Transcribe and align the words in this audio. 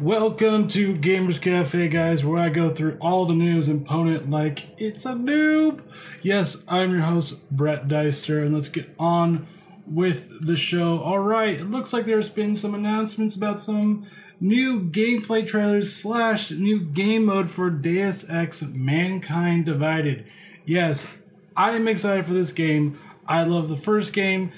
Welcome 0.00 0.68
to 0.68 0.94
Gamers 0.96 1.40
Cafe, 1.40 1.88
guys, 1.88 2.24
where 2.24 2.42
I 2.42 2.50
go 2.50 2.68
through 2.68 2.98
all 3.00 3.24
the 3.24 3.32
news 3.32 3.68
and 3.68 3.86
opponent 3.86 4.28
like 4.28 4.78
it's 4.78 5.06
a 5.06 5.12
noob. 5.12 5.80
Yes, 6.20 6.62
I'm 6.68 6.90
your 6.90 7.00
host, 7.00 7.38
Brett 7.50 7.88
Deister, 7.88 8.42
and 8.42 8.52
let's 8.52 8.68
get 8.68 8.94
on 8.98 9.46
with 9.86 10.46
the 10.46 10.56
show. 10.56 10.98
All 10.98 11.20
right, 11.20 11.58
it 11.58 11.70
looks 11.70 11.92
like 11.92 12.04
there's 12.04 12.28
been 12.28 12.54
some 12.54 12.74
announcements 12.74 13.34
about 13.34 13.60
some 13.60 14.04
new 14.40 14.80
gameplay 14.80 15.46
trailers 15.46 15.94
slash 15.94 16.50
new 16.50 16.80
game 16.80 17.24
mode 17.24 17.50
for 17.50 17.70
Deus 17.70 18.26
Ex 18.28 18.60
Mankind 18.60 19.64
Divided. 19.64 20.26
Yes, 20.66 21.16
I 21.56 21.70
am 21.70 21.88
excited 21.88 22.26
for 22.26 22.34
this 22.34 22.52
game. 22.52 22.98
I 23.26 23.44
love 23.44 23.68
the 23.68 23.76
first 23.76 24.12
game. 24.12 24.52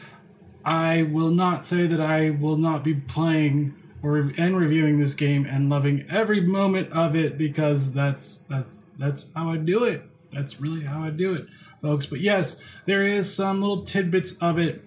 I 0.65 1.02
will 1.02 1.30
not 1.30 1.65
say 1.65 1.87
that 1.87 2.01
I 2.01 2.30
will 2.30 2.57
not 2.57 2.83
be 2.83 2.95
playing 2.95 3.74
or 4.02 4.33
and 4.37 4.57
reviewing 4.57 4.98
this 4.98 5.15
game 5.15 5.47
and 5.47 5.70
loving 5.70 6.05
every 6.09 6.41
moment 6.41 6.93
of 6.93 7.15
it 7.16 7.38
because 7.38 7.93
that's 7.93 8.43
that's 8.48 8.87
that's 8.98 9.27
how 9.34 9.51
I 9.51 9.57
do 9.57 9.84
it. 9.84 10.02
That's 10.33 10.60
really 10.60 10.84
how 10.84 11.02
I 11.02 11.10
do 11.10 11.34
it, 11.34 11.47
folks. 11.80 12.07
But 12.07 12.21
yes, 12.21 12.60
there 12.84 13.05
is 13.05 13.33
some 13.33 13.60
little 13.60 13.84
tidbits 13.84 14.33
of 14.38 14.59
it. 14.59 14.83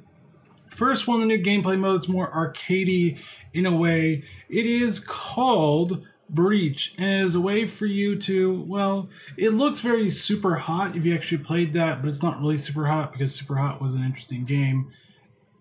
First 0.70 1.08
one, 1.08 1.20
the 1.20 1.26
new 1.26 1.42
gameplay 1.42 1.78
mode 1.78 2.02
is 2.02 2.08
more 2.08 2.32
arcadey 2.32 3.20
in 3.54 3.66
a 3.66 3.76
way. 3.76 4.24
It 4.50 4.66
is 4.66 5.00
called 5.00 6.06
Breach, 6.30 6.94
is 6.98 7.36
a 7.36 7.42
way 7.42 7.66
for 7.66 7.86
you 7.86 8.16
to, 8.18 8.62
well, 8.62 9.10
it 9.38 9.50
looks 9.52 9.82
very 9.82 10.10
super 10.10 10.56
hot 10.56 10.96
if 10.96 11.06
you 11.06 11.14
actually 11.14 11.44
played 11.44 11.74
that, 11.74 12.02
but 12.02 12.08
it's 12.08 12.24
not 12.24 12.40
really 12.40 12.58
super 12.58 12.86
hot 12.86 13.12
because 13.12 13.34
super 13.34 13.56
hot 13.56 13.82
was 13.82 13.96
an 13.96 14.04
interesting 14.04 14.46
game 14.46 14.92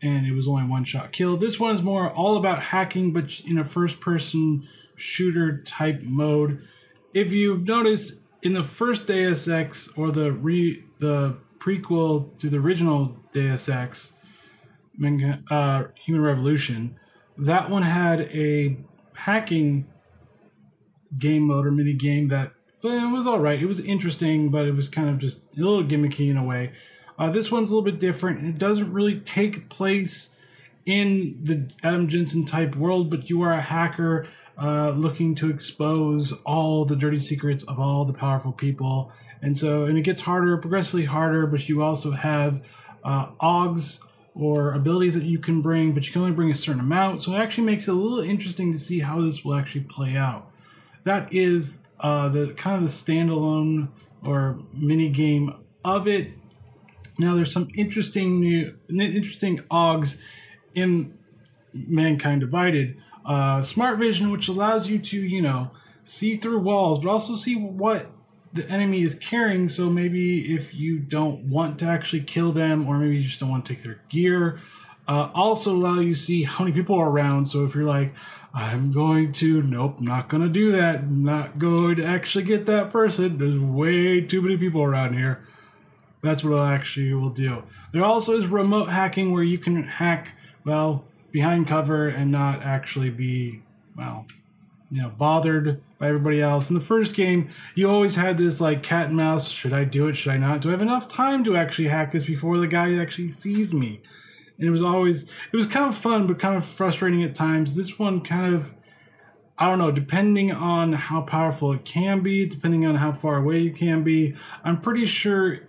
and 0.02 0.26
it 0.26 0.32
was 0.32 0.46
only 0.46 0.64
one 0.64 0.84
shot 0.84 1.12
kill. 1.12 1.36
This 1.36 1.58
one 1.58 1.74
is 1.74 1.82
more 1.82 2.10
all 2.10 2.36
about 2.36 2.62
hacking, 2.64 3.12
but 3.12 3.40
in 3.40 3.58
a 3.58 3.64
first 3.64 4.00
person 4.00 4.66
shooter 4.96 5.58
type 5.58 6.02
mode. 6.02 6.62
If 7.14 7.32
you've 7.32 7.66
noticed 7.66 8.20
in 8.42 8.52
the 8.52 8.64
first 8.64 9.06
Deus 9.06 9.48
Ex 9.48 9.88
or 9.96 10.12
the 10.12 10.32
re 10.32 10.84
the 10.98 11.36
prequel 11.58 12.36
to 12.38 12.48
the 12.48 12.58
original 12.58 13.16
Deus 13.32 13.68
Ex, 13.68 14.12
uh, 15.50 15.84
Human 15.94 16.22
Revolution, 16.22 16.96
that 17.36 17.70
one 17.70 17.82
had 17.82 18.22
a 18.22 18.76
hacking 19.14 19.86
game 21.16 21.42
mode 21.42 21.66
or 21.66 21.70
mini 21.70 21.92
game 21.92 22.28
that 22.28 22.52
well, 22.82 23.08
it 23.08 23.10
was 23.10 23.26
all 23.26 23.40
right. 23.40 23.60
It 23.60 23.66
was 23.66 23.80
interesting, 23.80 24.50
but 24.50 24.64
it 24.64 24.74
was 24.74 24.88
kind 24.88 25.08
of 25.08 25.18
just 25.18 25.38
a 25.56 25.60
little 25.60 25.82
gimmicky 25.82 26.30
in 26.30 26.36
a 26.36 26.44
way. 26.44 26.72
Uh, 27.18 27.28
this 27.28 27.50
one's 27.50 27.70
a 27.70 27.74
little 27.74 27.90
bit 27.90 27.98
different. 27.98 28.46
It 28.46 28.58
doesn't 28.58 28.92
really 28.92 29.18
take 29.18 29.68
place 29.68 30.30
in 30.86 31.38
the 31.42 31.68
Adam 31.82 32.08
Jensen 32.08 32.44
type 32.44 32.76
world, 32.76 33.10
but 33.10 33.28
you 33.28 33.42
are 33.42 33.52
a 33.52 33.60
hacker 33.60 34.28
uh, 34.56 34.90
looking 34.90 35.34
to 35.36 35.50
expose 35.50 36.32
all 36.46 36.84
the 36.84 36.96
dirty 36.96 37.18
secrets 37.18 37.64
of 37.64 37.78
all 37.80 38.04
the 38.04 38.12
powerful 38.12 38.52
people. 38.52 39.12
And 39.42 39.56
so, 39.56 39.84
and 39.84 39.98
it 39.98 40.02
gets 40.02 40.22
harder, 40.22 40.56
progressively 40.56 41.04
harder, 41.04 41.46
but 41.46 41.68
you 41.68 41.82
also 41.82 42.12
have 42.12 42.64
uh, 43.04 43.26
augs 43.40 44.00
or 44.34 44.72
abilities 44.72 45.14
that 45.14 45.24
you 45.24 45.38
can 45.38 45.60
bring, 45.60 45.92
but 45.92 46.06
you 46.06 46.12
can 46.12 46.22
only 46.22 46.34
bring 46.34 46.50
a 46.50 46.54
certain 46.54 46.80
amount. 46.80 47.22
So 47.22 47.34
it 47.34 47.38
actually 47.38 47.64
makes 47.64 47.88
it 47.88 47.90
a 47.90 47.94
little 47.94 48.20
interesting 48.20 48.72
to 48.72 48.78
see 48.78 49.00
how 49.00 49.20
this 49.20 49.44
will 49.44 49.54
actually 49.54 49.82
play 49.82 50.16
out. 50.16 50.47
That 51.08 51.32
is 51.32 51.80
uh, 52.00 52.28
the 52.28 52.52
kind 52.52 52.76
of 52.76 52.82
the 52.82 52.94
standalone 52.94 53.88
or 54.22 54.58
mini 54.74 55.08
game 55.08 55.54
of 55.82 56.06
it. 56.06 56.34
Now 57.18 57.34
there's 57.34 57.50
some 57.50 57.68
interesting 57.74 58.40
new, 58.40 58.76
interesting 58.90 59.56
augs 59.70 60.20
in 60.74 61.16
Mankind 61.72 62.42
Divided. 62.42 62.98
Uh, 63.24 63.62
smart 63.62 63.98
vision, 63.98 64.30
which 64.30 64.48
allows 64.48 64.90
you 64.90 64.98
to, 64.98 65.18
you 65.18 65.40
know, 65.40 65.70
see 66.04 66.36
through 66.36 66.58
walls, 66.58 66.98
but 66.98 67.08
also 67.08 67.36
see 67.36 67.56
what 67.56 68.10
the 68.52 68.68
enemy 68.68 69.00
is 69.00 69.14
carrying. 69.14 69.70
So 69.70 69.88
maybe 69.88 70.54
if 70.54 70.74
you 70.74 70.98
don't 70.98 71.44
want 71.44 71.78
to 71.78 71.86
actually 71.86 72.20
kill 72.20 72.52
them, 72.52 72.86
or 72.86 72.98
maybe 72.98 73.16
you 73.16 73.22
just 73.22 73.40
don't 73.40 73.48
want 73.50 73.64
to 73.64 73.74
take 73.74 73.82
their 73.82 74.02
gear, 74.10 74.58
uh, 75.08 75.30
also 75.34 75.74
allow 75.74 76.00
you 76.00 76.14
see 76.14 76.42
how 76.42 76.64
many 76.64 76.76
people 76.76 76.96
are 76.96 77.08
around. 77.08 77.46
So 77.46 77.64
if 77.64 77.74
you're 77.74 77.84
like, 77.84 78.12
I'm 78.54 78.92
going 78.92 79.32
to, 79.32 79.62
nope, 79.62 80.00
not 80.00 80.28
going 80.28 80.42
to 80.42 80.48
do 80.48 80.72
that. 80.72 81.10
Not 81.10 81.58
going 81.58 81.96
to 81.96 82.04
actually 82.04 82.44
get 82.44 82.66
that 82.66 82.90
person. 82.90 83.38
There's 83.38 83.58
way 83.58 84.20
too 84.20 84.42
many 84.42 84.56
people 84.56 84.82
around 84.82 85.14
here. 85.14 85.44
That's 86.22 86.42
what 86.42 86.58
I 86.58 86.74
actually 86.74 87.14
will 87.14 87.30
do. 87.30 87.62
There 87.92 88.04
also 88.04 88.36
is 88.36 88.46
remote 88.46 88.86
hacking 88.86 89.32
where 89.32 89.42
you 89.42 89.58
can 89.58 89.82
hack, 89.84 90.34
well, 90.64 91.04
behind 91.30 91.66
cover 91.66 92.08
and 92.08 92.32
not 92.32 92.62
actually 92.62 93.10
be, 93.10 93.62
well, 93.96 94.26
you 94.90 95.02
know, 95.02 95.10
bothered 95.10 95.80
by 95.98 96.08
everybody 96.08 96.40
else. 96.40 96.70
In 96.70 96.74
the 96.74 96.80
first 96.80 97.14
game, 97.14 97.50
you 97.74 97.88
always 97.88 98.16
had 98.16 98.38
this 98.38 98.60
like 98.60 98.82
cat 98.82 99.08
and 99.08 99.16
mouse. 99.16 99.48
Should 99.48 99.72
I 99.72 99.84
do 99.84 100.08
it? 100.08 100.14
Should 100.14 100.32
I 100.32 100.38
not? 100.38 100.62
Do 100.62 100.68
I 100.68 100.72
have 100.72 100.82
enough 100.82 101.06
time 101.06 101.44
to 101.44 101.56
actually 101.56 101.88
hack 101.88 102.12
this 102.12 102.24
before 102.24 102.58
the 102.58 102.66
guy 102.66 102.94
actually 102.96 103.28
sees 103.28 103.74
me? 103.74 104.00
And 104.58 104.66
it 104.66 104.70
was 104.70 104.82
always, 104.82 105.24
it 105.24 105.56
was 105.56 105.66
kind 105.66 105.88
of 105.88 105.96
fun, 105.96 106.26
but 106.26 106.38
kind 106.38 106.56
of 106.56 106.64
frustrating 106.64 107.22
at 107.22 107.34
times. 107.34 107.74
This 107.74 107.98
one 107.98 108.20
kind 108.20 108.54
of, 108.54 108.74
I 109.56 109.66
don't 109.66 109.78
know, 109.78 109.90
depending 109.90 110.52
on 110.52 110.92
how 110.92 111.22
powerful 111.22 111.72
it 111.72 111.84
can 111.84 112.20
be, 112.20 112.46
depending 112.46 112.84
on 112.84 112.96
how 112.96 113.12
far 113.12 113.36
away 113.36 113.60
you 113.60 113.72
can 113.72 114.02
be. 114.02 114.34
I'm 114.64 114.80
pretty 114.80 115.06
sure 115.06 115.60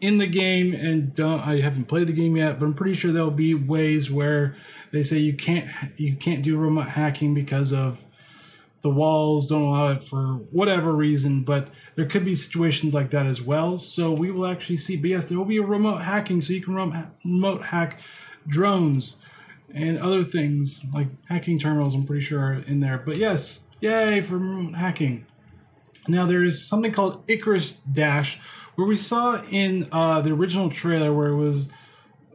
in 0.00 0.18
the 0.18 0.26
game 0.26 0.74
and 0.74 1.18
I 1.18 1.60
haven't 1.60 1.86
played 1.86 2.08
the 2.08 2.12
game 2.12 2.36
yet, 2.36 2.58
but 2.58 2.66
I'm 2.66 2.74
pretty 2.74 2.94
sure 2.94 3.10
there'll 3.10 3.30
be 3.30 3.54
ways 3.54 4.10
where 4.10 4.54
they 4.90 5.02
say 5.02 5.18
you 5.18 5.32
can't 5.34 5.66
you 5.98 6.14
can't 6.14 6.42
do 6.42 6.58
remote 6.58 6.88
hacking 6.88 7.32
because 7.34 7.72
of 7.72 8.04
the 8.84 8.90
walls 8.90 9.46
don't 9.46 9.62
allow 9.62 9.88
it 9.88 10.04
for 10.04 10.42
whatever 10.50 10.92
reason, 10.92 11.42
but 11.42 11.68
there 11.94 12.04
could 12.04 12.22
be 12.22 12.34
situations 12.34 12.92
like 12.92 13.08
that 13.10 13.24
as 13.24 13.40
well. 13.40 13.78
So 13.78 14.12
we 14.12 14.30
will 14.30 14.46
actually 14.46 14.76
see. 14.76 14.94
But 14.98 15.08
yes, 15.08 15.24
there 15.24 15.38
will 15.38 15.46
be 15.46 15.56
a 15.56 15.62
remote 15.62 16.02
hacking, 16.02 16.42
so 16.42 16.52
you 16.52 16.60
can 16.60 16.74
remote 17.24 17.62
hack 17.62 17.98
drones 18.46 19.16
and 19.72 19.98
other 19.98 20.22
things 20.22 20.84
like 20.92 21.08
hacking 21.28 21.58
terminals. 21.58 21.94
I'm 21.94 22.04
pretty 22.04 22.24
sure 22.24 22.40
are 22.40 22.52
in 22.54 22.80
there. 22.80 22.98
But 22.98 23.16
yes, 23.16 23.60
yay 23.80 24.20
for 24.20 24.38
hacking. 24.74 25.26
Now 26.06 26.26
there 26.26 26.44
is 26.44 26.64
something 26.64 26.92
called 26.92 27.24
Icarus 27.28 27.72
Dash, 27.90 28.38
where 28.74 28.86
we 28.86 28.96
saw 28.96 29.42
in 29.50 29.88
uh, 29.90 30.20
the 30.20 30.32
original 30.32 30.70
trailer 30.70 31.12
where 31.12 31.28
it 31.28 31.36
was 31.36 31.66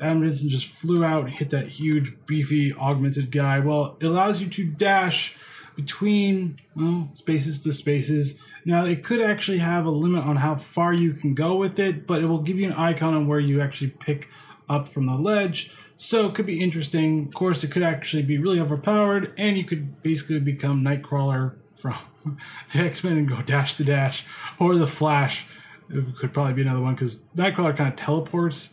Adam 0.02 0.24
Jensen 0.24 0.50
just 0.50 0.68
flew 0.68 1.04
out 1.04 1.26
and 1.26 1.34
hit 1.34 1.50
that 1.50 1.68
huge, 1.68 2.16
beefy, 2.26 2.74
augmented 2.74 3.32
guy. 3.32 3.60
Well, 3.60 3.98
it 4.00 4.06
allows 4.06 4.42
you 4.42 4.48
to 4.50 4.66
dash 4.66 5.36
between 5.76 6.60
well, 6.76 7.10
spaces 7.14 7.60
to 7.62 7.72
spaces. 7.72 8.40
Now, 8.66 8.86
it 8.86 9.04
could 9.04 9.22
actually 9.22 9.60
have 9.60 9.86
a 9.86 9.92
limit 9.92 10.26
on 10.26 10.38
how 10.38 10.56
far 10.56 10.94
you 10.94 11.14
can 11.14 11.34
go 11.34 11.56
with 11.56 11.80
it, 11.80 12.08
but 12.08 12.22
it 12.22 12.26
will 12.26 12.42
give 12.42 12.58
you 12.58 12.68
an 12.68 12.74
icon 12.74 13.14
on 13.14 13.28
where 13.28 13.40
you 13.40 13.62
actually 13.62 13.92
pick 13.92 14.30
up 14.68 14.90
from 14.90 15.06
the 15.06 15.16
ledge. 15.16 15.72
So 16.02 16.28
it 16.28 16.34
could 16.34 16.46
be 16.46 16.64
interesting. 16.64 17.28
Of 17.28 17.34
course, 17.34 17.62
it 17.62 17.72
could 17.72 17.84
actually 17.84 18.24
be 18.24 18.38
really 18.38 18.62
overpowered, 18.62 19.34
and 19.38 19.58
you 19.58 19.66
could 19.66 20.02
basically 20.02 20.40
become 20.40 20.82
Nightcrawler 20.82 21.56
from 21.74 21.98
the 22.72 22.80
X 22.80 23.04
Men 23.04 23.18
and 23.18 23.28
go 23.28 23.42
dash 23.42 23.76
to 23.76 23.84
dash, 23.84 24.26
or 24.58 24.78
the 24.78 24.88
Flash. 24.88 25.46
It 25.90 26.16
could 26.16 26.32
probably 26.32 26.54
be 26.54 26.62
another 26.62 26.80
one 26.80 26.96
because 26.96 27.18
Nightcrawler 27.36 27.76
kind 27.76 27.90
of 27.90 27.98
teleports, 27.98 28.70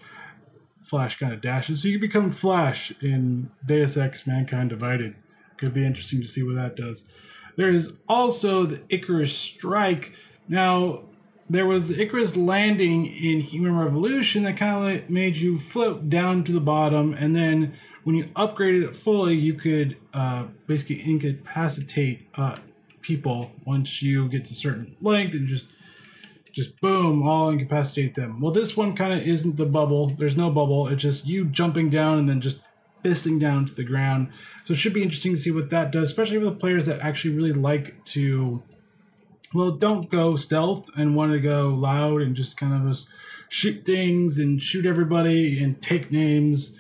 Flash 0.81 1.19
kind 1.19 1.33
of 1.33 1.41
dashes. 1.41 1.83
So 1.83 1.89
you 1.89 1.95
can 1.95 2.09
become 2.09 2.31
Flash 2.31 2.93
in 3.03 3.51
Deus 3.67 3.97
Ex 3.97 4.25
Mankind 4.25 4.71
Divided. 4.71 5.17
Could 5.57 5.75
be 5.75 5.85
interesting 5.85 6.21
to 6.21 6.29
see 6.29 6.45
what 6.45 6.55
that 6.55 6.77
does. 6.77 7.11
There 7.57 7.71
is 7.71 7.95
also 8.09 8.67
the 8.67 8.83
Icarus 8.89 9.37
Strike. 9.37 10.13
Now, 10.47 11.07
there 11.49 11.67
was 11.67 11.89
the 11.89 12.01
Icarus 12.01 12.37
landing 12.37 13.07
in 13.07 13.41
Human 13.41 13.77
Revolution 13.77 14.43
that 14.45 14.57
kind 14.57 15.01
of 15.01 15.11
made 15.11 15.37
you 15.37 15.59
float 15.59 16.09
down 16.09 16.45
to 16.45 16.53
the 16.53 16.61
bottom, 16.61 17.15
and 17.15 17.37
then 17.37 17.75
when 18.05 18.17
you 18.17 18.25
upgraded 18.37 18.85
it 18.85 18.97
fully, 18.97 19.35
you 19.35 19.55
could 19.55 19.97
uh, 20.13 20.47
basically 20.67 21.05
incapacitate 21.05 22.29
uh, 22.35 22.57
people 23.01 23.53
once 23.65 24.03
you 24.03 24.29
get 24.29 24.45
to 24.47 24.55
certain 24.55 24.97
length 25.01 25.35
and 25.35 25.47
just 25.47 25.67
just 26.53 26.81
boom, 26.81 27.23
all 27.23 27.51
incapacitate 27.51 28.15
them. 28.15 28.41
Well, 28.41 28.51
this 28.51 28.79
one 28.79 28.97
kind 28.97 29.13
of 29.13 29.21
isn't 29.21 29.59
the 29.59 29.67
bubble. 29.67 30.07
There's 30.09 30.39
no 30.39 30.49
bubble. 30.49 30.89
It's 30.89 31.03
just 31.03 31.27
you 31.27 31.45
jumping 31.45 31.91
down 31.91 32.19
and 32.19 32.27
then 32.27 32.41
just 32.41 32.57
fisting 33.05 33.39
down 33.39 33.67
to 33.67 33.75
the 33.75 33.85
ground. 33.85 34.29
So 34.65 34.73
it 34.73 34.79
should 34.79 34.95
be 34.95 35.03
interesting 35.03 35.33
to 35.33 35.41
see 35.41 35.51
what 35.51 35.69
that 35.69 35.93
does, 35.93 36.09
especially 36.09 36.39
for 36.39 36.47
the 36.47 36.53
players 36.53 36.87
that 36.87 37.01
actually 37.01 37.35
really 37.35 37.53
like 37.53 38.03
to, 38.07 38.63
well, 39.57 39.73
don't 39.73 40.11
go 40.11 40.37
stealth 40.37 40.91
and 40.97 41.17
want 41.17 41.33
to 41.33 41.41
go 41.41 41.69
loud 41.69 42.23
and 42.23 42.37
just 42.37 42.57
kind 42.57 42.75
of 42.75 42.91
just 42.93 43.09
shoot 43.49 43.85
things 43.85 44.39
and 44.39 44.63
shoot 44.63 44.87
everybody 44.87 45.63
and 45.63 45.81
take 45.81 46.11
names 46.11 46.77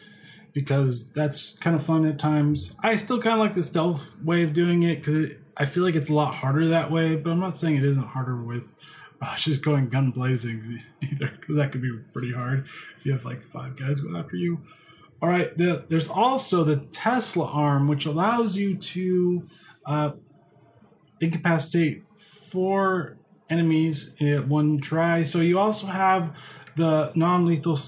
because 0.52 1.10
that's 1.12 1.52
kind 1.58 1.76
of 1.76 1.82
fun 1.82 2.06
at 2.06 2.18
times. 2.18 2.74
I 2.80 2.96
still 2.96 3.20
kind 3.20 3.34
of 3.34 3.40
like 3.40 3.54
the 3.54 3.62
stealth 3.62 4.16
way 4.22 4.42
of 4.42 4.52
doing 4.52 4.82
it 4.82 5.02
because 5.02 5.32
I 5.56 5.64
feel 5.64 5.82
like 5.82 5.94
it's 5.94 6.10
a 6.10 6.14
lot 6.14 6.34
harder 6.34 6.68
that 6.68 6.90
way, 6.90 7.16
but 7.16 7.30
I'm 7.30 7.40
not 7.40 7.58
saying 7.58 7.76
it 7.76 7.84
isn't 7.84 8.06
harder 8.06 8.36
with 8.36 8.74
uh, 9.20 9.36
just 9.38 9.62
going 9.62 9.88
gun 9.88 10.10
blazing 10.10 10.82
either 11.02 11.32
because 11.40 11.56
that 11.56 11.72
could 11.72 11.82
be 11.82 11.92
pretty 12.12 12.32
hard 12.32 12.66
if 12.96 13.04
you 13.04 13.12
have 13.12 13.24
like 13.24 13.42
five 13.42 13.76
guys 13.76 14.00
going 14.00 14.16
after 14.16 14.36
you. 14.36 14.60
All 15.22 15.30
right, 15.30 15.56
the, 15.56 15.84
there's 15.88 16.08
also 16.08 16.62
the 16.62 16.76
Tesla 16.76 17.46
arm, 17.46 17.86
which 17.86 18.04
allows 18.04 18.56
you 18.56 18.76
to 18.76 19.48
uh, 19.86 20.10
incapacitate 21.20 22.04
four 22.16 23.16
enemies 23.48 24.10
in 24.18 24.48
one 24.48 24.78
try. 24.78 25.22
So 25.22 25.40
you 25.40 25.58
also 25.58 25.86
have 25.86 26.36
the 26.76 27.12
non-lethal 27.14 27.78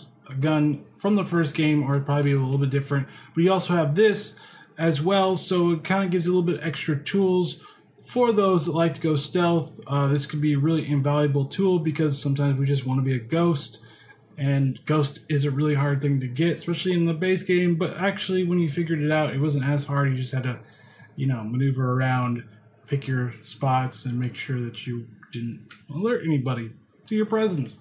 gun 0.41 0.85
from 0.99 1.15
the 1.15 1.25
first 1.25 1.55
game, 1.55 1.83
or 1.83 1.95
it'd 1.95 2.07
probably 2.07 2.25
be 2.25 2.33
a 2.33 2.41
little 2.41 2.59
bit 2.59 2.71
different. 2.71 3.09
But 3.35 3.45
you 3.45 3.53
also 3.53 3.75
have 3.75 3.95
this 3.95 4.35
as 4.77 5.03
well, 5.03 5.37
so 5.37 5.73
it 5.73 5.85
kind 5.85 6.05
of 6.05 6.11
gives 6.11 6.27
you 6.27 6.33
a 6.33 6.35
little 6.35 6.53
bit 6.55 6.65
extra 6.65 6.97
tools 6.97 7.61
for 8.01 8.33
those 8.33 8.67
that 8.67 8.73
like 8.73 8.95
to 8.95 9.01
go 9.01 9.17
stealth. 9.17 9.81
Uh, 9.87 10.07
this 10.09 10.25
could 10.27 10.41
be 10.41 10.55
a 10.55 10.59
really 10.59 10.89
invaluable 10.89 11.45
tool 11.45 11.79
because 11.79 12.21
sometimes 12.21 12.59
we 12.59 12.65
just 12.65 12.87
want 12.87 12.99
to 12.99 13.05
be 13.05 13.15
a 13.15 13.19
ghost. 13.19 13.81
And 14.37 14.79
ghost 14.87 15.25
is 15.29 15.45
a 15.45 15.51
really 15.51 15.75
hard 15.75 16.01
thing 16.01 16.21
to 16.21 16.29
get, 16.29 16.55
especially 16.55 16.93
in 16.93 17.07
the 17.07 17.13
base 17.13 17.43
game. 17.43 17.75
But 17.75 17.97
actually, 17.99 18.45
when 18.45 18.61
you 18.61 18.69
figured 18.69 19.03
it 19.03 19.11
out, 19.11 19.35
it 19.35 19.41
wasn't 19.41 19.65
as 19.65 19.85
hard. 19.85 20.11
You 20.11 20.15
just 20.15 20.33
had 20.33 20.45
to, 20.45 20.61
you 21.17 21.27
know, 21.27 21.43
maneuver 21.43 21.93
around, 21.93 22.45
pick 22.89 23.07
your 23.07 23.35
spots, 23.43 24.05
and 24.05 24.19
make 24.19 24.35
sure 24.35 24.61
that 24.61 24.87
you 24.87 25.07
didn't 25.31 25.69
alert 25.95 26.23
anybody 26.25 26.73
to 27.07 27.15
your 27.15 27.27
presence. 27.27 27.79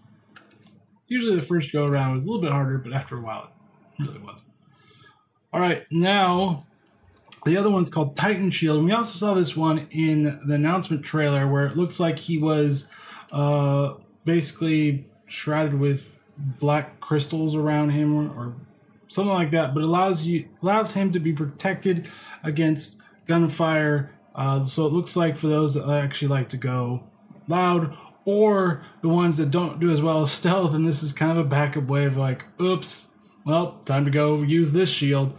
Usually 1.08 1.36
the 1.36 1.42
first 1.42 1.72
go 1.72 1.86
around 1.86 2.14
was 2.14 2.26
a 2.26 2.28
little 2.28 2.42
bit 2.42 2.52
harder, 2.52 2.78
but 2.78 2.94
after 2.94 3.18
a 3.18 3.22
while 3.22 3.52
it 3.98 4.04
really 4.04 4.20
wasn't. 4.20 4.52
All 5.54 5.62
right, 5.62 5.86
now 5.90 6.66
the 7.46 7.58
other 7.58 7.70
one's 7.70 7.90
called 7.90 8.16
Titan 8.16 8.52
Shield. 8.52 8.80
And 8.80 8.86
we 8.86 8.92
also 8.92 9.18
saw 9.18 9.34
this 9.34 9.56
one 9.56 9.88
in 9.92 10.40
the 10.46 10.56
announcement 10.56 11.04
trailer 11.04 11.48
where 11.48 11.66
it 11.66 11.78
looks 11.78 12.00
like 12.00 12.20
he 12.20 12.38
was 12.38 12.90
uh, 13.32 13.94
basically 14.26 15.08
shrouded 15.28 15.80
with 15.80 16.12
black 16.38 17.00
crystals 17.00 17.56
around 17.56 17.90
him 17.90 18.16
or, 18.38 18.56
something 19.10 19.34
like 19.34 19.52
that, 19.52 19.74
but 19.74 19.82
allows 19.84 20.26
you 20.26 20.50
allows 20.62 20.94
him 20.94 21.14
to 21.14 21.20
be 21.20 21.32
protected 21.32 22.10
against 22.44 23.02
gunfire. 23.26 24.12
Uh, 24.38 24.64
so 24.64 24.86
it 24.86 24.94
looks 24.94 25.16
like 25.16 25.36
for 25.36 25.48
those 25.48 25.74
that 25.74 25.90
actually 25.90 26.28
like 26.28 26.48
to 26.50 26.58
go 26.58 27.04
loud 27.48 27.98
or 28.24 28.84
the 29.02 29.10
ones 29.10 29.38
that 29.38 29.50
don't 29.50 29.80
do 29.80 29.90
as 29.90 30.02
well 30.02 30.22
as 30.22 30.32
stealth 30.32 30.74
and 30.74 30.86
this 30.86 31.02
is 31.02 31.12
kind 31.12 31.32
of 31.32 31.38
a 31.38 31.48
backup 31.48 31.86
way 31.86 32.06
of 32.06 32.18
like 32.18 32.46
oops 32.62 33.10
well 33.46 33.80
time 33.86 34.06
to 34.06 34.12
go 34.12 34.42
use 34.42 34.74
this 34.74 34.90
shield. 34.90 35.38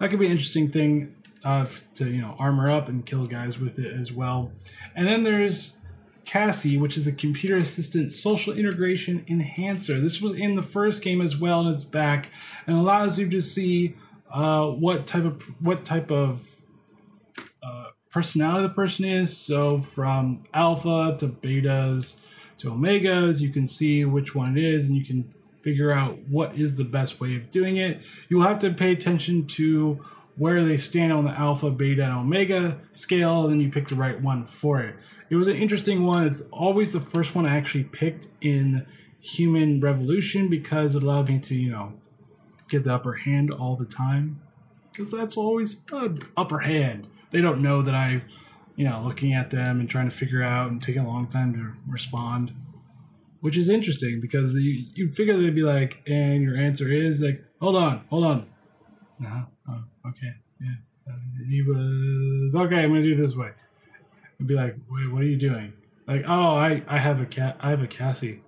That 0.00 0.10
could 0.10 0.18
be 0.18 0.26
an 0.26 0.32
interesting 0.32 0.70
thing 0.70 1.14
uh, 1.44 1.66
to 1.94 2.10
you 2.10 2.20
know 2.20 2.34
armor 2.38 2.70
up 2.70 2.88
and 2.88 3.06
kill 3.06 3.26
guys 3.26 3.58
with 3.58 3.78
it 3.78 3.92
as 3.92 4.10
well. 4.10 4.50
And 4.96 5.06
then 5.06 5.22
there's 5.22 5.76
CASIE 6.24 6.78
which 6.78 6.96
is 6.96 7.06
a 7.06 7.12
computer 7.12 7.58
assistant 7.58 8.10
social 8.10 8.52
integration 8.52 9.24
enhancer. 9.28 10.00
This 10.00 10.20
was 10.20 10.32
in 10.32 10.54
the 10.54 10.62
first 10.62 11.02
game 11.02 11.20
as 11.20 11.36
well 11.36 11.60
and 11.60 11.74
it's 11.74 11.84
back 11.84 12.30
and 12.66 12.76
allows 12.76 13.18
you 13.18 13.28
to 13.28 13.40
see 13.40 13.96
uh, 14.32 14.66
what 14.66 15.06
type 15.06 15.24
of 15.24 15.42
what 15.60 15.84
type 15.84 16.10
of 16.10 16.56
personality 18.14 18.62
the 18.62 18.72
person 18.72 19.04
is. 19.04 19.36
So 19.36 19.78
from 19.78 20.44
alpha 20.54 21.16
to 21.18 21.26
betas 21.26 22.16
to 22.58 22.70
omegas, 22.70 23.40
you 23.40 23.50
can 23.50 23.66
see 23.66 24.04
which 24.04 24.36
one 24.36 24.56
it 24.56 24.62
is 24.62 24.88
and 24.88 24.96
you 24.96 25.04
can 25.04 25.24
figure 25.60 25.90
out 25.90 26.20
what 26.28 26.54
is 26.54 26.76
the 26.76 26.84
best 26.84 27.18
way 27.20 27.34
of 27.34 27.50
doing 27.50 27.76
it. 27.76 28.02
You 28.28 28.36
will 28.36 28.46
have 28.46 28.60
to 28.60 28.72
pay 28.72 28.92
attention 28.92 29.46
to 29.48 30.04
where 30.36 30.64
they 30.64 30.76
stand 30.76 31.12
on 31.12 31.24
the 31.24 31.32
alpha, 31.32 31.70
beta, 31.70 32.04
and 32.04 32.12
omega 32.12 32.78
scale, 32.92 33.42
and 33.42 33.52
then 33.52 33.60
you 33.60 33.68
pick 33.70 33.88
the 33.88 33.94
right 33.96 34.20
one 34.20 34.44
for 34.44 34.80
it. 34.80 34.94
It 35.28 35.36
was 35.36 35.48
an 35.48 35.56
interesting 35.56 36.04
one. 36.04 36.24
It's 36.24 36.42
always 36.52 36.92
the 36.92 37.00
first 37.00 37.34
one 37.34 37.46
I 37.46 37.56
actually 37.56 37.84
picked 37.84 38.28
in 38.40 38.86
Human 39.20 39.80
Revolution 39.80 40.48
because 40.48 40.94
it 40.94 41.02
allowed 41.02 41.28
me 41.28 41.38
to, 41.40 41.54
you 41.54 41.70
know, 41.70 41.94
get 42.68 42.84
the 42.84 42.94
upper 42.94 43.14
hand 43.14 43.50
all 43.52 43.74
the 43.74 43.84
time. 43.84 44.40
Because 44.92 45.10
that's 45.10 45.36
always 45.36 45.74
fun. 45.74 46.20
Upper 46.36 46.60
hand 46.60 47.08
they 47.34 47.40
don't 47.40 47.60
know 47.60 47.82
that 47.82 47.96
I, 47.96 48.22
you 48.76 48.88
know, 48.88 49.02
looking 49.04 49.34
at 49.34 49.50
them 49.50 49.80
and 49.80 49.90
trying 49.90 50.08
to 50.08 50.14
figure 50.14 50.40
out 50.40 50.70
and 50.70 50.80
taking 50.80 51.02
a 51.02 51.08
long 51.08 51.26
time 51.26 51.52
to 51.54 51.72
respond, 51.90 52.52
which 53.40 53.56
is 53.56 53.68
interesting 53.68 54.20
because 54.20 54.54
you 54.54 54.84
you 54.94 55.10
figure 55.10 55.36
they'd 55.36 55.52
be 55.52 55.64
like, 55.64 56.00
and 56.06 56.44
your 56.44 56.56
answer 56.56 56.90
is 56.92 57.20
like, 57.20 57.44
hold 57.60 57.74
on, 57.74 58.04
hold 58.08 58.24
on, 58.24 58.46
uh-huh. 59.20 59.42
oh, 59.68 59.82
okay, 60.10 60.30
yeah, 60.60 61.12
uh, 61.12 61.16
he 61.50 61.60
was 61.62 62.54
okay. 62.54 62.84
I'm 62.84 62.90
gonna 62.90 63.02
do 63.02 63.14
it 63.14 63.16
this 63.16 63.34
way. 63.34 63.50
It'd 64.36 64.46
be 64.46 64.54
like, 64.54 64.76
wait, 64.88 65.12
what 65.12 65.22
are 65.22 65.26
you 65.26 65.36
doing? 65.36 65.72
Like, 66.06 66.22
oh, 66.28 66.54
I 66.54 66.84
I 66.86 66.98
have 66.98 67.20
a 67.20 67.26
cat, 67.26 67.56
I 67.58 67.70
have 67.70 67.82
a 67.82 67.88
CASIE. 67.88 68.42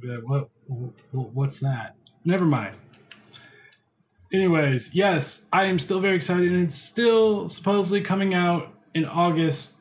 Be 0.00 0.08
like, 0.08 0.28
what, 0.28 0.48
what 0.68 1.32
what's 1.32 1.58
that? 1.58 1.96
Never 2.24 2.44
mind. 2.44 2.76
Anyways, 4.32 4.94
yes, 4.94 5.46
I 5.52 5.64
am 5.64 5.78
still 5.78 6.00
very 6.00 6.16
excited, 6.16 6.50
and 6.50 6.64
it's 6.64 6.74
still 6.74 7.48
supposedly 7.48 8.00
coming 8.00 8.34
out 8.34 8.74
in 8.94 9.04
August. 9.04 9.74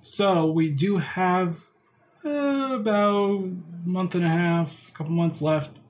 So 0.00 0.50
we 0.50 0.70
do 0.70 0.98
have 0.98 1.64
uh, 2.24 2.74
about 2.74 3.40
a 3.40 3.88
month 3.88 4.14
and 4.14 4.24
a 4.24 4.28
half, 4.28 4.90
a 4.90 4.92
couple 4.92 5.12
months 5.12 5.40
left 5.40 5.80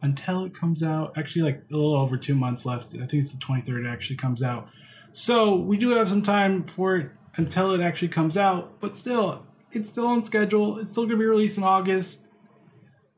until 0.00 0.44
it 0.44 0.54
comes 0.54 0.82
out. 0.82 1.16
Actually, 1.16 1.42
like 1.42 1.64
a 1.70 1.76
little 1.76 1.96
over 1.96 2.16
two 2.16 2.34
months 2.34 2.64
left. 2.64 2.94
I 2.94 3.06
think 3.06 3.14
it's 3.14 3.32
the 3.32 3.44
23rd 3.44 3.84
it 3.84 3.88
actually 3.88 4.16
comes 4.16 4.42
out. 4.42 4.68
So 5.12 5.54
we 5.54 5.76
do 5.76 5.90
have 5.90 6.08
some 6.08 6.22
time 6.22 6.64
for 6.64 6.96
it 6.96 7.10
until 7.36 7.72
it 7.72 7.80
actually 7.80 8.08
comes 8.08 8.36
out, 8.36 8.80
but 8.80 8.96
still, 8.96 9.46
it's 9.72 9.88
still 9.88 10.06
on 10.06 10.24
schedule. 10.24 10.78
It's 10.78 10.92
still 10.92 11.04
going 11.04 11.16
to 11.16 11.22
be 11.22 11.26
released 11.26 11.58
in 11.58 11.64
August. 11.64 12.26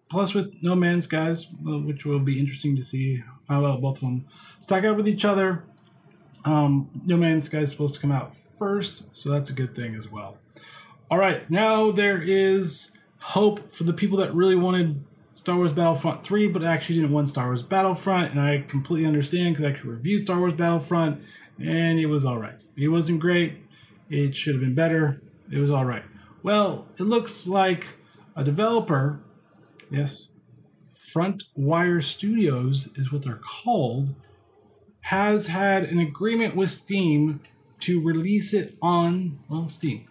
Plus, 0.08 0.34
with 0.34 0.54
No 0.62 0.74
Man's 0.74 1.04
Skies, 1.04 1.46
which 1.62 2.06
will 2.06 2.20
be 2.20 2.38
interesting 2.38 2.76
to 2.76 2.82
see 2.82 3.22
how 3.48 3.62
well 3.62 3.78
both 3.78 3.96
of 3.96 4.00
them 4.00 4.26
stack 4.60 4.84
up 4.84 4.96
with 4.96 5.08
each 5.08 5.24
other. 5.24 5.64
Um, 6.44 6.88
no 7.04 7.16
Man's 7.16 7.44
Sky 7.44 7.58
is 7.58 7.70
supposed 7.70 7.94
to 7.94 8.00
come 8.00 8.12
out 8.12 8.34
first, 8.58 9.14
so 9.16 9.30
that's 9.30 9.50
a 9.50 9.52
good 9.52 9.74
thing 9.74 9.94
as 9.94 10.10
well. 10.10 10.38
All 11.10 11.18
right, 11.18 11.48
now 11.50 11.90
there 11.90 12.20
is 12.20 12.90
hope 13.18 13.70
for 13.72 13.84
the 13.84 13.92
people 13.92 14.18
that 14.18 14.34
really 14.34 14.56
wanted 14.56 15.04
Star 15.34 15.56
Wars 15.56 15.72
Battlefront 15.72 16.24
3, 16.24 16.48
but 16.48 16.64
actually 16.64 16.96
didn't 16.96 17.12
want 17.12 17.28
Star 17.28 17.46
Wars 17.46 17.62
Battlefront, 17.62 18.32
and 18.32 18.40
I 18.40 18.64
completely 18.66 19.06
understand 19.06 19.54
because 19.54 19.66
I 19.66 19.70
actually 19.70 19.90
reviewed 19.90 20.22
Star 20.22 20.38
Wars 20.38 20.52
Battlefront, 20.52 21.22
and 21.58 21.98
it 21.98 22.06
was 22.06 22.24
all 22.24 22.38
right. 22.38 22.60
It 22.76 22.88
wasn't 22.88 23.20
great. 23.20 23.58
It 24.08 24.34
should 24.34 24.54
have 24.54 24.62
been 24.62 24.74
better. 24.74 25.20
It 25.50 25.58
was 25.58 25.70
all 25.70 25.84
right. 25.84 26.04
Well, 26.42 26.86
it 26.98 27.02
looks 27.02 27.46
like 27.46 27.98
a 28.34 28.44
developer, 28.44 29.20
yes, 29.90 30.30
Front 31.06 31.44
Wire 31.54 32.00
Studios 32.00 32.88
is 32.96 33.12
what 33.12 33.22
they're 33.22 33.40
called, 33.40 34.14
has 35.02 35.46
had 35.46 35.84
an 35.84 36.00
agreement 36.00 36.56
with 36.56 36.70
Steam 36.70 37.40
to 37.80 38.00
release 38.00 38.52
it 38.52 38.76
on 38.82 39.38
well 39.48 39.68
Steam. 39.68 40.08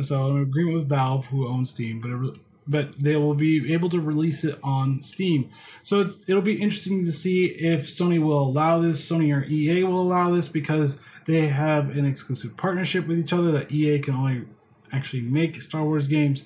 So 0.00 0.24
an 0.24 0.42
agreement 0.42 0.78
with 0.78 0.88
Valve, 0.88 1.26
who 1.26 1.46
owns 1.46 1.70
Steam, 1.70 2.00
but 2.00 2.10
it, 2.10 2.40
but 2.66 2.98
they 2.98 3.14
will 3.14 3.34
be 3.34 3.72
able 3.72 3.88
to 3.88 4.00
release 4.00 4.42
it 4.42 4.58
on 4.64 5.00
Steam. 5.00 5.48
So 5.84 6.00
it'll 6.26 6.42
be 6.42 6.60
interesting 6.60 7.04
to 7.04 7.12
see 7.12 7.46
if 7.46 7.86
Sony 7.86 8.20
will 8.20 8.42
allow 8.42 8.80
this. 8.80 9.08
Sony 9.08 9.32
or 9.34 9.44
EA 9.44 9.84
will 9.84 10.02
allow 10.02 10.30
this 10.30 10.48
because 10.48 11.00
they 11.26 11.46
have 11.46 11.96
an 11.96 12.04
exclusive 12.04 12.56
partnership 12.56 13.06
with 13.06 13.20
each 13.20 13.32
other 13.32 13.52
that 13.52 13.70
EA 13.70 14.00
can 14.00 14.14
only 14.14 14.44
actually 14.92 15.22
make 15.22 15.62
Star 15.62 15.84
Wars 15.84 16.08
games. 16.08 16.42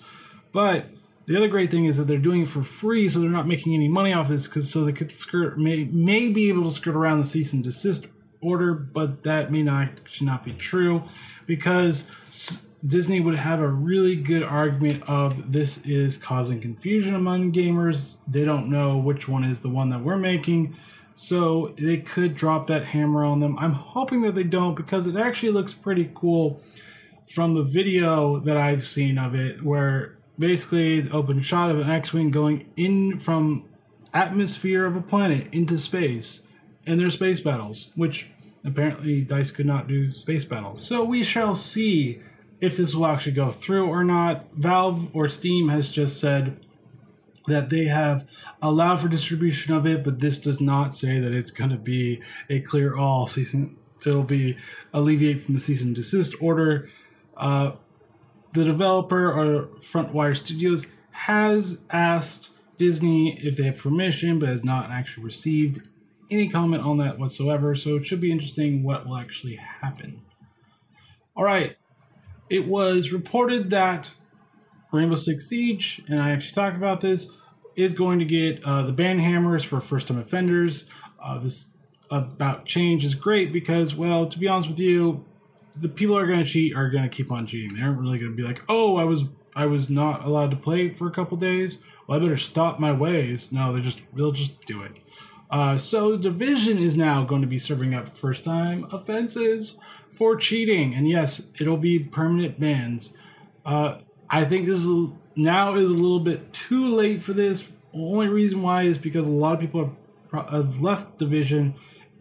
But 0.53 0.87
the 1.31 1.37
other 1.37 1.47
great 1.47 1.71
thing 1.71 1.85
is 1.85 1.97
that 1.97 2.09
they're 2.09 2.19
doing 2.19 2.43
it 2.43 2.49
for 2.49 2.65
free, 2.65 3.09
so 3.09 3.21
they're 3.21 3.31
not 3.31 3.47
making 3.47 3.73
any 3.73 3.87
money 3.87 4.13
off 4.13 4.29
this, 4.29 4.49
because 4.49 4.69
so 4.69 4.85
they 4.85 4.93
could 4.93 5.13
skirt 5.13 5.57
may 5.57 5.85
may 5.85 6.29
be 6.29 6.49
able 6.49 6.65
to 6.65 6.73
skirt 6.73 6.97
around 6.97 7.21
the 7.21 7.25
cease 7.25 7.53
and 7.53 7.63
desist 7.63 8.09
order, 8.41 8.75
but 8.75 9.23
that 9.23 9.53
may 9.53 9.63
not 9.63 10.01
should 10.11 10.27
not 10.27 10.45
be 10.45 10.53
true, 10.53 11.05
because 11.47 12.09
Disney 12.85 13.21
would 13.21 13.37
have 13.37 13.61
a 13.61 13.69
really 13.69 14.17
good 14.17 14.43
argument 14.43 15.05
of 15.07 15.53
this 15.53 15.79
is 15.85 16.19
causing 16.19 16.61
confusion 16.61 17.15
among 17.15 17.53
gamers. 17.53 18.17
They 18.27 18.45
don't 18.45 18.69
know 18.69 18.99
which 18.99 19.29
one 19.29 19.45
is 19.45 19.61
the 19.61 19.71
one 19.71 19.91
that 19.91 20.03
we're 20.03 20.17
making. 20.17 20.75
So 21.15 21.75
they 21.77 21.99
could 21.99 22.35
drop 22.35 22.67
that 22.67 22.87
hammer 22.87 23.25
on 23.25 23.39
them. 23.39 23.57
I'm 23.59 23.75
hoping 23.75 24.23
that 24.23 24.35
they 24.35 24.43
don't 24.43 24.75
because 24.75 25.07
it 25.07 25.17
actually 25.17 25.53
looks 25.53 25.75
pretty 25.75 26.11
cool 26.13 26.61
from 27.29 27.55
the 27.55 27.63
video 27.63 28.41
that 28.41 28.57
I've 28.57 28.83
seen 28.83 29.17
of 29.19 29.35
it, 29.35 29.63
where 29.63 30.17
basically 30.41 31.03
the 31.03 31.13
open 31.13 31.41
shot 31.43 31.71
of 31.71 31.79
an 31.79 31.89
X-wing 31.89 32.31
going 32.31 32.69
in 32.75 33.19
from 33.19 33.65
atmosphere 34.13 34.87
of 34.87 34.97
a 34.97 35.01
planet 35.01 35.47
into 35.53 35.79
space, 35.79 36.43
and 36.87 36.99
their 36.99 37.11
space 37.11 37.39
battles, 37.39 37.93
which 37.95 38.29
apparently 38.65 39.21
Dice 39.21 39.53
could 39.53 39.67
not 39.67 39.87
do 39.87 40.11
space 40.11 40.45
battles. 40.45 40.85
So 40.85 41.05
we 41.05 41.23
shall 41.23 41.55
see 41.55 42.21
if 42.61 42.77
this 42.77 42.95
will 42.95 43.07
actually 43.07 43.33
go 43.33 43.51
through 43.51 43.87
or 43.87 44.03
not. 44.03 44.47
Valve 44.55 45.15
or 45.15 45.29
Steam 45.29 45.69
has 45.69 45.89
just 45.89 46.19
said 46.19 46.59
that 47.47 47.71
they 47.71 47.85
have 47.85 48.29
allowed 48.61 49.01
for 49.01 49.09
distribution 49.09 49.75
of 49.75 49.87
it, 49.87 50.03
but 50.03 50.19
this 50.21 50.39
does 50.39 50.61
not 50.61 50.95
say 50.95 51.21
that 51.21 51.33
it's 51.33 51.51
going 51.51 51.71
to 51.71 51.77
be 51.77 52.21
a 52.49 52.61
clear 52.61 52.97
all 52.97 53.27
season. 53.27 53.77
It'll 54.05 54.23
be 54.23 54.57
alleviate 54.93 55.43
from 55.43 55.55
the 55.55 55.61
cease 55.61 55.83
and 55.83 55.95
desist 55.95 56.35
order. 56.41 56.89
Uh, 57.37 57.73
the 58.53 58.65
developer 58.65 59.31
or 59.31 59.67
Frontwire 59.79 60.37
Studios 60.37 60.87
has 61.11 61.81
asked 61.91 62.51
Disney 62.79 63.39
if 63.39 63.57
they 63.57 63.65
have 63.65 63.79
permission, 63.79 64.39
but 64.39 64.49
has 64.49 64.65
not 64.65 64.91
actually 64.91 65.25
received 65.25 65.89
any 66.31 66.49
comment 66.49 66.83
on 66.83 66.99
that 66.99 67.19
whatsoever. 67.19 67.75
So 67.75 67.97
it 67.97 68.07
should 68.07 68.21
be 68.21 68.33
interesting 68.33 68.83
what 68.83 69.07
will 69.07 69.17
actually 69.17 69.57
happen. 69.57 70.23
All 71.37 71.45
right. 71.45 71.77
It 72.49 72.67
was 72.67 73.13
reported 73.13 73.71
that 73.71 74.15
Rainbow 74.93 75.15
Six 75.15 75.47
Siege, 75.47 76.03
and 76.09 76.21
I 76.21 76.31
actually 76.31 76.53
talked 76.53 76.77
about 76.77 77.01
this, 77.01 77.31
is 77.77 77.93
going 77.93 78.19
to 78.19 78.25
get 78.25 78.65
uh, 78.65 78.83
the 78.83 78.93
ban 78.93 79.19
hammers 79.19 79.63
for 79.63 79.81
first 79.81 80.09
time 80.09 80.19
offenders. 80.19 80.89
Uh, 81.23 81.39
this 81.39 81.67
about 82.11 82.67
change 82.67 83.05
is 83.05 83.15
great 83.15 83.53
because, 83.53 83.95
well, 83.95 84.27
to 84.27 84.39
be 84.39 84.49
honest 84.49 84.69
with 84.69 84.81
you, 84.81 85.25
the 85.77 85.89
people 85.89 86.17
are 86.17 86.27
going 86.27 86.45
to 86.45 86.51
cheat 86.51 86.77
are 86.77 86.91
going 86.91 87.05
to 87.05 87.09
keep 87.09 87.31
on 87.31 87.47
cheating. 87.47 87.77
They 87.77 87.83
aren't 87.83 88.01
really 88.01 88.19
going 88.19 88.33
to 88.33 88.37
be 88.37 88.43
like, 88.43 88.63
oh, 88.69 88.97
I 88.97 89.05
was 89.05 89.25
I 89.55 89.67
was 89.67 89.91
not 89.91 90.25
allowed 90.25 90.51
to 90.53 90.57
play 90.57 90.91
for 90.91 91.07
a 91.07 91.11
couple 91.11 91.37
days. 91.37 91.79
Well, 92.07 92.19
I 92.19 92.23
better 92.23 92.37
stop 92.37 92.79
my 92.79 92.93
ways. 92.93 93.51
No, 93.53 93.73
they 93.73 93.81
just 93.81 94.01
they'll 94.15 94.33
just 94.33 94.65
do 94.65 94.83
it. 94.83 94.93
Uh, 95.51 95.77
so 95.77 96.17
division 96.17 96.79
is 96.79 96.97
now 96.97 97.25
going 97.25 97.41
to 97.41 97.47
be 97.47 97.59
serving 97.59 97.93
up 97.93 98.17
first 98.17 98.45
time 98.45 98.87
offenses 98.93 99.81
for 100.11 100.37
cheating, 100.37 100.95
and 100.95 101.09
yes, 101.09 101.49
it'll 101.61 101.77
be 101.77 101.99
permanent 101.99 102.59
bans. 102.59 103.13
Uh, 103.65 103.99
I 104.29 104.45
think 104.45 104.67
this 104.67 104.85
is 104.85 105.11
now 105.35 105.75
is 105.75 105.91
a 105.91 105.95
little 105.95 106.21
bit 106.21 106.53
too 106.53 106.87
late 106.87 107.23
for 107.23 107.33
this. 107.33 107.69
Only 107.93 108.29
reason 108.29 108.63
why 108.63 108.83
is 108.83 108.99
because 108.99 109.27
a 109.27 109.33
lot 109.33 109.55
of 109.55 109.61
people 109.61 109.97
have, 110.33 110.51
have 110.51 110.81
left 110.81 111.19
division. 111.19 111.75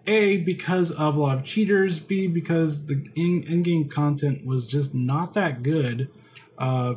A 0.07 0.37
because 0.37 0.91
of 0.91 1.15
a 1.15 1.19
lot 1.19 1.37
of 1.37 1.43
cheaters. 1.43 1.99
B 1.99 2.27
because 2.27 2.85
the 2.87 3.05
in, 3.15 3.43
in-game 3.43 3.89
content 3.89 4.45
was 4.45 4.65
just 4.65 4.93
not 4.93 5.33
that 5.33 5.63
good. 5.63 6.09
Uh, 6.57 6.95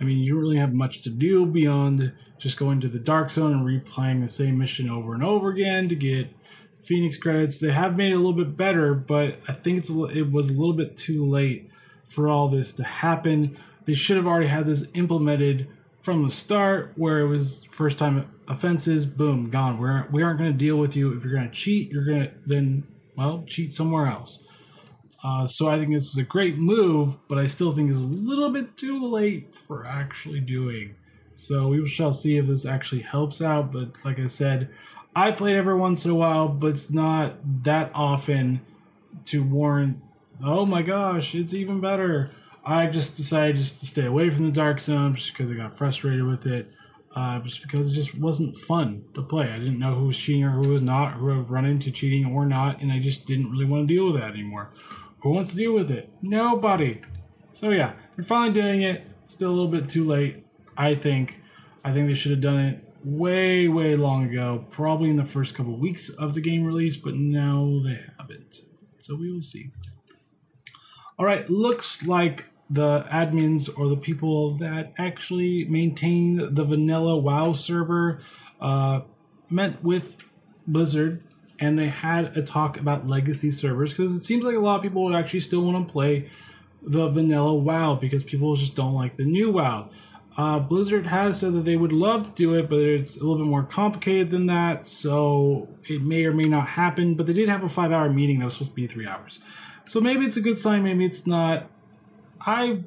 I 0.00 0.04
mean, 0.04 0.18
you 0.18 0.38
really 0.38 0.58
have 0.58 0.74
much 0.74 1.00
to 1.02 1.10
do 1.10 1.46
beyond 1.46 2.12
just 2.38 2.58
going 2.58 2.80
to 2.80 2.88
the 2.88 2.98
dark 2.98 3.30
zone 3.30 3.52
and 3.52 3.64
replaying 3.64 4.20
the 4.20 4.28
same 4.28 4.58
mission 4.58 4.90
over 4.90 5.14
and 5.14 5.24
over 5.24 5.48
again 5.50 5.88
to 5.88 5.94
get 5.94 6.28
Phoenix 6.80 7.16
credits. 7.16 7.58
They 7.58 7.72
have 7.72 7.96
made 7.96 8.12
it 8.12 8.14
a 8.14 8.18
little 8.18 8.32
bit 8.32 8.56
better, 8.56 8.94
but 8.94 9.40
I 9.48 9.52
think 9.52 9.78
it's 9.78 9.90
it 9.90 10.30
was 10.30 10.48
a 10.48 10.52
little 10.52 10.74
bit 10.74 10.96
too 10.96 11.24
late 11.24 11.70
for 12.04 12.28
all 12.28 12.48
this 12.48 12.72
to 12.74 12.84
happen. 12.84 13.56
They 13.86 13.94
should 13.94 14.16
have 14.16 14.26
already 14.26 14.48
had 14.48 14.66
this 14.66 14.86
implemented 14.94 15.68
from 16.06 16.22
the 16.22 16.30
start, 16.30 16.92
where 16.94 17.18
it 17.18 17.26
was 17.26 17.64
first 17.68 17.98
time 17.98 18.32
offenses. 18.46 19.04
Boom, 19.04 19.50
gone. 19.50 19.76
We're 19.76 20.06
we 20.12 20.22
aren't 20.22 20.38
going 20.38 20.52
to 20.52 20.56
deal 20.56 20.76
with 20.76 20.94
you 20.94 21.12
if 21.12 21.24
you're 21.24 21.34
going 21.34 21.50
to 21.50 21.54
cheat. 21.54 21.90
You're 21.90 22.04
going 22.04 22.22
to 22.22 22.32
then 22.46 22.86
well 23.16 23.42
cheat 23.46 23.72
somewhere 23.72 24.06
else. 24.06 24.44
Uh, 25.24 25.48
so 25.48 25.68
I 25.68 25.78
think 25.78 25.90
this 25.90 26.06
is 26.06 26.16
a 26.16 26.22
great 26.22 26.58
move, 26.58 27.16
but 27.26 27.38
I 27.38 27.48
still 27.48 27.72
think 27.72 27.90
it's 27.90 27.98
a 27.98 28.06
little 28.06 28.50
bit 28.50 28.76
too 28.76 29.04
late 29.04 29.52
for 29.52 29.84
actually 29.84 30.38
doing. 30.38 30.94
So 31.34 31.68
we 31.68 31.84
shall 31.86 32.12
see 32.12 32.36
if 32.36 32.46
this 32.46 32.64
actually 32.64 33.02
helps 33.02 33.42
out. 33.42 33.72
But 33.72 34.04
like 34.04 34.20
I 34.20 34.26
said, 34.26 34.70
I 35.16 35.32
played 35.32 35.56
every 35.56 35.74
once 35.74 36.04
in 36.04 36.12
a 36.12 36.14
while, 36.14 36.46
but 36.46 36.68
it's 36.68 36.90
not 36.90 37.64
that 37.64 37.90
often 37.94 38.60
to 39.24 39.42
warrant. 39.42 40.00
Oh 40.44 40.64
my 40.66 40.82
gosh, 40.82 41.34
it's 41.34 41.52
even 41.52 41.80
better. 41.80 42.30
I 42.68 42.88
just 42.88 43.16
decided 43.16 43.56
just 43.56 43.78
to 43.80 43.86
stay 43.86 44.06
away 44.06 44.28
from 44.28 44.44
the 44.44 44.50
dark 44.50 44.80
zone 44.80 45.14
just 45.14 45.32
because 45.32 45.50
I 45.52 45.54
got 45.54 45.78
frustrated 45.78 46.24
with 46.24 46.46
it. 46.46 46.72
Uh, 47.14 47.38
just 47.38 47.62
because 47.62 47.90
it 47.90 47.94
just 47.94 48.14
wasn't 48.18 48.54
fun 48.54 49.02
to 49.14 49.22
play. 49.22 49.50
I 49.50 49.56
didn't 49.56 49.78
know 49.78 49.94
who 49.94 50.06
was 50.06 50.18
cheating 50.18 50.44
or 50.44 50.50
who 50.50 50.68
was 50.68 50.82
not, 50.82 51.14
who 51.14 51.24
would 51.24 51.48
run 51.48 51.64
into 51.64 51.90
cheating 51.90 52.26
or 52.26 52.44
not, 52.44 52.82
and 52.82 52.92
I 52.92 52.98
just 52.98 53.24
didn't 53.24 53.50
really 53.50 53.64
want 53.64 53.88
to 53.88 53.94
deal 53.94 54.04
with 54.04 54.20
that 54.20 54.32
anymore. 54.32 54.70
Who 55.20 55.30
wants 55.30 55.48
to 55.50 55.56
deal 55.56 55.72
with 55.72 55.90
it? 55.90 56.10
Nobody. 56.20 57.00
So 57.52 57.70
yeah, 57.70 57.94
they're 58.14 58.24
finally 58.24 58.52
doing 58.52 58.82
it. 58.82 59.06
Still 59.24 59.48
a 59.48 59.54
little 59.54 59.70
bit 59.70 59.88
too 59.88 60.04
late, 60.04 60.44
I 60.76 60.94
think. 60.94 61.40
I 61.82 61.92
think 61.92 62.06
they 62.06 62.14
should 62.14 62.32
have 62.32 62.42
done 62.42 62.58
it 62.58 62.84
way, 63.02 63.66
way 63.66 63.96
long 63.96 64.24
ago, 64.24 64.66
probably 64.70 65.08
in 65.08 65.16
the 65.16 65.24
first 65.24 65.54
couple 65.54 65.78
weeks 65.78 66.10
of 66.10 66.34
the 66.34 66.42
game 66.42 66.64
release, 66.64 66.96
but 66.96 67.14
now 67.14 67.80
they 67.82 68.04
haven't. 68.18 68.60
So 68.98 69.14
we 69.14 69.32
will 69.32 69.40
see. 69.40 69.70
All 71.18 71.24
right, 71.24 71.48
looks 71.48 72.04
like 72.06 72.50
the 72.68 73.06
admins 73.10 73.70
or 73.78 73.88
the 73.88 73.96
people 73.96 74.50
that 74.58 74.92
actually 74.98 75.64
maintain 75.66 76.54
the 76.54 76.64
vanilla 76.64 77.16
WoW 77.16 77.52
server 77.52 78.18
uh, 78.60 79.00
met 79.48 79.82
with 79.84 80.16
Blizzard 80.66 81.22
and 81.58 81.78
they 81.78 81.88
had 81.88 82.36
a 82.36 82.42
talk 82.42 82.78
about 82.78 83.06
legacy 83.06 83.50
servers 83.50 83.90
because 83.90 84.14
it 84.14 84.22
seems 84.22 84.44
like 84.44 84.56
a 84.56 84.60
lot 84.60 84.76
of 84.76 84.82
people 84.82 85.04
would 85.04 85.14
actually 85.14 85.40
still 85.40 85.62
want 85.62 85.86
to 85.86 85.92
play 85.92 86.28
the 86.82 87.08
vanilla 87.08 87.54
WoW 87.54 87.94
because 87.94 88.22
people 88.22 88.54
just 88.56 88.74
don't 88.74 88.94
like 88.94 89.16
the 89.16 89.24
new 89.24 89.50
WoW. 89.50 89.90
Uh, 90.36 90.58
Blizzard 90.58 91.06
has 91.06 91.40
said 91.40 91.54
that 91.54 91.64
they 91.64 91.76
would 91.76 91.92
love 91.92 92.26
to 92.26 92.32
do 92.32 92.54
it, 92.54 92.68
but 92.68 92.80
it's 92.80 93.16
a 93.16 93.20
little 93.20 93.38
bit 93.38 93.48
more 93.48 93.62
complicated 93.62 94.30
than 94.30 94.46
that, 94.46 94.84
so 94.84 95.66
it 95.84 96.02
may 96.02 96.24
or 96.26 96.32
may 96.32 96.44
not 96.44 96.68
happen. 96.68 97.14
But 97.14 97.26
they 97.26 97.32
did 97.32 97.48
have 97.48 97.64
a 97.64 97.70
five 97.70 97.90
hour 97.90 98.12
meeting 98.12 98.38
that 98.38 98.44
was 98.44 98.54
supposed 98.54 98.72
to 98.72 98.74
be 98.74 98.86
three 98.86 99.06
hours. 99.06 99.40
So 99.86 99.98
maybe 99.98 100.26
it's 100.26 100.36
a 100.36 100.42
good 100.42 100.58
sign, 100.58 100.82
maybe 100.82 101.06
it's 101.06 101.26
not. 101.26 101.70
I 102.46 102.84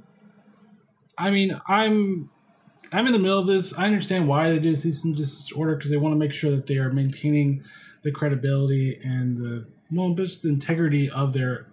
I 1.18 1.30
mean, 1.30 1.60
I'm 1.68 2.30
I'm 2.92 3.06
in 3.06 3.14
the 3.14 3.20
middle 3.20 3.40
of 3.40 3.48
this. 3.48 3.78
I 3.78 3.86
understand 3.86 4.28
why 4.28 4.50
they 4.50 4.60
did 4.60 4.80
cease 4.80 5.04
and 5.04 5.16
order 5.56 5.76
because 5.76 5.92
they 5.92 5.98
want 5.98 6.14
to 6.14 6.18
make 6.18 6.34
sure 6.34 6.52
that 6.52 6.66
they 6.66 6.78
are 6.78 6.92
maintaining 6.92 7.64
the 8.02 8.12
credibility 8.12 9.00
and 9.04 9.38
the 9.38 9.68
well, 9.92 10.14
just 10.14 10.44
the 10.44 10.50
integrity 10.50 11.10
of 11.10 11.34
their 11.34 11.68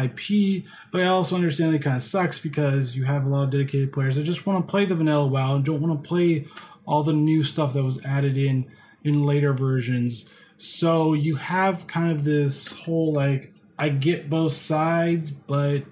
IP. 0.00 0.64
But 0.90 1.02
I 1.02 1.06
also 1.06 1.34
understand 1.34 1.72
that 1.72 1.76
it 1.76 1.82
kind 1.82 1.96
of 1.96 2.02
sucks 2.02 2.38
because 2.38 2.94
you 2.94 3.04
have 3.04 3.24
a 3.24 3.28
lot 3.28 3.44
of 3.44 3.50
dedicated 3.50 3.92
players 3.92 4.16
that 4.16 4.24
just 4.24 4.46
want 4.46 4.66
to 4.66 4.70
play 4.70 4.84
the 4.84 4.94
vanilla 4.94 5.26
WoW 5.26 5.56
and 5.56 5.64
don't 5.64 5.80
want 5.80 6.02
to 6.02 6.08
play 6.08 6.46
all 6.84 7.02
the 7.02 7.12
new 7.12 7.42
stuff 7.42 7.72
that 7.72 7.82
was 7.82 8.04
added 8.04 8.36
in 8.36 8.70
in 9.04 9.24
later 9.24 9.52
versions. 9.52 10.26
So 10.58 11.14
you 11.14 11.36
have 11.36 11.86
kind 11.86 12.12
of 12.12 12.24
this 12.24 12.72
whole 12.72 13.12
like 13.12 13.54
I 13.78 13.88
get 13.88 14.28
both 14.28 14.52
sides, 14.52 15.30
but 15.30 15.84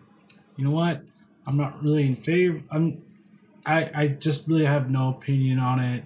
you 0.57 0.65
know 0.65 0.71
what? 0.71 1.03
I'm 1.47 1.57
not 1.57 1.83
really 1.83 2.07
in 2.07 2.17
favor. 2.17 2.63
I'm 2.71 3.03
I 3.67 3.91
I 3.95 4.07
just 4.09 4.47
really 4.47 4.65
have 4.65 4.91
no 4.91 5.09
opinion 5.11 5.59
on 5.59 5.81
it. 5.81 6.05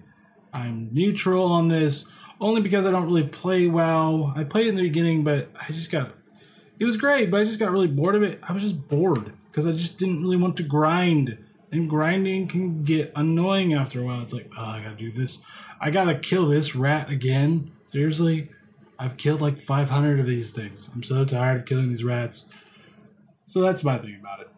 I'm 0.53 0.89
neutral 0.93 1.45
on 1.45 1.69
this 1.69 2.07
only 2.41 2.61
because 2.61 2.87
I 2.87 2.91
don't 2.91 3.07
really 3.07 3.27
play 3.27 3.67
WoW. 3.67 4.33
I 4.37 4.45
played 4.45 4.67
in 4.67 4.77
the 4.77 4.83
beginning, 4.83 5.25
but 5.25 5.51
I 5.61 5.73
just 5.73 5.91
got 5.91 6.13
it 6.79 6.85
was 6.85 6.97
great, 6.97 7.31
but 7.31 7.41
I 7.41 7.45
just 7.45 7.59
got 7.59 7.71
really 7.71 7.89
bored 7.89 8.15
of 8.15 8.23
it. 8.23 8.41
I 8.43 8.53
was 8.53 8.63
just 8.63 8.89
bored 8.89 9.33
because 9.51 9.67
I 9.67 9.73
just 9.73 9.99
didn't 9.99 10.23
really 10.23 10.37
want 10.37 10.57
to 10.57 10.63
grind. 10.63 11.39
And 11.71 11.91
grinding 11.91 12.47
can 12.47 12.85
get 12.85 13.13
annoying 13.17 13.75
after 13.75 14.01
a 14.01 14.05
while. 14.05 14.23
It's 14.23 14.33
like, 14.33 14.51
oh, 14.57 14.65
I 14.65 14.83
gotta 14.83 14.97
do 14.97 15.11
this. 15.11 15.41
I 15.81 15.91
gotta 15.91 16.17
kill 16.17 16.49
this 16.49 16.77
rat 16.77 17.11
again. 17.11 17.73
Seriously? 17.85 18.51
I've 18.99 19.17
killed 19.17 19.41
like 19.41 19.59
500 19.59 20.21
of 20.21 20.27
these 20.27 20.51
things. 20.51 20.89
I'm 20.95 21.03
so 21.03 21.25
tired 21.25 21.61
of 21.61 21.67
killing 21.67 21.89
these 21.89 22.05
rats. 22.05 22.47
So 23.47 23.61
that's 23.61 23.83
my 23.83 23.99
thing 23.99 24.17
about 24.21 24.41
it. 24.41 24.51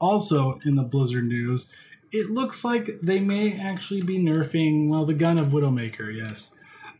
Also, 0.00 0.58
in 0.64 0.76
the 0.76 0.82
Blizzard 0.82 1.24
news, 1.24 1.72
it 2.10 2.30
looks 2.30 2.64
like 2.64 2.98
they 3.02 3.20
may 3.20 3.58
actually 3.58 4.00
be 4.00 4.18
nerfing, 4.18 4.88
well, 4.88 5.04
the 5.04 5.14
gun 5.14 5.38
of 5.38 5.48
Widowmaker, 5.48 6.14
yes. 6.14 6.52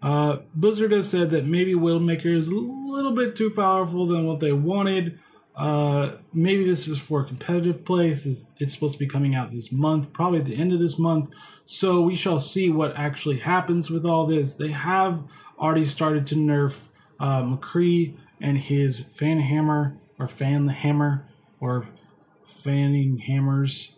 Uh, 0.02 0.38
Blizzard 0.54 0.92
has 0.92 1.08
said 1.08 1.30
that 1.30 1.44
maybe 1.44 1.74
Widowmaker 1.74 2.36
is 2.36 2.48
a 2.48 2.54
little 2.54 3.12
bit 3.12 3.34
too 3.34 3.50
powerful 3.50 4.06
than 4.06 4.26
what 4.26 4.40
they 4.40 4.52
wanted. 4.52 5.18
Uh, 5.56 6.12
maybe 6.32 6.64
this 6.64 6.86
is 6.86 6.98
for 6.98 7.24
competitive 7.24 7.84
place. 7.84 8.26
It's, 8.26 8.54
it's, 8.58 8.72
supposed 8.72 8.92
to 8.92 8.98
be 9.00 9.08
coming 9.08 9.34
out 9.34 9.50
this 9.50 9.72
month, 9.72 10.12
probably 10.12 10.38
at 10.38 10.46
the 10.46 10.54
end 10.54 10.72
of 10.72 10.78
this 10.78 10.98
month. 11.00 11.30
So 11.64 12.00
we 12.00 12.14
shall 12.14 12.38
see 12.38 12.70
what 12.70 12.96
actually 12.96 13.38
happens 13.40 13.90
with 13.90 14.06
all 14.06 14.24
this. 14.24 14.54
They 14.54 14.70
have 14.70 15.24
already 15.58 15.84
started 15.84 16.28
to 16.28 16.36
nerf 16.36 16.90
uh, 17.18 17.42
McCree 17.42 18.16
and 18.40 18.56
his 18.56 19.00
fan 19.12 19.40
hammer 19.40 19.98
or 20.16 20.28
fan 20.28 20.64
the 20.64 20.72
hammer 20.72 21.26
or 21.58 21.88
fanning 22.48 23.18
hammers. 23.18 23.96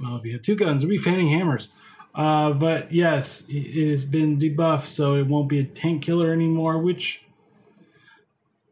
Well, 0.00 0.16
if 0.16 0.24
you 0.24 0.32
have 0.32 0.42
two 0.42 0.56
guns, 0.56 0.82
it'd 0.82 0.90
be 0.90 0.98
fanning 0.98 1.28
hammers. 1.28 1.70
Uh, 2.14 2.52
but 2.52 2.92
yes, 2.92 3.44
it 3.48 3.88
has 3.88 4.04
been 4.04 4.38
debuffed, 4.38 4.86
so 4.86 5.14
it 5.14 5.26
won't 5.26 5.48
be 5.48 5.60
a 5.60 5.64
tank 5.64 6.02
killer 6.02 6.32
anymore, 6.32 6.78
which 6.78 7.22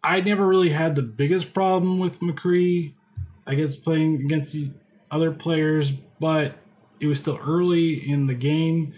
I 0.03 0.21
never 0.21 0.47
really 0.47 0.71
had 0.71 0.95
the 0.95 1.03
biggest 1.03 1.55
problem 1.55 1.99
with 1.99 2.21
McCree. 2.21 2.95
I 3.47 3.55
guess 3.55 3.77
playing 3.77 4.23
against 4.23 4.53
the 4.53 4.71
other 5.11 5.31
players, 5.31 5.93
but 6.19 6.57
it 6.99 7.07
was 7.07 7.19
still 7.19 7.39
early 7.47 7.95
in 8.11 8.27
the 8.27 8.35
game, 8.35 8.95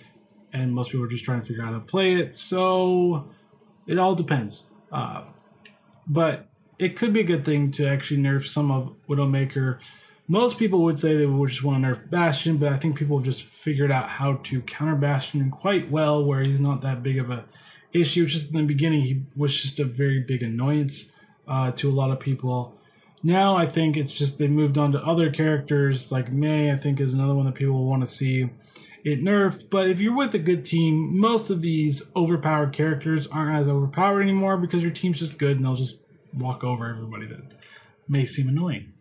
and 0.53 0.73
most 0.73 0.91
people 0.91 1.03
were 1.03 1.09
just 1.09 1.25
trying 1.25 1.41
to 1.41 1.47
figure 1.47 1.63
out 1.63 1.73
how 1.73 1.79
to 1.79 1.85
play 1.85 2.15
it. 2.15 2.35
So 2.35 3.29
it 3.87 3.99
all 3.99 4.15
depends. 4.15 4.65
Uh, 4.91 5.25
but 6.07 6.48
it 6.79 6.97
could 6.97 7.13
be 7.13 7.21
a 7.21 7.25
good 7.25 7.45
thing 7.45 7.71
to 7.73 7.87
actually 7.87 8.21
nerf 8.21 8.47
some 8.47 8.71
of 8.71 8.95
Widowmaker 9.09 9.79
most 10.31 10.59
people 10.59 10.83
would 10.83 11.01
say 11.01 11.17
they 11.17 11.25
would 11.25 11.49
just 11.49 11.65
want 11.65 11.83
to 11.83 11.91
nerf 11.91 12.11
Bastion, 12.11 12.59
but 12.59 12.71
I 12.71 12.77
think 12.77 12.97
people 12.97 13.17
have 13.17 13.25
just 13.25 13.45
figured 13.45 13.91
out 13.91 14.11
how 14.11 14.35
to 14.35 14.61
counter 14.61 14.95
Bastion 14.95 15.51
quite 15.51 15.91
well, 15.91 16.23
where 16.23 16.43
he's 16.43 16.61
not 16.61 16.83
that 16.83 17.03
big 17.03 17.19
of 17.19 17.31
a 17.31 17.47
issue. 17.95 18.27
Just 18.27 18.51
in 18.51 18.59
the 18.59 18.63
beginning, 18.65 19.01
he 19.01 19.23
was 19.35 19.61
just 19.61 19.81
a 19.81 19.85
very 19.85 20.21
big 20.21 20.43
annoyance 20.43 21.11
uh, 21.49 21.71
to 21.73 21.91
a 21.91 21.93
lot 21.93 22.11
of 22.11 22.21
people. 22.21 22.79
Now 23.23 23.57
I 23.57 23.65
think 23.65 23.97
it's 23.97 24.13
just 24.13 24.39
they 24.39 24.49
moved 24.49 24.77
on 24.77 24.93
to 24.93 25.03
other 25.03 25.31
characters 25.31 26.13
like 26.13 26.31
Mei. 26.31 26.71
I 26.71 26.77
think 26.77 27.01
is 27.01 27.15
another 27.15 27.35
one 27.35 27.47
that 27.47 27.55
people 27.55 27.87
want 27.87 28.03
to 28.03 28.07
see, 28.07 28.51
it 29.05 29.25
nerfed. 29.25 29.71
But 29.71 29.89
if 29.89 29.99
you're 29.99 30.15
with 30.15 30.35
a 30.35 30.39
good 30.39 30.67
team, 30.67 31.19
most 31.19 31.49
of 31.49 31.63
these 31.63 32.03
overpowered 32.15 32.75
characters 32.75 33.27
aren't 33.27 33.59
as 33.59 33.67
overpowered 33.67 34.21
anymore 34.21 34.59
because 34.59 34.83
your 34.83 34.93
team's 34.93 35.19
just 35.19 35.39
good 35.39 35.57
and 35.57 35.65
they'll 35.65 35.75
just 35.75 35.97
walk 36.33 36.65
over 36.65 36.89
everybody 36.89 37.27
that 37.27 37.43
may 38.09 38.25
seem 38.25 38.49
annoying. 38.49 38.93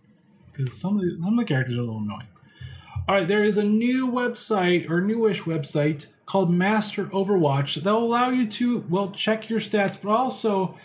Because 0.51 0.79
some 0.79 0.98
of 0.98 1.01
the, 1.01 1.17
some 1.24 1.34
of 1.34 1.39
the 1.39 1.46
characters 1.46 1.77
are 1.77 1.81
a 1.81 1.84
little 1.84 2.00
annoying. 2.00 2.27
All 3.07 3.15
right, 3.15 3.27
there 3.27 3.43
is 3.43 3.57
a 3.57 3.63
new 3.63 4.07
website 4.07 4.89
or 4.89 5.01
newish 5.01 5.43
website 5.43 6.07
called 6.25 6.51
Master 6.51 7.05
Overwatch 7.05 7.81
that 7.84 7.91
will 7.93 8.03
allow 8.03 8.29
you 8.29 8.48
to 8.48 8.84
well 8.89 9.12
check 9.12 9.50
your 9.50 9.60
stats, 9.60 9.98
but 10.01 10.12
also 10.12 10.75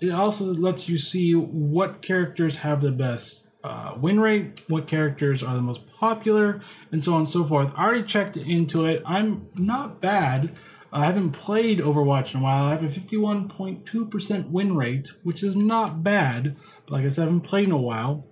it 0.00 0.10
also 0.10 0.44
lets 0.44 0.88
you 0.88 0.98
see 0.98 1.34
what 1.34 2.02
characters 2.02 2.58
have 2.58 2.80
the 2.80 2.92
best 2.92 3.46
uh, 3.64 3.94
win 3.98 4.20
rate, 4.20 4.60
what 4.68 4.86
characters 4.86 5.42
are 5.42 5.54
the 5.56 5.62
most 5.62 5.86
popular, 5.88 6.60
and 6.92 7.02
so 7.02 7.14
on 7.14 7.20
and 7.20 7.28
so 7.28 7.42
forth. 7.42 7.72
I 7.74 7.84
already 7.84 8.04
checked 8.04 8.36
into 8.36 8.84
it. 8.84 9.02
I'm 9.04 9.48
not 9.56 10.00
bad. 10.00 10.54
I 10.96 11.04
haven't 11.04 11.32
played 11.32 11.78
Overwatch 11.78 12.32
in 12.32 12.40
a 12.40 12.42
while. 12.42 12.64
I 12.64 12.70
have 12.70 12.82
a 12.82 12.88
51.2% 12.88 14.48
win 14.48 14.74
rate, 14.74 15.12
which 15.24 15.44
is 15.44 15.54
not 15.54 16.02
bad. 16.02 16.56
But 16.86 16.94
like 16.94 17.04
I 17.04 17.10
said, 17.10 17.24
I 17.24 17.26
haven't 17.26 17.42
played 17.42 17.66
in 17.66 17.72
a 17.72 17.76
while. 17.76 18.26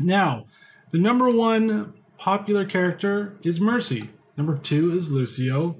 Now, 0.00 0.46
the 0.90 0.98
number 0.98 1.30
one 1.30 1.94
popular 2.18 2.64
character 2.64 3.38
is 3.44 3.60
Mercy. 3.60 4.10
Number 4.36 4.56
two 4.56 4.90
is 4.90 5.12
Lucio. 5.12 5.76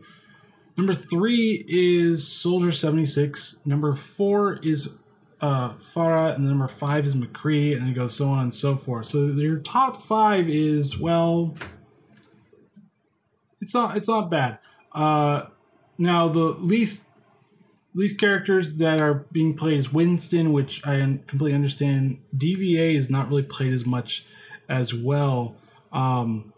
Number 0.77 0.95
three 0.95 1.65
is 1.67 2.29
Soldier 2.29 2.71
76. 2.71 3.57
Number 3.65 3.93
four 3.93 4.61
is 4.63 4.91
uh, 5.41 5.71
Pharah, 5.71 6.37
and 6.37 6.49
number 6.49 6.69
five 6.69 7.07
is 7.07 7.17
McCree, 7.17 7.77
and 7.77 7.89
it 7.89 7.95
goes 7.95 8.15
so 8.15 8.29
on 8.29 8.39
and 8.39 8.55
so 8.55 8.77
forth. 8.77 9.07
So 9.07 9.27
your 9.27 9.59
top 9.59 10.01
five 10.01 10.49
is 10.49 10.97
well, 10.97 11.57
it's 13.61 13.75
not 13.75 13.97
it's 13.97 14.07
not 14.07 14.31
bad. 14.31 14.61
Uh, 14.93 15.47
now 15.99 16.29
the 16.29 16.41
least 16.41 17.05
least 17.95 18.19
characters 18.19 18.79
that 18.79 19.01
are 19.01 19.27
being 19.31 19.55
played 19.55 19.79
is 19.79 19.93
Winston, 19.93 20.53
which 20.53 20.85
I 20.87 20.97
completely 21.27 21.55
understand. 21.55 22.19
D.Va 22.37 22.83
is 22.83 23.09
not 23.09 23.29
really 23.29 23.45
played 23.45 23.73
as 23.73 23.87
much 23.87 24.27
as 24.69 24.93
well. 24.93 25.57
Um, 25.93 26.53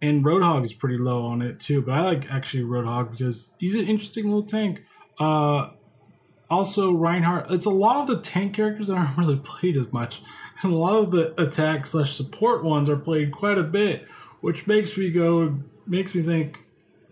and 0.00 0.24
Roadhog 0.24 0.62
is 0.62 0.72
pretty 0.72 0.98
low 0.98 1.24
on 1.24 1.42
it 1.42 1.58
too, 1.58 1.82
but 1.82 1.92
I 1.92 2.02
like 2.02 2.30
actually 2.30 2.62
Roadhog 2.62 3.10
because 3.10 3.52
he's 3.58 3.74
an 3.74 3.86
interesting 3.86 4.24
little 4.24 4.44
tank. 4.44 4.84
Uh, 5.18 5.70
also, 6.48 6.92
Reinhardt. 6.92 7.50
It's 7.50 7.66
a 7.66 7.70
lot 7.70 7.96
of 7.96 8.06
the 8.06 8.20
tank 8.20 8.54
characters 8.54 8.86
that 8.86 8.94
aren't 8.94 9.18
really 9.18 9.36
played 9.36 9.76
as 9.76 9.92
much, 9.92 10.22
and 10.62 10.72
a 10.72 10.76
lot 10.76 10.96
of 10.96 11.10
the 11.10 11.40
attack 11.42 11.86
slash 11.86 12.14
support 12.14 12.62
ones 12.62 12.88
are 12.88 12.96
played 12.96 13.32
quite 13.32 13.58
a 13.58 13.64
bit, 13.64 14.06
which 14.40 14.66
makes 14.66 14.96
me 14.96 15.10
go 15.10 15.58
makes 15.86 16.14
me 16.14 16.22
think, 16.22 16.64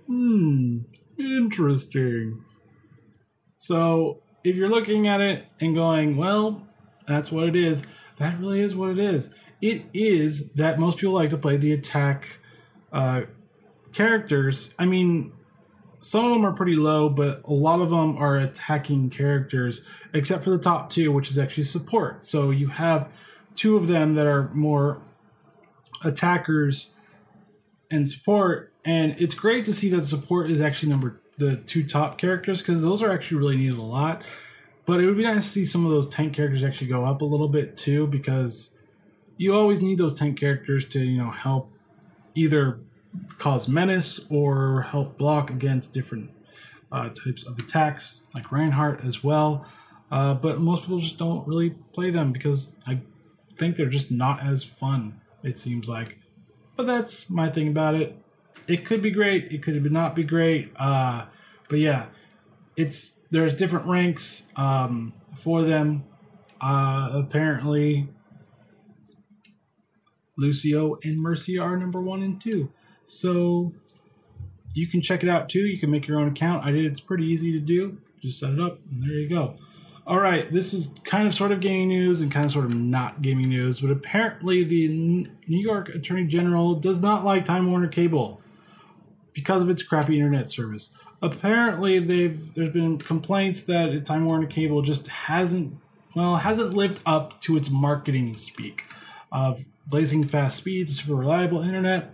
hmm, 0.06 0.80
interesting. 1.18 2.44
So 3.56 4.22
if 4.42 4.56
you're 4.56 4.68
looking 4.68 5.06
at 5.08 5.20
it 5.20 5.46
and 5.60 5.74
going, 5.74 6.16
well, 6.16 6.66
that's 7.06 7.32
what 7.32 7.48
it 7.48 7.56
is. 7.56 7.84
That 8.16 8.38
really 8.38 8.60
is 8.60 8.74
what 8.74 8.90
it 8.90 8.98
is. 8.98 9.30
It 9.60 9.84
is 9.92 10.50
that 10.50 10.78
most 10.78 10.98
people 10.98 11.14
like 11.14 11.30
to 11.30 11.38
play 11.38 11.56
the 11.56 11.72
attack 11.72 12.40
uh, 12.92 13.22
characters. 13.92 14.74
I 14.78 14.84
mean, 14.84 15.32
some 16.00 16.26
of 16.26 16.30
them 16.32 16.44
are 16.44 16.52
pretty 16.52 16.76
low, 16.76 17.08
but 17.08 17.40
a 17.44 17.52
lot 17.52 17.80
of 17.80 17.90
them 17.90 18.18
are 18.18 18.36
attacking 18.36 19.08
characters, 19.10 19.82
except 20.12 20.44
for 20.44 20.50
the 20.50 20.58
top 20.58 20.90
two, 20.90 21.10
which 21.10 21.30
is 21.30 21.38
actually 21.38 21.64
support. 21.64 22.26
So 22.26 22.50
you 22.50 22.66
have 22.66 23.10
two 23.54 23.76
of 23.76 23.88
them 23.88 24.14
that 24.14 24.26
are 24.26 24.50
more 24.52 25.00
attackers 26.04 26.90
and 27.94 28.08
support, 28.08 28.72
and 28.84 29.14
it's 29.18 29.34
great 29.34 29.64
to 29.66 29.72
see 29.72 29.88
that 29.90 30.04
support 30.04 30.50
is 30.50 30.60
actually 30.60 30.90
number 30.90 31.20
the 31.38 31.56
two 31.56 31.84
top 31.84 32.18
characters 32.18 32.58
because 32.58 32.82
those 32.82 33.02
are 33.02 33.10
actually 33.10 33.38
really 33.38 33.56
needed 33.56 33.78
a 33.78 33.82
lot. 33.82 34.22
But 34.86 35.00
it 35.00 35.06
would 35.06 35.16
be 35.16 35.22
nice 35.22 35.44
to 35.44 35.50
see 35.50 35.64
some 35.64 35.84
of 35.86 35.90
those 35.90 36.08
tank 36.08 36.34
characters 36.34 36.62
actually 36.62 36.88
go 36.88 37.04
up 37.04 37.22
a 37.22 37.24
little 37.24 37.48
bit 37.48 37.76
too, 37.76 38.06
because 38.06 38.70
you 39.36 39.54
always 39.54 39.80
need 39.80 39.98
those 39.98 40.14
tank 40.14 40.38
characters 40.38 40.84
to 40.86 41.04
you 41.04 41.18
know 41.18 41.30
help 41.30 41.70
either 42.34 42.80
cause 43.38 43.68
menace 43.68 44.26
or 44.28 44.82
help 44.82 45.16
block 45.16 45.50
against 45.50 45.92
different 45.92 46.30
uh, 46.90 47.08
types 47.10 47.44
of 47.44 47.58
attacks, 47.58 48.26
like 48.34 48.50
Reinhardt 48.50 49.04
as 49.04 49.22
well. 49.22 49.66
Uh, 50.10 50.34
but 50.34 50.60
most 50.60 50.82
people 50.82 50.98
just 50.98 51.18
don't 51.18 51.46
really 51.46 51.70
play 51.92 52.10
them 52.10 52.32
because 52.32 52.76
I 52.86 53.00
think 53.56 53.76
they're 53.76 53.86
just 53.86 54.10
not 54.10 54.40
as 54.44 54.62
fun, 54.62 55.20
it 55.42 55.58
seems 55.58 55.88
like. 55.88 56.18
But 56.76 56.86
that's 56.86 57.30
my 57.30 57.48
thing 57.50 57.68
about 57.68 57.94
it. 57.94 58.16
It 58.66 58.84
could 58.84 59.02
be 59.02 59.10
great, 59.10 59.52
it 59.52 59.62
could 59.62 59.90
not 59.92 60.14
be 60.14 60.24
great. 60.24 60.72
Uh, 60.76 61.26
but 61.68 61.78
yeah, 61.78 62.06
it's 62.76 63.18
there's 63.30 63.52
different 63.52 63.86
ranks 63.86 64.46
um, 64.56 65.12
for 65.34 65.62
them. 65.62 66.04
Uh, 66.60 67.10
apparently, 67.12 68.08
Lucio 70.38 70.98
and 71.02 71.18
Mercy 71.20 71.58
are 71.58 71.76
number 71.76 72.00
one 72.00 72.22
and 72.22 72.40
two. 72.40 72.72
So 73.04 73.72
you 74.72 74.86
can 74.86 75.02
check 75.02 75.22
it 75.22 75.28
out 75.28 75.48
too. 75.48 75.60
You 75.60 75.78
can 75.78 75.90
make 75.90 76.06
your 76.06 76.18
own 76.18 76.28
account. 76.28 76.64
I 76.64 76.72
did. 76.72 76.86
It's 76.86 77.00
pretty 77.00 77.26
easy 77.26 77.52
to 77.52 77.60
do. 77.60 77.98
Just 78.20 78.40
set 78.40 78.52
it 78.52 78.60
up, 78.60 78.78
and 78.90 79.02
there 79.02 79.10
you 79.10 79.28
go. 79.28 79.56
All 80.06 80.20
right, 80.20 80.52
this 80.52 80.74
is 80.74 80.94
kind 81.04 81.26
of 81.26 81.32
sort 81.32 81.50
of 81.50 81.60
gaming 81.60 81.88
news 81.88 82.20
and 82.20 82.30
kind 82.30 82.44
of 82.44 82.52
sort 82.52 82.66
of 82.66 82.74
not 82.74 83.22
gaming 83.22 83.48
news, 83.48 83.80
but 83.80 83.90
apparently 83.90 84.62
the 84.62 84.88
New 84.88 85.30
York 85.46 85.88
Attorney 85.88 86.26
General 86.26 86.74
does 86.74 87.00
not 87.00 87.24
like 87.24 87.46
Time 87.46 87.70
Warner 87.70 87.88
Cable 87.88 88.42
because 89.32 89.62
of 89.62 89.70
its 89.70 89.82
crappy 89.82 90.16
internet 90.16 90.50
service. 90.50 90.90
Apparently, 91.22 91.98
they've 92.00 92.52
there's 92.52 92.72
been 92.72 92.98
complaints 92.98 93.62
that 93.64 94.04
Time 94.04 94.26
Warner 94.26 94.46
Cable 94.46 94.82
just 94.82 95.06
hasn't 95.06 95.78
well 96.14 96.36
hasn't 96.36 96.74
lived 96.74 97.00
up 97.06 97.40
to 97.40 97.56
its 97.56 97.70
marketing 97.70 98.36
speak 98.36 98.84
of 99.32 99.64
blazing 99.86 100.22
fast 100.22 100.58
speeds, 100.58 101.00
super 101.00 101.14
reliable 101.14 101.62
internet, 101.62 102.12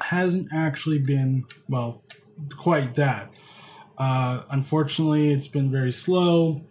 hasn't 0.00 0.48
actually 0.54 0.98
been, 0.98 1.44
well, 1.68 2.02
quite 2.56 2.94
that. 2.94 3.32
Uh, 3.98 4.42
unfortunately, 4.50 5.32
it's 5.32 5.46
been 5.46 5.70
very 5.70 5.92
slow. 5.92 6.62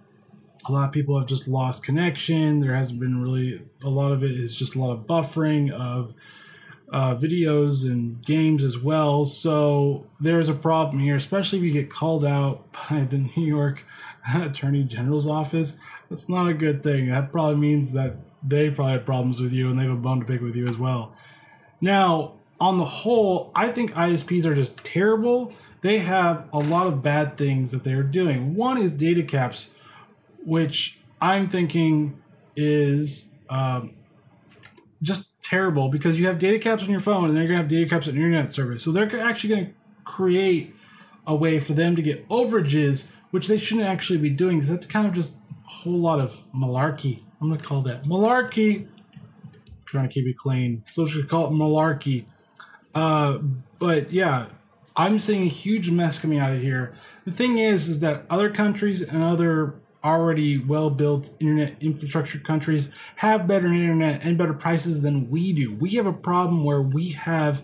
A 0.65 0.71
lot 0.71 0.87
of 0.87 0.91
people 0.93 1.17
have 1.17 1.27
just 1.27 1.47
lost 1.47 1.83
connection. 1.83 2.59
There 2.59 2.75
hasn't 2.75 2.99
been 2.99 3.21
really, 3.21 3.63
a 3.83 3.89
lot 3.89 4.11
of 4.11 4.23
it 4.23 4.31
is 4.31 4.55
just 4.55 4.75
a 4.75 4.79
lot 4.79 4.93
of 4.93 4.99
buffering 5.05 5.71
of 5.71 6.13
uh, 6.91 7.15
videos 7.15 7.83
and 7.83 8.23
games 8.23 8.63
as 8.63 8.77
well. 8.77 9.25
So 9.25 10.05
there's 10.19 10.47
a 10.47 10.53
problem 10.53 10.99
here, 10.99 11.15
especially 11.15 11.59
if 11.59 11.65
you 11.65 11.71
get 11.71 11.89
called 11.89 12.23
out 12.23 12.71
by 12.89 13.01
the 13.01 13.17
New 13.17 13.43
York 13.43 13.85
Attorney 14.33 14.83
General's 14.83 15.27
office. 15.27 15.77
That's 16.09 16.29
not 16.29 16.47
a 16.47 16.53
good 16.53 16.83
thing. 16.83 17.07
That 17.07 17.31
probably 17.31 17.55
means 17.55 17.91
that 17.93 18.15
they 18.43 18.69
probably 18.69 18.93
have 18.93 19.05
problems 19.05 19.41
with 19.41 19.51
you 19.51 19.69
and 19.69 19.79
they 19.79 19.83
have 19.83 19.93
a 19.93 19.95
bone 19.95 20.19
to 20.19 20.25
pick 20.25 20.41
with 20.41 20.55
you 20.55 20.67
as 20.67 20.77
well. 20.77 21.15
Now, 21.81 22.33
on 22.59 22.77
the 22.77 22.85
whole, 22.85 23.51
I 23.55 23.69
think 23.69 23.93
ISPs 23.93 24.45
are 24.45 24.55
just 24.55 24.77
terrible. 24.83 25.51
They 25.81 25.99
have 25.99 26.47
a 26.53 26.59
lot 26.59 26.87
of 26.87 27.01
bad 27.01 27.35
things 27.35 27.71
that 27.71 27.83
they're 27.83 28.03
doing. 28.03 28.55
One 28.55 28.77
is 28.77 28.91
data 28.91 29.23
caps, 29.23 29.71
which 30.45 30.99
I'm 31.21 31.47
thinking 31.47 32.21
is 32.55 33.25
um, 33.49 33.91
just 35.01 35.29
terrible 35.43 35.89
because 35.89 36.17
you 36.17 36.27
have 36.27 36.39
data 36.39 36.59
caps 36.59 36.83
on 36.83 36.89
your 36.89 36.99
phone 36.99 37.25
and 37.25 37.35
they're 37.35 37.43
going 37.47 37.57
to 37.57 37.63
have 37.63 37.67
data 37.67 37.89
caps 37.89 38.07
on 38.07 38.15
your 38.15 38.25
internet 38.27 38.53
service. 38.53 38.83
So 38.83 38.91
they're 38.91 39.19
actually 39.19 39.49
going 39.53 39.65
to 39.67 39.73
create 40.03 40.75
a 41.25 41.35
way 41.35 41.59
for 41.59 41.73
them 41.73 41.95
to 41.95 42.01
get 42.01 42.27
overages, 42.29 43.07
which 43.31 43.47
they 43.47 43.57
shouldn't 43.57 43.87
actually 43.87 44.19
be 44.19 44.29
doing 44.29 44.57
because 44.57 44.69
that's 44.69 44.87
kind 44.87 45.07
of 45.07 45.13
just 45.13 45.35
a 45.65 45.69
whole 45.69 45.99
lot 45.99 46.19
of 46.19 46.43
malarkey. 46.53 47.21
I'm 47.41 47.49
going 47.49 47.59
to 47.59 47.65
call 47.65 47.81
that 47.83 48.03
malarkey. 48.03 48.87
trying 49.85 50.07
to 50.07 50.13
keep 50.13 50.25
it 50.25 50.37
clean. 50.37 50.83
So 50.91 51.03
we 51.03 51.09
should 51.09 51.29
call 51.29 51.47
it 51.47 51.51
malarkey. 51.51 52.25
Uh, 52.95 53.39
but 53.79 54.11
yeah, 54.11 54.47
I'm 54.95 55.19
seeing 55.19 55.43
a 55.43 55.49
huge 55.49 55.89
mess 55.89 56.19
coming 56.19 56.39
out 56.39 56.53
of 56.53 56.61
here. 56.61 56.93
The 57.25 57.31
thing 57.31 57.57
is, 57.57 57.89
is 57.89 57.99
that 58.01 58.25
other 58.29 58.49
countries 58.49 59.01
and 59.01 59.23
other 59.23 59.75
already 60.03 60.57
well-built 60.57 61.31
internet 61.39 61.75
infrastructure 61.81 62.39
countries 62.39 62.89
have 63.17 63.47
better 63.47 63.67
internet 63.67 64.21
and 64.23 64.37
better 64.37 64.53
prices 64.53 65.01
than 65.01 65.29
we 65.29 65.53
do. 65.53 65.73
We 65.73 65.91
have 65.91 66.05
a 66.05 66.13
problem 66.13 66.63
where 66.63 66.81
we 66.81 67.09
have 67.09 67.63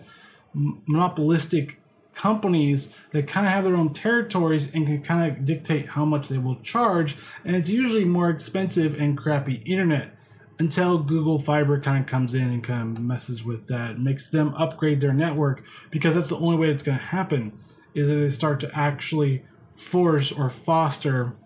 monopolistic 0.53 1.79
companies 2.13 2.93
that 3.11 3.27
kind 3.27 3.45
of 3.45 3.53
have 3.53 3.63
their 3.63 3.75
own 3.75 3.93
territories 3.93 4.73
and 4.73 4.85
can 4.85 5.01
kind 5.01 5.31
of 5.31 5.45
dictate 5.45 5.89
how 5.89 6.03
much 6.05 6.27
they 6.27 6.37
will 6.37 6.59
charge, 6.61 7.15
and 7.45 7.55
it's 7.55 7.69
usually 7.69 8.05
more 8.05 8.29
expensive 8.29 8.99
and 8.99 9.17
crappy 9.17 9.61
internet 9.65 10.15
until 10.59 10.97
Google 10.97 11.39
Fiber 11.39 11.79
kind 11.79 12.01
of 12.01 12.05
comes 12.05 12.33
in 12.33 12.49
and 12.49 12.61
kind 12.61 12.97
of 12.97 13.01
messes 13.01 13.45
with 13.45 13.67
that, 13.67 13.97
makes 13.97 14.29
them 14.29 14.53
upgrade 14.55 14.99
their 14.99 15.13
network 15.13 15.63
because 15.89 16.15
that's 16.15 16.29
the 16.29 16.35
only 16.35 16.57
way 16.57 16.69
it's 16.69 16.83
going 16.83 16.97
to 16.97 17.03
happen 17.05 17.57
is 17.93 18.09
that 18.09 18.15
they 18.15 18.29
start 18.29 18.59
to 18.59 18.77
actually 18.77 19.45
force 19.75 20.31
or 20.31 20.49
foster 20.49 21.37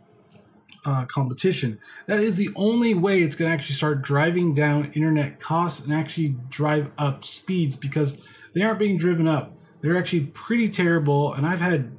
uh, 0.86 1.06
competition. 1.06 1.80
That 2.08 2.20
is 2.20 2.38
the 2.38 2.50
only 2.56 2.94
way 2.94 3.22
it's 3.22 3.36
going 3.36 3.50
to 3.50 3.54
actually 3.54 3.76
start 3.76 4.02
driving 4.02 4.54
down 4.54 4.92
internet 4.94 5.40
costs 5.40 5.86
and 5.86 5.94
actually 5.94 6.36
drive 6.50 6.92
up 6.98 7.26
speeds 7.26 7.76
because 7.76 8.22
they 8.54 8.62
aren't 8.62 8.80
being 8.80 8.98
driven 8.98 9.28
up. 9.28 9.54
They're 9.82 9.98
actually 9.98 10.28
pretty 10.28 10.70
terrible, 10.70 11.34
and 11.34 11.46
I've 11.46 11.60
had 11.62 11.92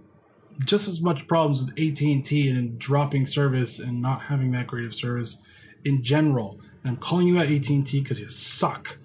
just 0.65 0.89
as 0.89 1.01
much 1.01 1.27
problems 1.27 1.65
with 1.65 1.73
AT&T 1.73 2.49
and 2.49 2.79
dropping 2.79 3.27
service 3.27 3.79
and 3.79 4.01
not 4.01 4.23
having 4.23 4.53
that 4.53 4.67
great 4.67 4.87
of 4.87 4.95
service 4.95 5.39
in 5.85 6.03
general. 6.03 6.61
And 6.83 6.93
I'm 6.93 6.97
calling 6.97 7.27
you 7.29 7.39
out 7.39 7.47
AT&T 7.47 8.01
because 8.01 8.21
you 8.21 8.29
suck. 8.29 8.99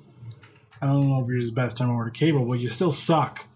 I 0.81 0.85
don't 0.85 1.09
know 1.09 1.21
if 1.21 1.27
you're 1.27 1.43
the 1.43 1.51
best 1.51 1.77
Time 1.77 1.93
Warner 1.93 2.11
Cable, 2.11 2.45
but 2.45 2.59
you 2.59 2.69
still 2.69 2.91
suck. 2.91 3.47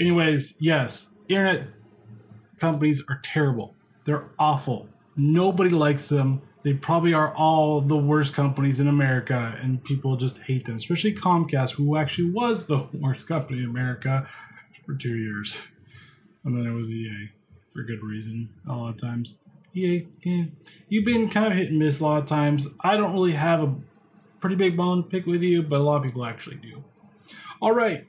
Anyways, 0.00 0.56
yes, 0.60 1.08
internet 1.28 1.68
companies 2.58 3.02
are 3.08 3.20
terrible. 3.22 3.74
They're 4.08 4.30
awful. 4.38 4.88
Nobody 5.16 5.68
likes 5.68 6.08
them. 6.08 6.40
They 6.62 6.72
probably 6.72 7.12
are 7.12 7.34
all 7.34 7.82
the 7.82 7.98
worst 7.98 8.32
companies 8.32 8.80
in 8.80 8.88
America, 8.88 9.54
and 9.60 9.84
people 9.84 10.16
just 10.16 10.38
hate 10.38 10.64
them, 10.64 10.76
especially 10.76 11.12
Comcast, 11.12 11.72
who 11.72 11.94
actually 11.94 12.30
was 12.30 12.64
the 12.64 12.88
worst 12.94 13.26
company 13.26 13.58
in 13.58 13.66
America 13.66 14.26
for 14.86 14.94
two 14.94 15.14
years. 15.14 15.60
And 16.42 16.56
then 16.56 16.64
it 16.64 16.74
was 16.74 16.88
EA 16.88 17.32
for 17.70 17.82
good 17.82 18.02
reason, 18.02 18.48
a 18.66 18.72
lot 18.72 18.94
of 18.94 18.96
times. 18.96 19.40
EA, 19.74 20.06
yeah. 20.22 20.44
You've 20.88 21.04
been 21.04 21.28
kind 21.28 21.52
of 21.52 21.58
hit 21.58 21.68
and 21.68 21.78
miss 21.78 22.00
a 22.00 22.04
lot 22.04 22.22
of 22.22 22.24
times. 22.24 22.66
I 22.80 22.96
don't 22.96 23.12
really 23.12 23.32
have 23.32 23.62
a 23.62 23.74
pretty 24.40 24.56
big 24.56 24.74
bone 24.74 25.02
to 25.02 25.08
pick 25.10 25.26
with 25.26 25.42
you, 25.42 25.62
but 25.62 25.82
a 25.82 25.84
lot 25.84 25.96
of 25.98 26.04
people 26.04 26.24
actually 26.24 26.56
do. 26.56 26.82
All 27.60 27.72
right. 27.72 28.06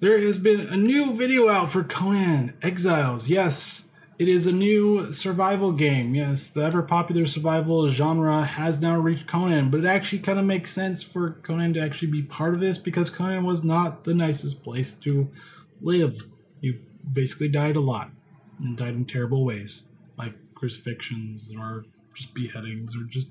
There 0.00 0.18
has 0.18 0.38
been 0.38 0.62
a 0.62 0.76
new 0.76 1.14
video 1.14 1.48
out 1.48 1.70
for 1.70 1.84
Conan 1.84 2.54
Exiles. 2.62 3.28
Yes, 3.28 3.84
it 4.20 4.28
is 4.28 4.46
a 4.46 4.52
new 4.52 5.14
survival 5.14 5.72
game. 5.72 6.14
Yes, 6.14 6.50
the 6.50 6.62
ever 6.62 6.82
popular 6.82 7.24
survival 7.24 7.88
genre 7.88 8.44
has 8.44 8.82
now 8.82 8.98
reached 8.98 9.26
Conan, 9.26 9.70
but 9.70 9.80
it 9.80 9.86
actually 9.86 10.18
kind 10.18 10.38
of 10.38 10.44
makes 10.44 10.70
sense 10.70 11.02
for 11.02 11.38
Conan 11.42 11.72
to 11.72 11.80
actually 11.80 12.08
be 12.08 12.20
part 12.20 12.52
of 12.52 12.60
this 12.60 12.76
because 12.76 13.08
Conan 13.08 13.44
was 13.44 13.64
not 13.64 14.04
the 14.04 14.12
nicest 14.12 14.62
place 14.62 14.92
to 14.92 15.30
live. 15.80 16.26
You 16.60 16.80
basically 17.10 17.48
died 17.48 17.76
a 17.76 17.80
lot 17.80 18.10
and 18.58 18.76
died 18.76 18.92
in 18.92 19.06
terrible 19.06 19.42
ways, 19.42 19.84
like 20.18 20.34
crucifixions 20.54 21.50
or 21.58 21.86
just 22.12 22.34
beheadings 22.34 22.94
or 22.94 23.04
just 23.04 23.28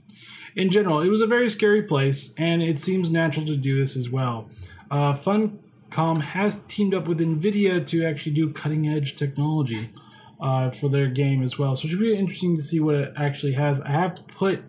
in 0.55 0.71
general. 0.71 1.01
It 1.01 1.09
was 1.09 1.21
a 1.21 1.27
very 1.27 1.51
scary 1.51 1.83
place, 1.83 2.33
and 2.35 2.63
it 2.63 2.79
seems 2.79 3.11
natural 3.11 3.45
to 3.45 3.55
do 3.55 3.77
this 3.77 3.95
as 3.95 4.09
well. 4.09 4.49
Uh, 4.89 5.13
Funcom 5.13 6.21
has 6.21 6.63
teamed 6.67 6.95
up 6.95 7.07
with 7.07 7.19
NVIDIA 7.19 7.85
to 7.85 8.03
actually 8.03 8.31
do 8.31 8.51
cutting 8.51 8.87
edge 8.87 9.15
technology 9.15 9.91
uh, 10.39 10.69
for 10.71 10.89
their 10.89 11.07
game 11.07 11.43
as 11.43 11.57
well. 11.57 11.75
So 11.75 11.85
it 11.85 11.91
should 11.91 11.99
be 11.99 12.15
interesting 12.15 12.55
to 12.55 12.63
see 12.63 12.79
what 12.79 12.95
it 12.95 13.13
actually 13.17 13.53
has. 13.53 13.81
I 13.81 13.89
have 13.89 14.25
put 14.27 14.63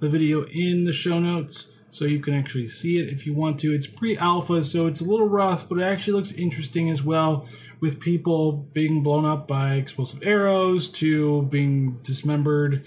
the 0.00 0.08
video 0.08 0.44
in 0.46 0.84
the 0.84 0.92
show 0.92 1.18
notes 1.18 1.68
so 1.90 2.04
you 2.04 2.18
can 2.18 2.34
actually 2.34 2.66
see 2.66 2.98
it 2.98 3.08
if 3.08 3.24
you 3.24 3.34
want 3.34 3.60
to. 3.60 3.72
It's 3.72 3.86
pre 3.86 4.16
alpha, 4.16 4.64
so 4.64 4.86
it's 4.86 5.00
a 5.00 5.04
little 5.04 5.28
rough, 5.28 5.68
but 5.68 5.78
it 5.78 5.84
actually 5.84 6.14
looks 6.14 6.32
interesting 6.32 6.90
as 6.90 7.02
well 7.02 7.46
with 7.80 8.00
people 8.00 8.66
being 8.72 9.02
blown 9.02 9.24
up 9.24 9.46
by 9.46 9.74
explosive 9.74 10.20
arrows 10.22 10.90
to 10.90 11.42
being 11.42 11.98
dismembered 12.02 12.84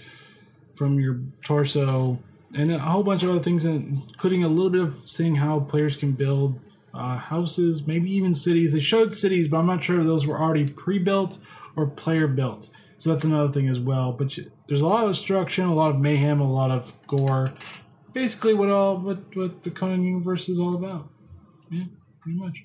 from 0.74 1.00
your 1.00 1.20
torso 1.42 2.18
and 2.54 2.70
a 2.72 2.78
whole 2.78 3.02
bunch 3.02 3.22
of 3.22 3.30
other 3.30 3.42
things, 3.42 3.64
including 3.64 4.44
a 4.44 4.48
little 4.48 4.70
bit 4.70 4.80
of 4.80 4.94
seeing 4.94 5.36
how 5.36 5.60
players 5.60 5.96
can 5.96 6.12
build 6.12 6.58
uh, 6.94 7.16
houses, 7.16 7.86
maybe 7.86 8.10
even 8.10 8.34
cities. 8.34 8.72
They 8.72 8.80
showed 8.80 9.12
cities, 9.12 9.48
but 9.48 9.58
I'm 9.58 9.66
not 9.66 9.82
sure 9.82 10.00
if 10.00 10.06
those 10.06 10.26
were 10.26 10.40
already 10.40 10.68
pre 10.68 10.98
built 10.98 11.38
or 11.78 11.86
player 11.86 12.26
built. 12.26 12.70
So 12.96 13.10
that's 13.10 13.22
another 13.22 13.52
thing 13.52 13.68
as 13.68 13.78
well. 13.78 14.12
But 14.12 14.36
you, 14.36 14.50
there's 14.66 14.80
a 14.80 14.86
lot 14.86 15.04
of 15.04 15.10
destruction, 15.10 15.66
a 15.66 15.74
lot 15.74 15.90
of 15.90 16.00
mayhem, 16.00 16.40
a 16.40 16.52
lot 16.52 16.72
of 16.72 16.94
gore. 17.06 17.52
Basically, 18.12 18.52
what 18.52 18.68
all 18.68 18.98
what 18.98 19.36
what 19.36 19.62
the 19.62 19.70
Conan 19.70 20.02
universe 20.02 20.48
is 20.48 20.58
all 20.58 20.74
about. 20.74 21.08
Yeah, 21.70 21.84
pretty 22.20 22.38
much. 22.38 22.64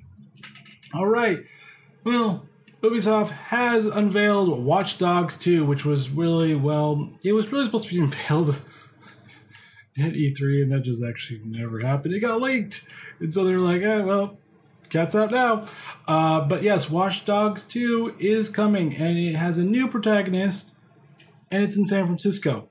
All 0.94 1.08
right. 1.08 1.44
Well, 2.04 2.48
Ubisoft 2.82 3.30
has 3.30 3.86
unveiled 3.86 4.64
Watch 4.64 4.98
Dogs 4.98 5.38
2, 5.38 5.64
which 5.64 5.86
was 5.86 6.10
really 6.10 6.56
well. 6.56 7.12
It 7.24 7.34
was 7.34 7.52
really 7.52 7.66
supposed 7.66 7.88
to 7.88 7.94
be 7.94 8.00
unveiled 8.02 8.62
at 9.98 10.14
E3, 10.14 10.64
and 10.64 10.72
that 10.72 10.82
just 10.82 11.04
actually 11.04 11.42
never 11.46 11.80
happened. 11.80 12.16
It 12.16 12.20
got 12.20 12.42
leaked, 12.42 12.84
and 13.20 13.32
so 13.32 13.44
they're 13.44 13.60
like, 13.60 13.84
"Eh, 13.84 14.00
well, 14.00 14.40
cat's 14.94 15.16
out 15.16 15.32
now." 15.32 15.66
Uh, 16.08 16.42
but 16.42 16.64
yes, 16.64 16.90
Watch 16.90 17.26
Dogs 17.26 17.64
2 17.66 18.16
is 18.20 18.50
coming, 18.50 18.96
and 18.96 19.18
it 19.18 19.36
has 19.36 19.58
a 19.58 19.64
new 19.64 19.88
protagonist, 19.88 20.74
and 21.52 21.64
it's 21.64 21.76
in 21.78 21.86
San 21.86 22.06
Francisco. 22.06 22.70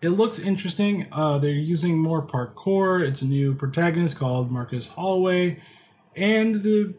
It 0.00 0.10
looks 0.10 0.38
interesting. 0.38 1.06
Uh, 1.12 1.38
they're 1.38 1.50
using 1.50 1.98
more 1.98 2.26
parkour. 2.26 3.06
It's 3.06 3.22
a 3.22 3.26
new 3.26 3.54
protagonist 3.54 4.16
called 4.16 4.50
Marcus 4.50 4.88
Holloway, 4.88 5.60
and 6.14 6.62
the 6.62 6.94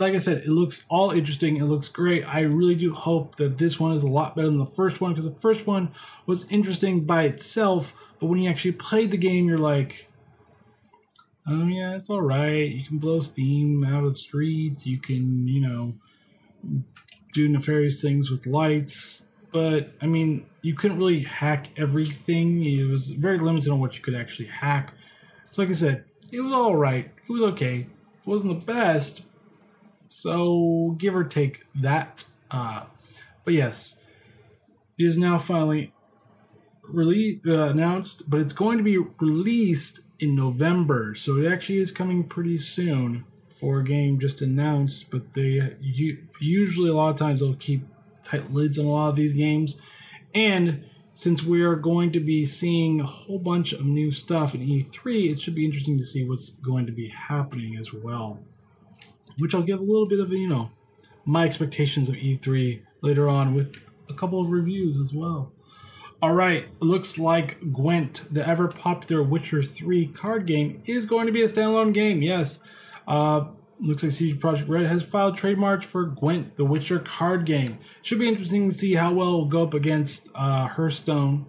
like 0.00 0.14
I 0.14 0.18
said, 0.18 0.38
it 0.38 0.48
looks 0.48 0.84
all 0.88 1.10
interesting. 1.10 1.58
It 1.58 1.64
looks 1.64 1.88
great. 1.88 2.24
I 2.24 2.40
really 2.40 2.74
do 2.74 2.94
hope 2.94 3.36
that 3.36 3.58
this 3.58 3.78
one 3.78 3.92
is 3.92 4.02
a 4.02 4.08
lot 4.08 4.34
better 4.34 4.48
than 4.48 4.58
the 4.58 4.66
first 4.66 5.00
one 5.00 5.12
because 5.12 5.26
the 5.26 5.38
first 5.38 5.66
one 5.66 5.92
was 6.26 6.50
interesting 6.50 7.04
by 7.04 7.24
itself, 7.24 7.94
but 8.18 8.26
when 8.26 8.40
you 8.40 8.48
actually 8.48 8.72
played 8.72 9.10
the 9.10 9.16
game, 9.16 9.46
you're 9.46 9.58
like, 9.58 10.09
oh 11.50 11.66
yeah, 11.66 11.94
it's 11.94 12.10
all 12.10 12.22
right. 12.22 12.70
You 12.70 12.84
can 12.84 12.98
blow 12.98 13.20
steam 13.20 13.84
out 13.84 14.04
of 14.04 14.12
the 14.12 14.18
streets. 14.18 14.86
You 14.86 14.98
can, 14.98 15.48
you 15.48 15.60
know, 15.60 15.94
do 17.32 17.48
nefarious 17.48 18.00
things 18.00 18.30
with 18.30 18.46
lights. 18.46 19.24
But 19.52 19.92
I 20.00 20.06
mean, 20.06 20.46
you 20.62 20.74
couldn't 20.74 20.98
really 20.98 21.22
hack 21.22 21.70
everything. 21.76 22.64
It 22.64 22.84
was 22.84 23.10
very 23.10 23.38
limited 23.38 23.70
on 23.70 23.80
what 23.80 23.96
you 23.96 24.02
could 24.02 24.14
actually 24.14 24.46
hack. 24.46 24.94
So, 25.50 25.62
like 25.62 25.70
I 25.70 25.74
said, 25.74 26.04
it 26.30 26.40
was 26.40 26.52
all 26.52 26.76
right. 26.76 27.10
It 27.28 27.32
was 27.32 27.42
okay. 27.42 27.78
It 27.78 28.26
wasn't 28.26 28.60
the 28.60 28.66
best, 28.66 29.22
so 30.08 30.94
give 30.98 31.16
or 31.16 31.24
take 31.24 31.66
that. 31.74 32.24
Uh, 32.50 32.84
but 33.44 33.54
yes, 33.54 33.96
it 34.98 35.04
is 35.04 35.18
now 35.18 35.38
finally 35.38 35.92
released, 36.82 37.46
uh, 37.46 37.64
announced, 37.64 38.28
but 38.28 38.40
it's 38.40 38.52
going 38.52 38.78
to 38.78 38.84
be 38.84 38.98
released 38.98 40.00
in 40.20 40.34
November. 40.34 41.14
So 41.14 41.38
it 41.38 41.50
actually 41.50 41.78
is 41.78 41.90
coming 41.90 42.24
pretty 42.24 42.56
soon 42.56 43.24
for 43.46 43.80
a 43.80 43.84
game 43.84 44.18
just 44.18 44.42
announced. 44.42 45.10
But 45.10 45.34
they 45.34 45.76
usually 45.80 46.90
a 46.90 46.94
lot 46.94 47.10
of 47.10 47.16
times 47.16 47.40
they'll 47.40 47.54
keep 47.54 47.86
tight 48.22 48.52
lids 48.52 48.78
on 48.78 48.86
a 48.86 48.90
lot 48.90 49.08
of 49.08 49.16
these 49.16 49.34
games, 49.34 49.80
and 50.34 50.84
since 51.14 51.42
we 51.42 51.62
are 51.62 51.74
going 51.74 52.12
to 52.12 52.20
be 52.20 52.44
seeing 52.44 53.00
a 53.00 53.06
whole 53.06 53.38
bunch 53.38 53.72
of 53.72 53.84
new 53.84 54.12
stuff 54.12 54.54
in 54.54 54.60
E3, 54.60 55.32
it 55.32 55.40
should 55.40 55.54
be 55.54 55.64
interesting 55.64 55.98
to 55.98 56.04
see 56.04 56.24
what's 56.24 56.50
going 56.50 56.86
to 56.86 56.92
be 56.92 57.08
happening 57.08 57.76
as 57.76 57.92
well 57.92 58.38
which 59.40 59.54
I'll 59.54 59.62
give 59.62 59.80
a 59.80 59.82
little 59.82 60.06
bit 60.06 60.20
of, 60.20 60.32
you 60.32 60.48
know, 60.48 60.70
my 61.24 61.44
expectations 61.44 62.08
of 62.08 62.16
E3 62.16 62.82
later 63.00 63.28
on 63.28 63.54
with 63.54 63.76
a 64.08 64.14
couple 64.14 64.40
of 64.40 64.50
reviews 64.50 64.98
as 64.98 65.12
well. 65.12 65.52
All 66.22 66.34
right, 66.34 66.68
looks 66.80 67.18
like 67.18 67.72
Gwent, 67.72 68.24
the 68.30 68.46
ever 68.46 68.68
popular 68.68 69.22
Witcher 69.22 69.62
3 69.62 70.08
card 70.08 70.46
game, 70.46 70.82
is 70.84 71.06
going 71.06 71.24
to 71.24 71.32
be 71.32 71.40
a 71.40 71.46
standalone 71.46 71.94
game. 71.94 72.20
Yes. 72.20 72.62
Uh, 73.08 73.46
looks 73.80 74.02
like 74.02 74.12
CD 74.12 74.38
Projekt 74.38 74.68
Red 74.68 74.84
has 74.84 75.02
filed 75.02 75.38
trademarks 75.38 75.86
for 75.86 76.04
Gwent, 76.04 76.56
the 76.56 76.64
Witcher 76.66 76.98
card 76.98 77.46
game. 77.46 77.78
Should 78.02 78.18
be 78.18 78.28
interesting 78.28 78.68
to 78.68 78.74
see 78.76 78.96
how 78.96 79.14
well 79.14 79.28
it 79.28 79.32
will 79.32 79.44
go 79.46 79.62
up 79.62 79.72
against 79.72 80.28
uh, 80.34 80.68
Hearthstone 80.68 81.46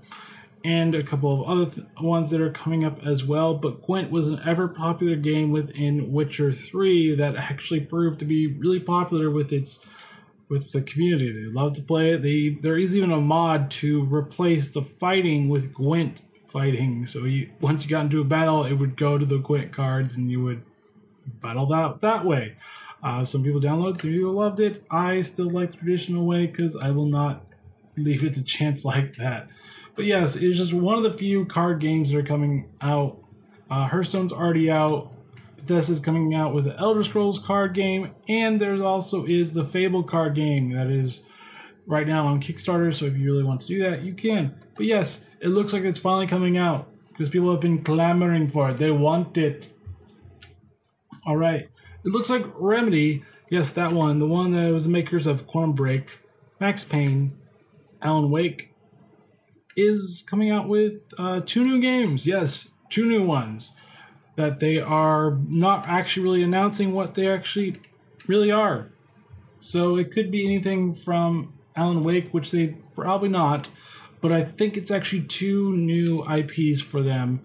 and 0.63 0.95
a 0.95 1.03
couple 1.03 1.41
of 1.41 1.49
other 1.49 1.69
th- 1.69 1.87
ones 1.99 2.29
that 2.29 2.39
are 2.39 2.51
coming 2.51 2.85
up 2.85 3.05
as 3.05 3.25
well. 3.25 3.53
But 3.55 3.81
Gwent 3.81 4.09
was 4.09 4.29
an 4.29 4.39
ever 4.45 4.69
popular 4.69 5.17
game 5.17 5.51
within 5.51 6.13
Witcher 6.13 6.53
3 6.53 7.15
that 7.15 7.35
actually 7.35 7.81
proved 7.81 8.19
to 8.19 8.25
be 8.25 8.47
really 8.47 8.79
popular 8.79 9.29
with 9.29 9.51
its 9.51 9.85
with 10.51 10.73
the 10.73 10.81
community. 10.81 11.31
They 11.31 11.49
love 11.49 11.73
to 11.73 11.81
play 11.81 12.11
it. 12.11 12.21
They 12.21 12.57
there 12.61 12.75
is 12.75 12.95
even 12.95 13.11
a 13.11 13.21
mod 13.21 13.71
to 13.71 14.03
replace 14.03 14.69
the 14.69 14.83
fighting 14.83 15.47
with 15.47 15.73
Gwent 15.73 16.21
fighting. 16.45 17.05
So 17.05 17.23
you 17.23 17.49
once 17.61 17.85
you 17.85 17.89
got 17.89 18.01
into 18.01 18.19
a 18.19 18.25
battle, 18.25 18.65
it 18.65 18.73
would 18.73 18.97
go 18.97 19.17
to 19.17 19.25
the 19.25 19.37
Gwent 19.37 19.71
cards 19.71 20.15
and 20.15 20.29
you 20.29 20.43
would 20.43 20.63
battle 21.25 21.65
that 21.67 22.01
that 22.01 22.25
way. 22.25 22.57
Uh, 23.01 23.23
some 23.23 23.43
people 23.43 23.61
downloaded, 23.61 23.97
some 23.97 24.11
people 24.11 24.33
loved 24.33 24.59
it. 24.59 24.83
I 24.91 25.21
still 25.21 25.49
like 25.49 25.71
the 25.71 25.77
traditional 25.77 26.25
way 26.25 26.45
because 26.45 26.75
I 26.75 26.91
will 26.91 27.07
not 27.07 27.47
leave 27.95 28.23
it 28.23 28.33
to 28.33 28.43
chance 28.43 28.83
like 28.93 29.15
that. 29.15 29.47
But 29.95 30.03
yes, 30.03 30.35
it's 30.35 30.57
just 30.57 30.73
one 30.73 30.97
of 30.97 31.03
the 31.03 31.13
few 31.13 31.45
card 31.45 31.79
games 31.79 32.11
that 32.11 32.17
are 32.17 32.23
coming 32.23 32.69
out. 32.81 33.17
Uh, 33.69 33.87
Hearthstone's 33.87 34.33
already 34.33 34.69
out. 34.69 35.13
Bethesda's 35.61 35.99
coming 35.99 36.33
out 36.33 36.53
with 36.53 36.65
the 36.65 36.77
Elder 36.77 37.03
Scrolls 37.03 37.39
card 37.39 37.73
game, 37.73 38.11
and 38.27 38.59
there's 38.59 38.81
also 38.81 39.25
is 39.25 39.53
the 39.53 39.63
Fable 39.63 40.03
card 40.03 40.35
game 40.35 40.71
that 40.71 40.87
is 40.87 41.21
right 41.85 42.07
now 42.07 42.27
on 42.27 42.41
Kickstarter. 42.41 42.93
So 42.93 43.05
if 43.05 43.15
you 43.15 43.25
really 43.25 43.43
want 43.43 43.61
to 43.61 43.67
do 43.67 43.79
that, 43.83 44.01
you 44.01 44.13
can. 44.13 44.55
But 44.75 44.85
yes, 44.85 45.25
it 45.39 45.49
looks 45.49 45.73
like 45.73 45.83
it's 45.83 45.99
finally 45.99 46.27
coming 46.27 46.57
out 46.57 46.89
because 47.09 47.29
people 47.29 47.51
have 47.51 47.59
been 47.59 47.83
clamoring 47.83 48.49
for 48.49 48.69
it. 48.69 48.77
They 48.77 48.91
want 48.91 49.37
it. 49.37 49.69
All 51.25 51.37
right, 51.37 51.69
it 52.03 52.09
looks 52.11 52.29
like 52.29 52.45
Remedy. 52.55 53.23
Yes, 53.49 53.69
that 53.71 53.91
one, 53.91 54.17
the 54.17 54.27
one 54.27 54.51
that 54.51 54.71
was 54.71 54.85
the 54.85 54.89
makers 54.89 55.27
of 55.27 55.45
Quantum 55.45 55.73
Break, 55.73 56.19
Max 56.59 56.83
Payne, 56.83 57.37
Alan 58.01 58.31
Wake, 58.31 58.73
is 59.75 60.23
coming 60.25 60.49
out 60.49 60.67
with 60.67 61.13
uh, 61.17 61.41
two 61.45 61.63
new 61.63 61.79
games. 61.79 62.25
Yes, 62.25 62.69
two 62.89 63.05
new 63.05 63.23
ones. 63.23 63.73
That 64.41 64.59
they 64.59 64.79
are 64.79 65.37
not 65.47 65.87
actually 65.87 66.23
really 66.23 66.43
announcing 66.43 66.93
what 66.93 67.13
they 67.13 67.27
actually 67.27 67.79
really 68.27 68.51
are. 68.51 68.89
So 69.59 69.97
it 69.97 70.11
could 70.11 70.31
be 70.31 70.43
anything 70.43 70.95
from 70.95 71.53
Alan 71.75 72.01
Wake, 72.03 72.31
which 72.31 72.49
they 72.49 72.75
probably 72.95 73.29
not, 73.29 73.69
but 74.19 74.31
I 74.31 74.43
think 74.43 74.75
it's 74.75 74.89
actually 74.89 75.23
two 75.23 75.75
new 75.77 76.23
IPs 76.27 76.81
for 76.81 77.03
them. 77.03 77.41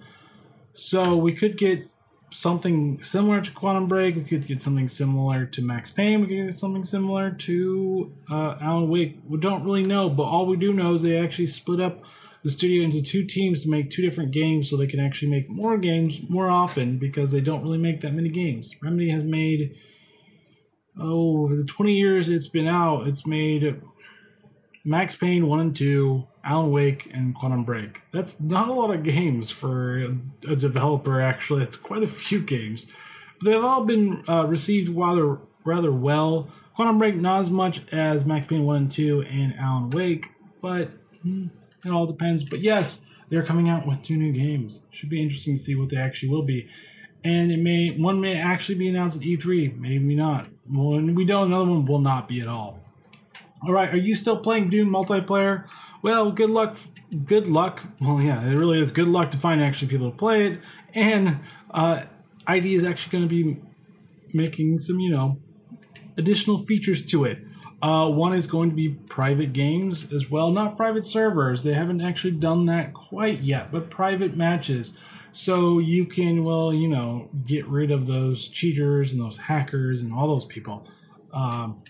So 0.72 1.16
we 1.16 1.34
could 1.34 1.58
get 1.58 1.84
something 2.30 3.02
similar 3.02 3.42
to 3.42 3.50
Quantum 3.50 3.88
Break. 3.88 4.16
We 4.16 4.22
could 4.22 4.46
get 4.46 4.62
something 4.62 4.88
similar 4.88 5.44
to 5.44 5.62
Max 5.62 5.90
Payne. 5.90 6.22
We 6.22 6.26
could 6.26 6.46
get 6.46 6.54
something 6.54 6.84
similar 6.84 7.30
to 7.30 8.12
uh, 8.30 8.56
Alan 8.60 8.88
Wake. 8.88 9.18
We 9.26 9.38
don't 9.38 9.64
really 9.64 9.84
know, 9.84 10.08
but 10.08 10.24
all 10.24 10.46
we 10.46 10.56
do 10.56 10.72
know 10.72 10.94
is 10.94 11.02
they 11.02 11.18
actually 11.18 11.46
split 11.46 11.80
up 11.80 12.04
the 12.46 12.52
studio 12.52 12.84
into 12.84 13.02
two 13.02 13.24
teams 13.24 13.62
to 13.62 13.68
make 13.68 13.90
two 13.90 14.02
different 14.02 14.30
games 14.30 14.70
so 14.70 14.76
they 14.76 14.86
can 14.86 15.00
actually 15.00 15.28
make 15.28 15.50
more 15.50 15.76
games 15.76 16.20
more 16.28 16.48
often 16.48 16.96
because 16.96 17.32
they 17.32 17.40
don't 17.40 17.60
really 17.60 17.76
make 17.76 18.00
that 18.02 18.14
many 18.14 18.28
games. 18.28 18.72
Remedy 18.80 19.10
has 19.10 19.24
made, 19.24 19.76
oh, 20.96 21.42
over 21.42 21.56
the 21.56 21.64
20 21.64 21.92
years 21.92 22.28
it's 22.28 22.46
been 22.46 22.68
out, 22.68 23.08
it's 23.08 23.26
made 23.26 23.82
Max 24.84 25.16
Payne 25.16 25.48
1 25.48 25.58
and 25.58 25.74
2, 25.74 26.24
Alan 26.44 26.70
Wake, 26.70 27.10
and 27.12 27.34
Quantum 27.34 27.64
Break. 27.64 28.02
That's 28.12 28.40
not 28.40 28.68
a 28.68 28.72
lot 28.72 28.94
of 28.94 29.02
games 29.02 29.50
for 29.50 30.14
a, 30.48 30.54
developer, 30.54 31.20
actually. 31.20 31.64
It's 31.64 31.74
quite 31.74 32.04
a 32.04 32.06
few 32.06 32.38
games. 32.38 32.86
But 33.40 33.50
they've 33.50 33.64
all 33.64 33.84
been 33.84 34.22
uh, 34.28 34.46
received 34.46 34.88
rather, 34.90 35.40
rather 35.64 35.90
well. 35.90 36.48
Quantum 36.76 36.98
Break, 36.98 37.16
not 37.16 37.40
as 37.40 37.50
much 37.50 37.82
as 37.90 38.24
Max 38.24 38.46
Payne 38.46 38.62
1 38.62 38.76
and 38.76 38.88
2 38.88 39.22
and 39.22 39.56
Alan 39.58 39.90
Wake, 39.90 40.30
but 40.62 40.90
hmm, 41.22 41.48
it 41.86 41.92
all 41.92 42.06
depends. 42.06 42.44
But 42.44 42.60
yes, 42.60 43.04
they're 43.28 43.44
coming 43.44 43.68
out 43.68 43.86
with 43.86 44.02
two 44.02 44.16
new 44.16 44.32
games. 44.32 44.82
Should 44.90 45.10
be 45.10 45.22
interesting 45.22 45.56
to 45.56 45.62
see 45.62 45.74
what 45.74 45.88
they 45.88 45.96
actually 45.96 46.28
will 46.28 46.42
be. 46.42 46.68
And 47.24 47.50
it 47.50 47.58
may 47.58 47.90
one 47.90 48.20
may 48.20 48.38
actually 48.38 48.76
be 48.76 48.88
announced 48.88 49.16
at 49.16 49.22
E3, 49.22 49.78
maybe 49.78 50.14
not. 50.14 50.46
One 50.66 51.14
we 51.14 51.24
don't. 51.24 51.48
Another 51.48 51.68
one 51.70 51.84
will 51.84 51.98
not 51.98 52.28
be 52.28 52.40
at 52.40 52.48
all. 52.48 52.80
All 53.62 53.72
right, 53.72 53.92
are 53.92 53.96
you 53.98 54.14
still 54.14 54.38
playing 54.38 54.68
Doom 54.68 54.90
multiplayer? 54.90 55.66
Well, 56.02 56.30
good 56.30 56.50
luck. 56.50 56.76
Good 57.24 57.46
luck. 57.46 57.84
Well, 58.00 58.20
yeah, 58.20 58.44
it 58.44 58.56
really 58.56 58.78
is 58.78 58.90
good 58.90 59.08
luck 59.08 59.30
to 59.30 59.38
find 59.38 59.62
actually 59.62 59.88
people 59.88 60.10
to 60.10 60.16
play 60.16 60.46
it. 60.46 60.60
And 60.94 61.40
uh, 61.70 62.02
ID 62.46 62.74
is 62.74 62.84
actually 62.84 63.12
going 63.12 63.28
to 63.28 63.34
be 63.44 63.60
making 64.32 64.78
some, 64.78 65.00
you 65.00 65.10
know, 65.10 65.38
additional 66.16 66.58
features 66.58 67.04
to 67.06 67.24
it. 67.24 67.38
Uh, 67.86 68.08
one 68.08 68.34
is 68.34 68.48
going 68.48 68.68
to 68.68 68.74
be 68.74 68.88
private 68.88 69.52
games 69.52 70.12
as 70.12 70.28
well, 70.28 70.50
not 70.50 70.76
private 70.76 71.06
servers. 71.06 71.62
They 71.62 71.72
haven't 71.72 72.00
actually 72.00 72.32
done 72.32 72.66
that 72.66 72.92
quite 72.92 73.42
yet, 73.42 73.70
but 73.70 73.90
private 73.90 74.36
matches. 74.36 74.98
So 75.30 75.78
you 75.78 76.04
can, 76.04 76.42
well, 76.42 76.74
you 76.74 76.88
know, 76.88 77.30
get 77.46 77.64
rid 77.68 77.92
of 77.92 78.08
those 78.08 78.48
cheaters 78.48 79.12
and 79.12 79.22
those 79.22 79.36
hackers 79.36 80.02
and 80.02 80.12
all 80.12 80.26
those 80.26 80.44
people. 80.44 80.84
Um, 81.32 81.80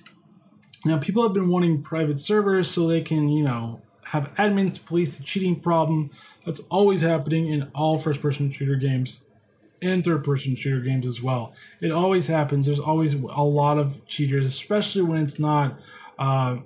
now, 0.84 0.98
people 0.98 1.22
have 1.22 1.32
been 1.32 1.48
wanting 1.48 1.82
private 1.82 2.18
servers 2.18 2.70
so 2.70 2.86
they 2.86 3.00
can, 3.00 3.30
you 3.30 3.42
know, 3.42 3.80
have 4.04 4.34
admins 4.34 4.74
to 4.74 4.80
police 4.80 5.16
the 5.16 5.24
cheating 5.24 5.58
problem. 5.58 6.10
That's 6.44 6.60
always 6.68 7.00
happening 7.00 7.48
in 7.48 7.70
all 7.74 7.98
first 7.98 8.20
person 8.20 8.52
shooter 8.52 8.74
games 8.74 9.22
and 9.82 10.04
third 10.04 10.24
person 10.24 10.56
shooter 10.56 10.80
games 10.80 11.06
as 11.06 11.22
well. 11.22 11.54
It 11.80 11.90
always 11.90 12.26
happens. 12.26 12.66
There's 12.66 12.80
always 12.80 13.14
a 13.14 13.42
lot 13.42 13.78
of 13.78 14.06
cheaters, 14.06 14.46
especially 14.46 15.02
when 15.02 15.22
it's 15.22 15.38
not 15.38 15.78
uh, 16.18 16.58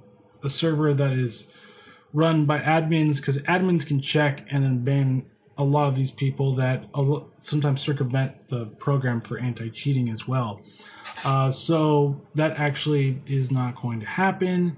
a 0.43 0.49
server 0.49 0.95
that 0.95 1.13
is 1.13 1.51
run 2.13 2.47
by 2.47 2.59
admins, 2.59 3.17
because 3.17 3.39
admins 3.39 3.87
can 3.87 4.01
check 4.01 4.47
and 4.51 4.63
then 4.65 4.85
ban 4.85 5.27
a 5.59 5.65
lot 5.65 5.89
of 5.89 5.95
these 5.95 6.11
people 6.11 6.55
that 6.55 6.87
sometimes 7.37 7.81
circumvent 7.81 8.49
the 8.49 8.67
program 8.67 9.21
for 9.21 9.39
anti 9.39 9.69
cheating 9.71 10.09
as 10.09 10.27
well. 10.27 10.63
Uh, 11.25 11.51
so 11.51 12.21
that 12.35 12.57
actually 12.57 13.23
is 13.27 13.51
not 13.51 13.77
going 13.77 14.01
to 14.01 14.07
happen, 14.07 14.77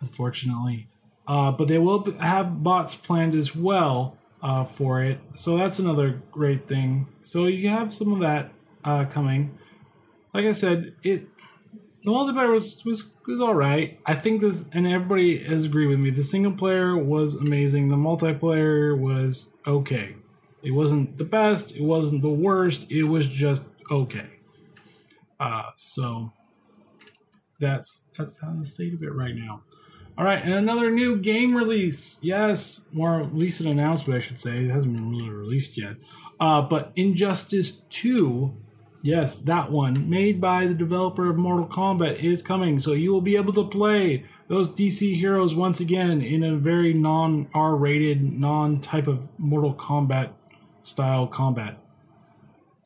unfortunately. 0.00 0.88
Uh, 1.26 1.50
but 1.50 1.68
they 1.68 1.78
will 1.78 2.10
have 2.20 2.62
bots 2.62 2.94
planned 2.94 3.34
as 3.34 3.54
well 3.54 4.16
uh, 4.44 4.62
for 4.62 5.02
it. 5.02 5.18
So 5.34 5.56
that's 5.56 5.78
another 5.78 6.22
great 6.30 6.68
thing. 6.68 7.08
So 7.22 7.46
you 7.46 7.70
have 7.70 7.92
some 7.92 8.12
of 8.12 8.20
that 8.20 8.52
uh, 8.84 9.06
coming. 9.06 9.58
Like 10.34 10.44
I 10.44 10.52
said, 10.52 10.94
it 11.02 11.26
the 12.04 12.10
multiplayer 12.10 12.52
was 12.52 12.84
was 12.84 13.10
was 13.26 13.40
all 13.40 13.54
right. 13.54 13.98
I 14.04 14.14
think 14.14 14.42
this, 14.42 14.66
and 14.72 14.86
everybody 14.86 15.38
has 15.38 15.64
agreed 15.64 15.86
with 15.86 15.98
me. 15.98 16.10
The 16.10 16.22
single 16.22 16.52
player 16.52 16.96
was 16.96 17.34
amazing. 17.34 17.88
The 17.88 17.96
multiplayer 17.96 18.96
was 18.96 19.48
okay. 19.66 20.16
It 20.62 20.72
wasn't 20.72 21.16
the 21.16 21.24
best. 21.24 21.74
It 21.74 21.82
wasn't 21.82 22.20
the 22.20 22.28
worst. 22.28 22.90
It 22.92 23.04
was 23.04 23.26
just 23.26 23.64
okay. 23.90 24.28
Uh, 25.40 25.70
so 25.76 26.32
that's 27.58 28.04
that's 28.16 28.40
how 28.40 28.52
the 28.52 28.66
state 28.66 28.92
of 28.92 29.02
it 29.02 29.14
right 29.14 29.34
now. 29.34 29.62
All 30.16 30.24
right, 30.24 30.42
and 30.42 30.54
another 30.54 30.90
new 30.90 31.16
game 31.16 31.56
release. 31.56 32.18
Yes, 32.22 32.88
more 32.92 33.24
recent 33.24 33.68
announcement, 33.68 34.16
I 34.16 34.20
should 34.20 34.38
say. 34.38 34.64
It 34.64 34.70
hasn't 34.70 34.94
been 34.94 35.10
really 35.10 35.28
released 35.28 35.76
yet. 35.76 35.96
Uh, 36.38 36.62
but 36.62 36.92
Injustice 36.94 37.82
2, 37.90 38.54
yes, 39.02 39.38
that 39.40 39.72
one, 39.72 40.08
made 40.08 40.40
by 40.40 40.68
the 40.68 40.74
developer 40.74 41.28
of 41.28 41.36
Mortal 41.36 41.66
Kombat, 41.66 42.22
is 42.22 42.42
coming. 42.42 42.78
So 42.78 42.92
you 42.92 43.12
will 43.12 43.22
be 43.22 43.34
able 43.34 43.52
to 43.54 43.66
play 43.66 44.24
those 44.46 44.68
DC 44.68 45.16
heroes 45.16 45.52
once 45.52 45.80
again 45.80 46.22
in 46.22 46.44
a 46.44 46.56
very 46.56 46.94
non 46.94 47.48
R 47.52 47.74
rated, 47.74 48.22
non 48.22 48.80
type 48.80 49.08
of 49.08 49.28
Mortal 49.36 49.74
Kombat 49.74 50.30
style 50.82 51.26
combat 51.26 51.78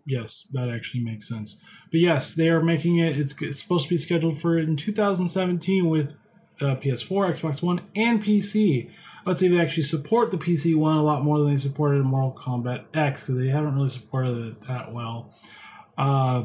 yes, 0.08 0.48
that 0.52 0.70
actually 0.70 1.04
makes 1.04 1.28
sense. 1.28 1.58
But 1.90 2.00
yes, 2.00 2.34
they 2.34 2.48
are 2.48 2.62
making 2.62 2.96
it. 2.96 3.18
It's, 3.18 3.40
it's 3.42 3.60
supposed 3.60 3.84
to 3.84 3.90
be 3.90 3.96
scheduled 3.96 4.40
for 4.40 4.58
in 4.58 4.76
2017 4.76 5.88
with 5.88 6.14
uh, 6.60 6.76
PS4, 6.76 7.38
Xbox 7.38 7.62
One, 7.62 7.82
and 7.94 8.22
PC. 8.22 8.90
Let's 9.24 9.40
see 9.40 9.46
if 9.46 9.52
they 9.52 9.60
actually 9.60 9.82
support 9.84 10.30
the 10.30 10.38
PC 10.38 10.74
one 10.74 10.96
a 10.96 11.02
lot 11.02 11.22
more 11.22 11.38
than 11.38 11.50
they 11.50 11.56
supported 11.56 12.02
Mortal 12.04 12.32
Kombat 12.32 12.84
X 12.94 13.22
because 13.22 13.36
they 13.36 13.48
haven't 13.48 13.74
really 13.74 13.88
supported 13.88 14.46
it 14.46 14.60
that 14.62 14.92
well. 14.92 15.32
Uh, 15.96 16.44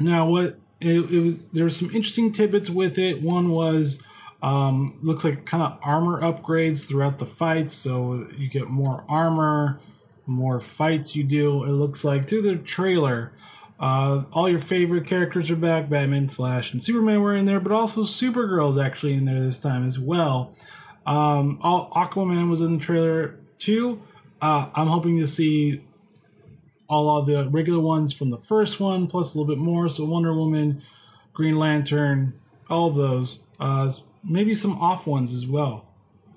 now, 0.00 0.26
what 0.26 0.58
it, 0.80 0.98
it 1.10 1.20
was 1.20 1.42
there 1.44 1.64
were 1.64 1.70
some 1.70 1.90
interesting 1.90 2.32
tidbits 2.32 2.68
with 2.68 2.98
it. 2.98 3.22
One 3.22 3.50
was 3.50 4.00
um, 4.42 4.98
looks 5.02 5.24
like 5.24 5.46
kind 5.46 5.62
of 5.62 5.78
armor 5.82 6.20
upgrades 6.20 6.86
throughout 6.88 7.18
the 7.18 7.26
fights, 7.26 7.74
so 7.74 8.26
you 8.36 8.48
get 8.48 8.68
more 8.68 9.04
armor 9.08 9.80
more 10.26 10.60
fights 10.60 11.14
you 11.14 11.24
do. 11.24 11.64
It 11.64 11.70
looks 11.70 12.04
like 12.04 12.28
through 12.28 12.42
the 12.42 12.56
trailer. 12.56 13.32
Uh, 13.78 14.24
all 14.32 14.48
your 14.48 14.58
favorite 14.58 15.06
characters 15.06 15.50
are 15.50 15.56
back. 15.56 15.88
Batman, 15.88 16.28
Flash, 16.28 16.72
and 16.72 16.82
Superman 16.82 17.20
were 17.20 17.34
in 17.34 17.44
there, 17.44 17.60
but 17.60 17.72
also 17.72 18.02
Supergirl's 18.02 18.78
actually 18.78 19.14
in 19.14 19.24
there 19.24 19.40
this 19.40 19.58
time 19.58 19.84
as 19.86 19.98
well. 19.98 20.54
Um, 21.06 21.58
all 21.62 21.90
Aquaman 21.90 22.48
was 22.48 22.60
in 22.60 22.78
the 22.78 22.84
trailer 22.84 23.38
too. 23.58 24.02
Uh, 24.40 24.68
I'm 24.74 24.86
hoping 24.86 25.18
to 25.18 25.26
see 25.26 25.84
all 26.88 27.18
of 27.18 27.26
the 27.26 27.48
regular 27.48 27.80
ones 27.80 28.12
from 28.12 28.30
the 28.30 28.38
first 28.38 28.78
one, 28.78 29.06
plus 29.06 29.34
a 29.34 29.38
little 29.38 29.54
bit 29.54 29.60
more. 29.60 29.88
So 29.88 30.04
Wonder 30.04 30.34
Woman, 30.34 30.82
Green 31.32 31.58
Lantern, 31.58 32.38
all 32.70 32.90
those. 32.90 33.40
Uh, 33.58 33.90
maybe 34.22 34.54
some 34.54 34.78
off 34.78 35.06
ones 35.06 35.34
as 35.34 35.46
well 35.46 35.86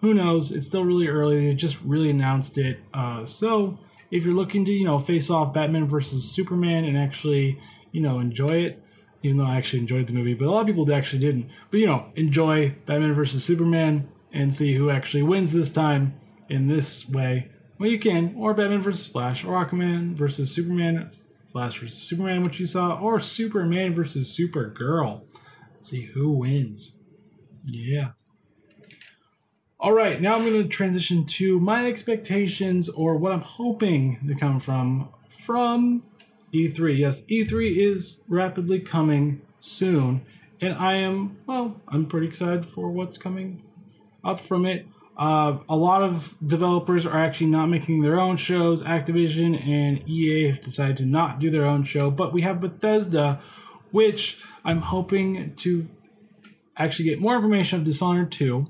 who 0.01 0.13
knows? 0.13 0.51
It's 0.51 0.65
still 0.65 0.83
really 0.83 1.07
early. 1.07 1.47
They 1.47 1.55
just 1.55 1.77
really 1.81 2.09
announced 2.09 2.57
it. 2.57 2.79
Uh, 2.93 3.25
so 3.25 3.79
if 4.11 4.23
you're 4.23 4.33
looking 4.33 4.65
to, 4.65 4.71
you 4.71 4.85
know, 4.85 4.99
face 4.99 5.29
off 5.29 5.53
Batman 5.53 5.87
versus 5.87 6.29
Superman 6.29 6.85
and 6.85 6.97
actually, 6.97 7.59
you 7.91 8.01
know, 8.01 8.19
enjoy 8.19 8.63
it, 8.65 8.83
even 9.23 9.37
though 9.37 9.45
I 9.45 9.57
actually 9.57 9.79
enjoyed 9.79 10.07
the 10.07 10.13
movie, 10.13 10.33
but 10.33 10.47
a 10.47 10.51
lot 10.51 10.61
of 10.61 10.67
people 10.67 10.91
actually 10.93 11.19
didn't. 11.19 11.49
But 11.71 11.79
you 11.79 11.85
know, 11.85 12.11
enjoy 12.15 12.75
Batman 12.85 13.13
versus 13.13 13.43
Superman 13.43 14.07
and 14.31 14.53
see 14.53 14.75
who 14.75 14.89
actually 14.89 15.23
wins 15.23 15.51
this 15.51 15.71
time 15.71 16.15
in 16.49 16.67
this 16.67 17.09
way. 17.09 17.49
Well, 17.79 17.89
you 17.89 17.99
can, 17.99 18.33
or 18.37 18.53
Batman 18.53 18.81
versus 18.81 19.05
Flash, 19.05 19.43
or 19.43 19.53
Aquaman 19.53 20.13
versus 20.15 20.51
Superman, 20.51 21.11
Flash 21.47 21.79
versus 21.79 21.97
Superman, 21.97 22.43
which 22.43 22.59
you 22.59 22.65
saw, 22.65 22.99
or 22.99 23.19
Superman 23.19 23.93
versus 23.93 24.35
Supergirl. 24.35 25.23
Let's 25.73 25.89
see 25.89 26.05
who 26.05 26.31
wins. 26.31 26.97
Yeah. 27.63 28.11
All 29.87 29.93
right, 29.93 30.19
now 30.19 30.35
I'm 30.35 30.41
going 30.41 30.61
to 30.61 30.67
transition 30.67 31.23
to 31.37 31.61
my 31.61 31.87
expectations 31.87 32.89
or 32.89 33.15
what 33.15 33.31
I'm 33.31 33.39
hoping 33.39 34.19
to 34.27 34.35
come 34.35 34.59
from 34.59 35.07
from 35.29 36.03
E3. 36.53 36.97
Yes, 36.97 37.25
E3 37.27 37.77
is 37.77 38.19
rapidly 38.27 38.81
coming 38.81 39.43
soon, 39.59 40.25
and 40.59 40.73
I 40.73 40.95
am 40.95 41.37
well. 41.45 41.79
I'm 41.87 42.05
pretty 42.05 42.27
excited 42.27 42.65
for 42.65 42.91
what's 42.91 43.17
coming 43.17 43.63
up 44.25 44.41
from 44.41 44.65
it. 44.65 44.85
Uh, 45.15 45.59
a 45.69 45.77
lot 45.77 46.03
of 46.03 46.35
developers 46.45 47.05
are 47.05 47.17
actually 47.17 47.47
not 47.47 47.67
making 47.67 48.01
their 48.01 48.19
own 48.19 48.35
shows. 48.35 48.83
Activision 48.83 49.57
and 49.65 50.05
EA 50.05 50.47
have 50.47 50.59
decided 50.59 50.97
to 50.97 51.05
not 51.05 51.39
do 51.39 51.49
their 51.49 51.63
own 51.63 51.85
show, 51.85 52.11
but 52.11 52.33
we 52.33 52.41
have 52.41 52.59
Bethesda, 52.59 53.39
which 53.91 54.43
I'm 54.65 54.81
hoping 54.81 55.55
to 55.55 55.87
actually 56.75 57.05
get 57.05 57.21
more 57.21 57.37
information 57.37 57.79
of 57.79 57.85
Dishonored 57.85 58.33
2 58.33 58.67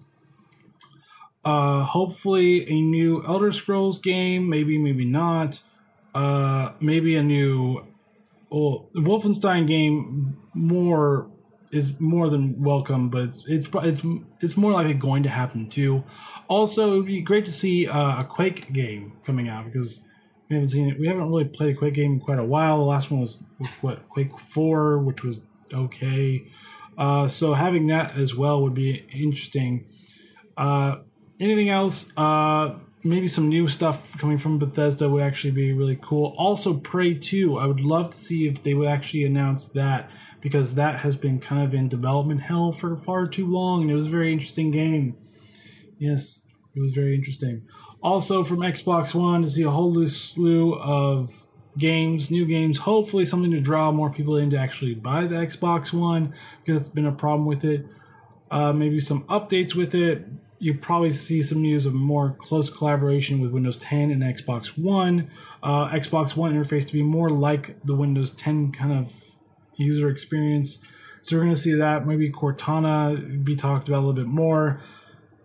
uh, 1.48 1.84
hopefully, 1.84 2.70
a 2.70 2.82
new 2.82 3.24
Elder 3.26 3.52
Scrolls 3.52 4.00
game, 4.00 4.42
maybe, 4.50 4.78
maybe 4.78 5.06
not. 5.06 5.52
uh, 6.16 6.72
maybe 6.80 7.16
a 7.16 7.24
new 7.24 7.86
well, 8.50 8.90
Wolfenstein 8.96 9.68
game 9.68 10.38
more 10.54 11.30
is 11.72 12.00
more 12.00 12.30
than 12.30 12.64
welcome, 12.64 13.10
but 13.10 13.22
it's 13.24 13.44
it's 13.48 13.68
it's 13.84 14.02
it's 14.42 14.58
more 14.58 14.72
likely 14.72 14.94
going 14.94 15.24
to 15.24 15.30
happen 15.30 15.68
too. 15.70 16.04
Also, 16.48 16.94
it'd 16.94 17.06
be 17.06 17.22
great 17.22 17.46
to 17.46 17.52
see 17.52 17.88
uh, 17.88 18.22
a 18.22 18.24
Quake 18.26 18.72
game 18.74 19.14
coming 19.26 19.48
out 19.50 19.66
because 19.66 20.02
we 20.50 20.56
haven't 20.56 20.70
seen 20.70 20.90
it. 20.90 21.00
We 21.00 21.08
haven't 21.08 21.30
really 21.30 21.46
played 21.46 21.76
a 21.76 21.78
Quake 21.78 21.94
game 21.94 22.14
in 22.14 22.20
quite 22.20 22.40
a 22.40 22.46
while. 22.46 22.78
The 22.78 22.84
last 22.86 23.12
one 23.12 23.22
was 23.22 23.38
what 23.82 24.08
Quake 24.10 24.40
Four, 24.40 24.98
which 25.00 25.24
was 25.24 25.42
okay. 25.74 26.48
Uh, 26.98 27.28
so 27.28 27.54
having 27.54 27.88
that 27.88 28.18
as 28.18 28.34
well 28.34 28.62
would 28.64 28.74
be 28.74 29.06
interesting. 29.14 29.86
Uh, 30.58 30.98
anything 31.40 31.70
else? 31.70 32.12
Uh, 32.18 32.76
maybe 33.04 33.28
some 33.28 33.50
new 33.50 33.68
stuff 33.68 34.18
coming 34.18 34.38
from 34.38 34.60
Bethesda 34.60 35.10
would 35.10 35.24
actually 35.24 35.52
be 35.52 35.74
really 35.74 35.98
cool. 36.02 36.36
Also, 36.38 36.78
Prey 36.78 37.14
2, 37.14 37.58
I 37.58 37.68
would 37.68 37.80
love 37.80 38.12
to 38.12 38.18
see 38.18 38.48
if 38.48 38.64
they 38.64 38.74
would 38.74 38.88
actually 38.88 39.24
announce 39.24 39.68
that 39.70 40.10
because 40.42 40.76
that 40.76 41.00
has 41.00 41.16
been 41.16 41.40
kind 41.40 41.64
of 41.64 41.74
in 41.74 41.88
development 41.88 42.42
hell 42.42 42.72
for 42.72 42.96
far 42.96 43.26
too 43.26 43.48
long 43.48 43.82
and 43.82 43.92
it 43.92 43.96
was 43.96 44.08
a 44.08 44.12
very 44.12 44.32
interesting 44.32 44.72
game. 44.72 45.16
Yes, 45.98 46.46
it 46.76 46.80
was 46.80 46.92
very 46.92 47.16
interesting. 47.16 47.64
Also, 48.02 48.44
from 48.44 48.60
Xbox 48.60 49.16
One, 49.16 49.42
to 49.42 49.50
see 49.50 49.64
a 49.64 49.70
whole 49.70 50.06
slew 50.08 50.76
of 50.76 51.48
games, 51.78 52.30
new 52.30 52.46
games, 52.46 52.80
hopefully 52.80 53.26
something 53.26 53.52
to 53.52 53.60
draw 53.60 53.92
more 53.92 54.12
people 54.12 54.38
in 54.38 54.50
to 54.52 54.58
actually 54.58 54.94
buy 54.94 55.26
the 55.26 55.36
Xbox 55.36 55.92
One 55.92 56.34
because 56.64 56.82
it's 56.82 56.90
been 56.90 57.06
a 57.06 57.12
problem 57.12 57.48
with 57.48 57.64
it. 57.64 57.86
Uh, 58.50 58.72
maybe 58.72 59.00
some 59.00 59.24
updates 59.24 59.76
with 59.76 59.94
it, 59.94 60.26
you 60.60 60.74
probably 60.74 61.12
see 61.12 61.42
some 61.42 61.62
news 61.62 61.86
of 61.86 61.94
more 61.94 62.36
close 62.40 62.70
collaboration 62.70 63.40
with 63.40 63.52
Windows 63.52 63.78
10 63.78 64.10
and 64.10 64.24
Xbox 64.24 64.78
One. 64.78 65.30
Uh, 65.62 65.88
Xbox 65.90 66.36
One 66.36 66.54
interface 66.54 66.88
to 66.88 66.94
be 66.94 67.04
more 67.04 67.30
like 67.30 67.78
the 67.86 67.94
Windows 67.94 68.32
10 68.32 68.72
kind 68.72 68.92
of 68.92 69.36
user 69.76 70.10
experience. 70.10 70.80
So 71.22 71.36
we're 71.36 71.44
going 71.44 71.54
to 71.54 71.60
see 71.60 71.74
that. 71.74 72.08
Maybe 72.08 72.32
Cortana 72.32 73.44
be 73.44 73.56
talked 73.56 73.88
about 73.88 73.98
a 73.98 74.06
little 74.06 74.14
bit 74.14 74.28
more. 74.28 74.80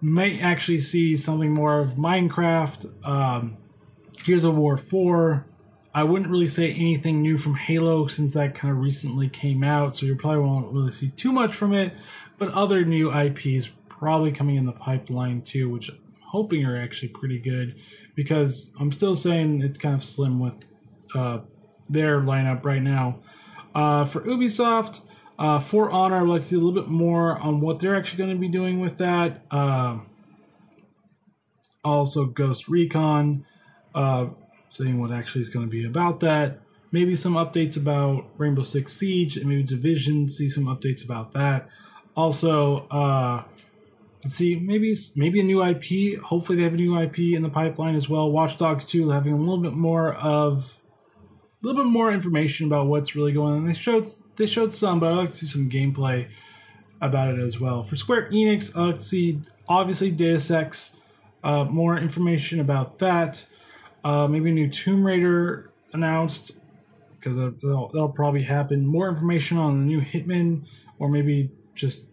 Might 0.01 0.41
actually 0.41 0.79
see 0.79 1.17
something 1.17 1.53
more 1.53 1.79
of 1.79 1.95
Minecraft. 1.95 3.07
Um, 3.07 3.59
Gears 4.25 4.45
of 4.45 4.57
War 4.57 4.77
4. 4.77 5.47
I 5.95 6.05
wouldn't 6.05 6.31
really 6.31 6.47
say 6.47 6.73
anything 6.73 7.21
new 7.21 7.37
from 7.37 7.55
Halo 7.55 8.07
since 8.07 8.33
that 8.33 8.55
kind 8.55 8.73
of 8.73 8.79
recently 8.79 9.29
came 9.29 9.63
out, 9.63 9.95
so 9.95 10.07
you 10.07 10.17
probably 10.17 10.41
won't 10.41 10.73
really 10.73 10.91
see 10.91 11.11
too 11.11 11.33
much 11.33 11.55
from 11.55 11.75
it. 11.75 11.93
But 12.39 12.49
other 12.51 12.85
new 12.85 13.13
IPs 13.13 13.69
probably 14.03 14.33
coming 14.33 14.57
in 14.57 14.67
the 14.67 14.73
pipeline 14.73 15.41
too, 15.43 15.71
which 15.71 15.89
I'm 15.89 15.99
hoping 16.23 16.67
are 16.67 16.77
actually 16.77 17.11
pretty 17.11 17.39
good 17.39 17.77
because 18.17 18.73
I'm 18.81 18.91
still 18.91 19.15
saying 19.15 19.63
it's 19.63 19.79
kind 19.79 19.95
of 19.95 20.03
slim 20.03 20.41
with 20.41 20.57
uh, 21.15 21.39
their 21.89 22.21
lineup 22.21 22.65
right 22.65 22.83
now. 22.83 23.21
Uh, 23.77 24.05
for 24.05 24.23
Ubisoft, 24.23 25.03
uh, 25.39 25.61
For 25.61 25.89
Honor, 25.89 26.17
I 26.17 26.23
would 26.23 26.31
like 26.31 26.43
to 26.43 26.49
see 26.49 26.57
a 26.57 26.59
little 26.59 26.83
bit 26.83 26.91
more 26.91 27.39
on 27.39 27.61
what 27.61 27.79
they're 27.79 27.95
actually 27.95 28.19
going 28.19 28.31
to 28.31 28.41
be 28.41 28.49
doing 28.49 28.81
with 28.81 28.99
that. 28.99 29.43
Uh, 29.53 29.99
also, 31.85 32.27
Ghost 32.27 32.67
Recon, 32.67 33.47
uh, 33.95 34.27
saying 34.69 35.01
what 35.01 35.13
actually 35.13 35.43
is 35.43 35.49
going 35.51 35.67
to 35.67 35.71
be 35.71 35.87
about 35.87 36.19
that. 36.21 36.59
Maybe 36.91 37.15
some 37.15 37.35
updates 37.35 37.77
about 37.77 38.25
Rainbow 38.37 38.63
Six 38.63 38.93
Siege 38.95 39.37
and 39.37 39.49
maybe 39.49 39.63
Division. 39.63 40.29
See 40.29 40.49
some 40.49 40.65
updates 40.65 41.05
about 41.05 41.31
that. 41.35 41.69
Also, 42.17 42.89
uh, 42.89 43.45
let's 44.23 44.35
see, 44.35 44.57
maybe 44.57 44.95
maybe 45.17 45.41
a 45.41 45.45
new 45.45 45.65
IP. 45.65 46.21
Hopefully, 46.23 46.57
they 46.57 46.65
have 46.65 46.75
a 46.75 46.77
new 46.77 46.99
IP 46.99 47.19
in 47.19 47.43
the 47.43 47.49
pipeline 47.49 47.95
as 47.95 48.09
well. 48.09 48.31
Watch 48.31 48.57
Dogs 48.57 48.85
2 48.85 49.11
having 49.11 49.33
a 49.33 49.37
little 49.37 49.59
bit 49.59 49.75
more 49.75 50.15
of 50.15 50.79
a 51.63 51.67
little 51.67 51.85
bit 51.85 51.91
more 51.91 52.11
information 52.11 52.67
about 52.67 52.87
what's 52.87 53.15
really 53.15 53.33
going 53.33 53.55
on. 53.55 53.67
They 53.67 53.75
showed 53.75 54.09
they 54.37 54.47
showed 54.47 54.75
some, 54.75 55.01
but 55.01 55.13
I'd 55.13 55.17
like 55.17 55.31
to 55.31 55.37
see 55.37 55.47
some 55.47 55.69
gameplay 55.69 56.29
about 57.01 57.35
it 57.35 57.41
as 57.41 57.61
well. 57.61 57.83
For 57.83 57.97
Square 57.97 58.31
Enix, 58.31 58.77
I'd 58.77 58.87
like 58.87 58.99
to 58.99 59.05
see 59.05 59.41
obviously 59.69 60.11
Deus 60.11 60.51
Ex, 60.51 60.93
uh, 61.43 61.65
more 61.65 61.97
information 61.99 62.61
about 62.61 62.99
that. 63.01 63.45
Uh, 64.05 64.27
maybe 64.27 64.51
a 64.51 64.53
new 64.53 64.69
Tomb 64.69 65.07
Raider 65.07 65.71
announced 65.93 66.53
because 67.19 67.37
that'll, 67.37 67.89
that'll 67.89 68.09
probably 68.09 68.43
happen. 68.43 68.85
More 68.85 69.09
information 69.09 69.57
on 69.57 69.79
the 69.79 69.85
new 69.85 70.01
Hitman, 70.01 70.67
or 70.99 71.09
maybe 71.09 71.51
just 71.75 72.07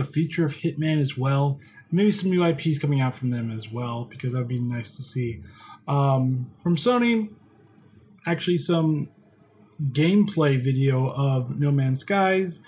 the 0.00 0.12
feature 0.12 0.44
of 0.44 0.54
Hitman 0.54 1.00
as 1.00 1.16
well. 1.18 1.60
Maybe 1.92 2.10
some 2.10 2.30
new 2.30 2.44
IPs 2.44 2.78
coming 2.78 3.00
out 3.00 3.14
from 3.14 3.30
them 3.30 3.50
as 3.50 3.70
well, 3.70 4.04
because 4.04 4.32
that'd 4.32 4.48
be 4.48 4.60
nice 4.60 4.96
to 4.96 5.02
see. 5.02 5.42
Um, 5.86 6.50
from 6.62 6.76
Sony, 6.76 7.30
actually, 8.26 8.58
some 8.58 9.08
gameplay 9.92 10.58
video 10.58 11.10
of 11.10 11.58
No 11.58 11.70
Man's 11.70 12.00
Skies. 12.00 12.62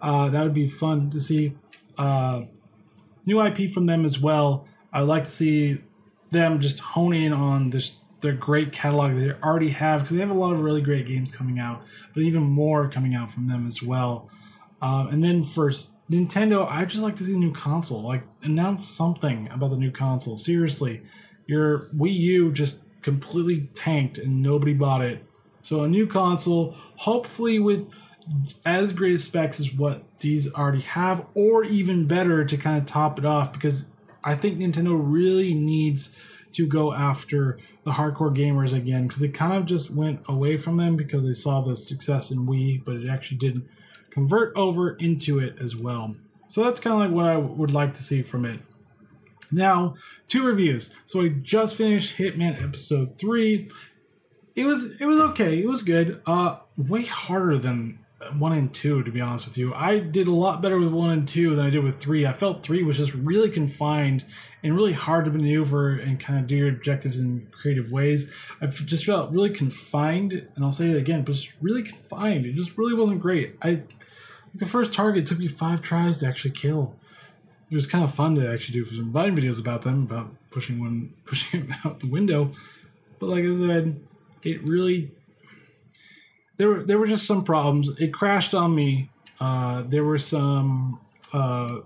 Uh, 0.00 0.28
that 0.28 0.42
would 0.42 0.54
be 0.54 0.66
fun 0.66 1.10
to 1.10 1.20
see. 1.20 1.54
Uh, 1.96 2.42
new 3.24 3.42
IP 3.42 3.70
from 3.70 3.86
them 3.86 4.04
as 4.04 4.20
well. 4.20 4.68
I'd 4.92 5.00
like 5.02 5.24
to 5.24 5.30
see 5.30 5.78
them 6.30 6.60
just 6.60 6.78
hone 6.78 7.14
in 7.14 7.32
on 7.32 7.70
this 7.70 7.96
their 8.20 8.32
great 8.32 8.72
catalog 8.72 9.14
they 9.14 9.30
already 9.46 9.68
have 9.68 10.00
because 10.00 10.16
they 10.16 10.20
have 10.20 10.30
a 10.30 10.34
lot 10.34 10.54
of 10.54 10.60
really 10.60 10.80
great 10.80 11.06
games 11.06 11.30
coming 11.30 11.58
out, 11.58 11.84
but 12.14 12.22
even 12.22 12.42
more 12.42 12.88
coming 12.88 13.14
out 13.14 13.30
from 13.30 13.46
them 13.46 13.66
as 13.66 13.82
well. 13.82 14.30
Um, 14.80 15.08
and 15.08 15.22
then 15.22 15.44
for 15.44 15.70
Nintendo, 16.10 16.66
I 16.70 16.84
just 16.84 17.02
like 17.02 17.16
to 17.16 17.24
see 17.24 17.34
a 17.34 17.38
new 17.38 17.52
console. 17.52 18.02
Like 18.02 18.22
announce 18.42 18.88
something 18.88 19.48
about 19.50 19.70
the 19.70 19.76
new 19.76 19.90
console. 19.90 20.36
Seriously, 20.36 21.02
your 21.46 21.88
Wii 21.96 22.14
U 22.14 22.52
just 22.52 22.80
completely 23.02 23.68
tanked 23.74 24.18
and 24.18 24.42
nobody 24.42 24.74
bought 24.74 25.02
it. 25.02 25.24
So 25.62 25.82
a 25.82 25.88
new 25.88 26.06
console, 26.06 26.74
hopefully 26.96 27.58
with 27.58 27.92
as 28.64 28.92
great 28.92 29.14
as 29.14 29.24
specs 29.24 29.60
as 29.60 29.72
what 29.72 30.02
these 30.18 30.52
already 30.52 30.80
have, 30.80 31.26
or 31.34 31.64
even 31.64 32.06
better 32.06 32.44
to 32.44 32.56
kind 32.56 32.78
of 32.78 32.84
top 32.84 33.18
it 33.18 33.24
off, 33.24 33.52
because 33.52 33.86
I 34.24 34.34
think 34.34 34.58
Nintendo 34.58 34.98
really 35.00 35.54
needs 35.54 36.10
to 36.52 36.66
go 36.66 36.92
after 36.92 37.58
the 37.84 37.92
hardcore 37.92 38.36
gamers 38.36 38.72
again, 38.72 39.06
because 39.06 39.20
they 39.20 39.28
kind 39.28 39.52
of 39.52 39.66
just 39.66 39.90
went 39.90 40.20
away 40.28 40.56
from 40.56 40.76
them 40.76 40.96
because 40.96 41.24
they 41.24 41.32
saw 41.32 41.60
the 41.60 41.76
success 41.76 42.30
in 42.30 42.46
Wii, 42.46 42.84
but 42.84 42.96
it 42.96 43.08
actually 43.08 43.36
didn't 43.38 43.68
convert 44.16 44.56
over 44.56 44.92
into 44.92 45.38
it 45.38 45.56
as 45.60 45.76
well. 45.76 46.16
So 46.48 46.64
that's 46.64 46.80
kind 46.80 46.94
of 46.94 47.00
like 47.00 47.10
what 47.10 47.26
I 47.26 47.36
would 47.36 47.70
like 47.70 47.92
to 47.94 48.02
see 48.02 48.22
from 48.22 48.46
it. 48.46 48.60
Now, 49.52 49.94
two 50.26 50.46
reviews. 50.46 50.90
So 51.04 51.20
I 51.20 51.28
just 51.28 51.76
finished 51.76 52.16
Hitman 52.16 52.62
episode 52.62 53.18
3. 53.18 53.68
It 54.54 54.64
was 54.64 54.92
it 54.98 55.04
was 55.04 55.20
okay. 55.20 55.60
It 55.60 55.68
was 55.68 55.82
good. 55.82 56.22
Uh 56.26 56.60
way 56.78 57.04
harder 57.04 57.58
than 57.58 57.98
1 58.38 58.52
and 58.54 58.72
2 58.72 59.02
to 59.02 59.10
be 59.10 59.20
honest 59.20 59.44
with 59.46 59.58
you. 59.58 59.74
I 59.74 59.98
did 59.98 60.28
a 60.28 60.32
lot 60.32 60.62
better 60.62 60.78
with 60.78 60.88
1 60.88 61.10
and 61.10 61.28
2 61.28 61.54
than 61.54 61.66
I 61.66 61.68
did 61.68 61.84
with 61.84 61.98
3. 61.98 62.24
I 62.24 62.32
felt 62.32 62.62
3 62.62 62.82
was 62.84 62.96
just 62.96 63.12
really 63.12 63.50
confined 63.50 64.24
and 64.66 64.74
really 64.74 64.92
hard 64.92 65.24
to 65.24 65.30
maneuver 65.30 65.92
and 65.92 66.18
kind 66.18 66.40
of 66.40 66.48
do 66.48 66.56
your 66.56 66.68
objectives 66.68 67.20
in 67.20 67.46
creative 67.52 67.92
ways. 67.92 68.28
I 68.60 68.66
just 68.66 69.04
felt 69.04 69.30
really 69.30 69.50
confined, 69.50 70.32
and 70.32 70.64
I'll 70.64 70.72
say 70.72 70.90
it 70.90 70.96
again, 70.96 71.22
but 71.22 71.32
just 71.36 71.52
really 71.60 71.84
confined. 71.84 72.44
It 72.46 72.54
just 72.54 72.76
really 72.76 72.92
wasn't 72.92 73.20
great. 73.20 73.56
I 73.62 73.82
the 74.54 74.66
first 74.66 74.92
target 74.92 75.24
took 75.24 75.38
me 75.38 75.46
five 75.46 75.82
tries 75.82 76.18
to 76.18 76.26
actually 76.26 76.50
kill. 76.50 76.96
It 77.70 77.76
was 77.76 77.86
kind 77.86 78.02
of 78.02 78.12
fun 78.12 78.34
to 78.36 78.52
actually 78.52 78.80
do 78.80 78.84
some 78.86 79.12
Vine 79.12 79.36
videos 79.36 79.60
about 79.60 79.82
them, 79.82 80.02
about 80.02 80.34
pushing 80.50 80.80
one, 80.80 81.14
pushing 81.24 81.62
him 81.62 81.74
out 81.84 82.00
the 82.00 82.08
window. 82.08 82.50
But 83.20 83.28
like 83.28 83.44
I 83.44 83.54
said, 83.54 84.00
it 84.42 84.64
really 84.64 85.12
there 86.56 86.68
were 86.68 86.84
there 86.84 86.98
were 86.98 87.06
just 87.06 87.24
some 87.24 87.44
problems. 87.44 87.90
It 88.00 88.12
crashed 88.12 88.52
on 88.52 88.74
me. 88.74 89.10
Uh, 89.38 89.84
there 89.86 90.02
were 90.02 90.18
some 90.18 90.98
uh, 91.32 91.78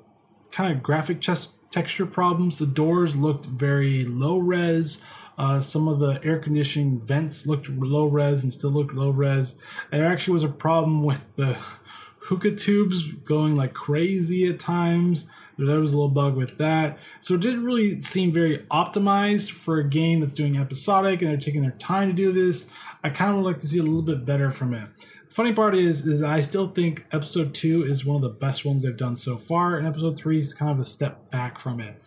kind 0.50 0.72
of 0.72 0.82
graphic 0.82 1.20
chest 1.20 1.50
texture 1.70 2.06
problems. 2.06 2.58
The 2.58 2.66
doors 2.66 3.16
looked 3.16 3.46
very 3.46 4.04
low 4.04 4.38
res. 4.38 5.00
Uh, 5.38 5.60
some 5.60 5.88
of 5.88 6.00
the 6.00 6.20
air 6.22 6.38
conditioning 6.38 7.00
vents 7.00 7.46
looked 7.46 7.68
low 7.68 8.06
res 8.06 8.42
and 8.42 8.52
still 8.52 8.70
looked 8.70 8.94
low 8.94 9.10
res. 9.10 9.58
There 9.90 10.06
actually 10.06 10.34
was 10.34 10.44
a 10.44 10.48
problem 10.48 11.02
with 11.02 11.34
the 11.36 11.54
hookah 12.20 12.56
tubes 12.56 13.10
going 13.24 13.56
like 13.56 13.72
crazy 13.72 14.46
at 14.48 14.58
times. 14.58 15.26
There 15.56 15.80
was 15.80 15.92
a 15.92 15.96
little 15.96 16.10
bug 16.10 16.36
with 16.36 16.56
that. 16.58 16.98
So 17.20 17.34
it 17.34 17.40
didn't 17.40 17.64
really 17.64 18.00
seem 18.00 18.32
very 18.32 18.58
optimized 18.70 19.50
for 19.50 19.78
a 19.78 19.88
game 19.88 20.20
that's 20.20 20.34
doing 20.34 20.56
episodic 20.56 21.20
and 21.20 21.30
they're 21.30 21.36
taking 21.36 21.62
their 21.62 21.72
time 21.72 22.08
to 22.08 22.14
do 22.14 22.32
this. 22.32 22.68
I 23.04 23.10
kind 23.10 23.30
of 23.30 23.38
would 23.38 23.46
like 23.46 23.60
to 23.60 23.66
see 23.66 23.78
a 23.78 23.82
little 23.82 24.02
bit 24.02 24.24
better 24.24 24.50
from 24.50 24.74
it. 24.74 24.88
Funny 25.30 25.52
part 25.52 25.76
is, 25.76 26.04
is 26.08 26.22
I 26.22 26.40
still 26.40 26.66
think 26.66 27.06
episode 27.12 27.54
two 27.54 27.84
is 27.84 28.04
one 28.04 28.16
of 28.16 28.22
the 28.22 28.28
best 28.28 28.64
ones 28.64 28.82
they've 28.82 28.96
done 28.96 29.14
so 29.14 29.38
far, 29.38 29.76
and 29.76 29.86
episode 29.86 30.18
three 30.18 30.38
is 30.38 30.52
kind 30.52 30.72
of 30.72 30.80
a 30.80 30.84
step 30.84 31.30
back 31.30 31.60
from 31.60 31.80
it. 31.80 32.02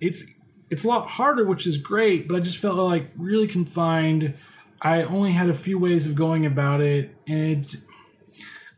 It's 0.00 0.26
it's 0.68 0.82
a 0.82 0.88
lot 0.88 1.08
harder, 1.08 1.46
which 1.46 1.64
is 1.64 1.76
great, 1.76 2.26
but 2.26 2.36
I 2.36 2.40
just 2.40 2.58
felt 2.58 2.76
like 2.76 3.12
really 3.16 3.46
confined. 3.46 4.34
I 4.82 5.02
only 5.02 5.30
had 5.30 5.48
a 5.48 5.54
few 5.54 5.78
ways 5.78 6.08
of 6.08 6.16
going 6.16 6.44
about 6.44 6.80
it, 6.80 7.14
and 7.28 7.66
it, 7.66 7.76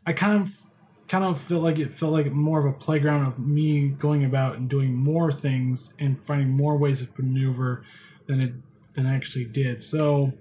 I 0.05 0.13
kind 0.13 0.39
of 0.39 0.61
kind 1.07 1.23
of 1.25 1.41
felt 1.41 1.63
like 1.63 1.79
it 1.79 1.91
felt 1.91 2.13
like 2.13 2.31
more 2.31 2.59
of 2.59 2.65
a 2.65 2.77
playground 2.77 3.25
of 3.25 3.39
me 3.39 3.89
going 3.89 4.23
about 4.23 4.57
and 4.57 4.69
doing 4.69 4.93
more 4.93 5.31
things 5.31 5.95
and 5.97 6.21
finding 6.21 6.51
more 6.51 6.77
ways 6.77 7.01
of 7.01 7.17
maneuver 7.17 7.83
than 8.27 8.39
it 8.39 8.53
than 8.93 9.07
I 9.07 9.15
actually 9.15 9.45
did. 9.45 9.81
So 9.81 10.33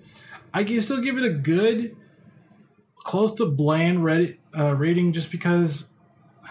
I 0.53 0.64
can 0.64 0.82
still 0.82 1.01
give 1.01 1.16
it 1.16 1.24
a 1.24 1.30
good, 1.30 1.96
close 3.09 3.32
to 3.32 3.46
bland 3.46 4.00
Reddit, 4.00 4.36
uh, 4.56 4.74
rating 4.74 5.14
just 5.14 5.30
because 5.30 5.92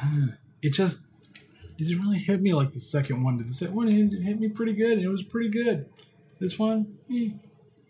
it 0.64 0.72
just 0.72 1.05
it 1.78 1.84
didn't 1.84 2.01
really 2.01 2.18
hit 2.18 2.41
me 2.41 2.51
like 2.51 2.72
the 2.72 2.80
second 2.80 3.24
one 3.24 3.38
did. 3.38 3.47
The 3.47 3.53
second 3.53 3.76
one 3.76 3.88
hit, 3.88 4.24
hit 4.24 4.39
me 4.39 4.49
pretty 4.49 4.74
good. 4.74 4.97
It 4.97 5.08
was 5.08 5.22
pretty 5.22 5.49
good. 5.49 5.88
This 6.39 6.58
one, 6.58 6.97
eh, 7.16 7.30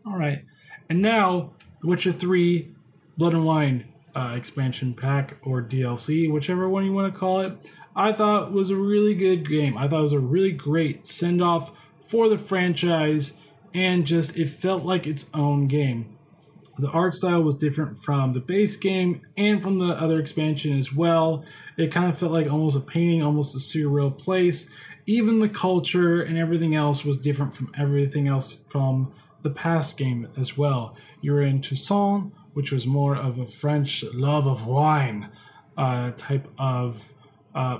all 0.06 0.18
right. 0.18 0.44
And 0.90 1.02
now, 1.02 1.54
The 1.80 1.88
Witcher 1.88 2.12
3 2.12 2.76
Blood 3.18 3.34
and 3.34 3.46
Wine 3.46 3.86
uh, 4.14 4.34
expansion 4.36 4.94
pack 4.94 5.38
or 5.44 5.62
DLC, 5.62 6.30
whichever 6.30 6.68
one 6.68 6.84
you 6.84 6.92
want 6.92 7.14
to 7.14 7.18
call 7.18 7.40
it, 7.40 7.72
I 7.96 8.12
thought 8.12 8.52
was 8.52 8.70
a 8.70 8.76
really 8.76 9.16
good 9.16 9.48
game. 9.48 9.78
I 9.78 9.88
thought 9.88 10.00
it 10.00 10.04
was 10.04 10.12
a 10.12 10.20
really 10.20 10.52
great 10.52 11.06
send 11.06 11.42
off 11.42 11.72
for 12.06 12.28
the 12.28 12.38
franchise 12.38 13.32
and 13.74 14.06
just 14.06 14.36
it 14.36 14.50
felt 14.50 14.84
like 14.84 15.08
its 15.08 15.30
own 15.34 15.68
game. 15.68 16.17
The 16.80 16.90
art 16.90 17.16
style 17.16 17.42
was 17.42 17.56
different 17.56 18.04
from 18.04 18.34
the 18.34 18.40
base 18.40 18.76
game 18.76 19.22
and 19.36 19.62
from 19.62 19.80
the 19.80 19.94
other 19.96 20.20
expansion 20.20 20.78
as 20.78 20.94
well. 20.94 21.44
It 21.76 21.92
kind 21.92 22.10
of 22.10 22.18
felt 22.18 22.32
like 22.32 22.52
almost 22.52 22.78
a 22.78 22.82
painting, 22.82 23.24
almost 23.24 23.56
a 23.56 23.60
surreal 23.60 24.16
place. 24.16 24.70
Even 25.06 25.40
the 25.40 25.50
culture 25.50 26.22
and 26.22 26.38
everything 26.38 26.76
else 26.76 27.04
was 27.04 27.18
different 27.18 27.56
from 27.56 27.72
everything 27.78 28.28
else 28.28 28.64
from 28.68 29.12
the 29.42 29.50
past 29.50 29.98
game 29.98 30.28
as 30.38 30.58
well. 30.58 30.96
You 31.22 31.34
were 31.34 31.42
in 31.42 31.62
Toussaint, 31.62 32.34
which 32.54 32.72
was 32.72 32.86
more 32.86 33.16
of 33.16 33.40
a 33.40 33.48
French 33.48 34.04
love 34.14 34.46
of 34.46 34.68
wine 34.68 35.30
uh, 35.78 36.12
type 36.18 36.48
of 36.58 37.14
uh, 37.56 37.80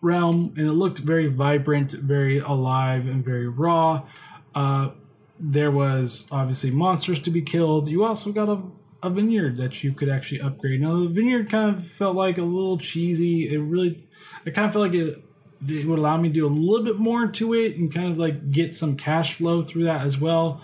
realm, 0.00 0.54
and 0.56 0.66
it 0.66 0.72
looked 0.72 0.98
very 0.98 1.26
vibrant, 1.26 1.92
very 1.92 2.38
alive, 2.38 3.06
and 3.06 3.24
very 3.24 3.48
raw. 3.48 4.06
Uh, 4.54 4.90
there 5.38 5.70
was 5.70 6.26
obviously 6.30 6.70
monsters 6.70 7.18
to 7.20 7.30
be 7.30 7.42
killed. 7.42 7.88
You 7.88 8.04
also 8.04 8.32
got 8.32 8.48
a, 8.48 8.62
a 9.02 9.10
vineyard 9.10 9.56
that 9.56 9.84
you 9.84 9.92
could 9.92 10.08
actually 10.08 10.40
upgrade. 10.40 10.80
Now 10.80 10.96
the 10.96 11.08
vineyard 11.08 11.50
kind 11.50 11.74
of 11.74 11.86
felt 11.86 12.16
like 12.16 12.38
a 12.38 12.42
little 12.42 12.78
cheesy. 12.78 13.52
It 13.52 13.58
really, 13.58 14.08
I 14.46 14.50
kind 14.50 14.66
of 14.66 14.72
felt 14.72 14.86
like 14.86 14.94
it, 14.94 15.22
it 15.68 15.86
would 15.86 15.98
allow 15.98 16.16
me 16.16 16.28
to 16.28 16.34
do 16.34 16.46
a 16.46 16.48
little 16.48 16.84
bit 16.84 16.98
more 16.98 17.26
to 17.26 17.54
it 17.54 17.76
and 17.76 17.92
kind 17.92 18.10
of 18.10 18.18
like 18.18 18.50
get 18.50 18.74
some 18.74 18.96
cash 18.96 19.34
flow 19.34 19.62
through 19.62 19.84
that 19.84 20.06
as 20.06 20.18
well. 20.18 20.60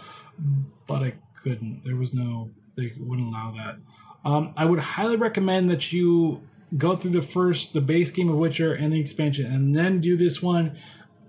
But 0.87 1.03
I 1.03 1.15
couldn't. 1.35 1.83
There 1.85 1.97
was 1.97 2.15
no. 2.15 2.51
They 2.77 2.93
wouldn't 2.99 3.29
allow 3.29 3.53
that. 3.53 3.77
Um, 4.25 4.55
I 4.57 4.65
would 4.65 4.79
highly 4.79 5.17
recommend 5.17 5.69
that 5.71 5.93
you 5.93 6.43
go 6.79 6.97
through 6.97 7.11
the 7.11 7.23
first, 7.23 7.75
the 7.75 7.81
base 7.81 8.11
game 8.11 8.29
of 8.29 8.37
Witcher 8.37 8.73
and 8.73 8.93
the 8.93 9.01
expansion, 9.01 9.47
and 9.47 9.75
then 9.75 10.01
do 10.01 10.17
this 10.17 10.41
one. 10.41 10.79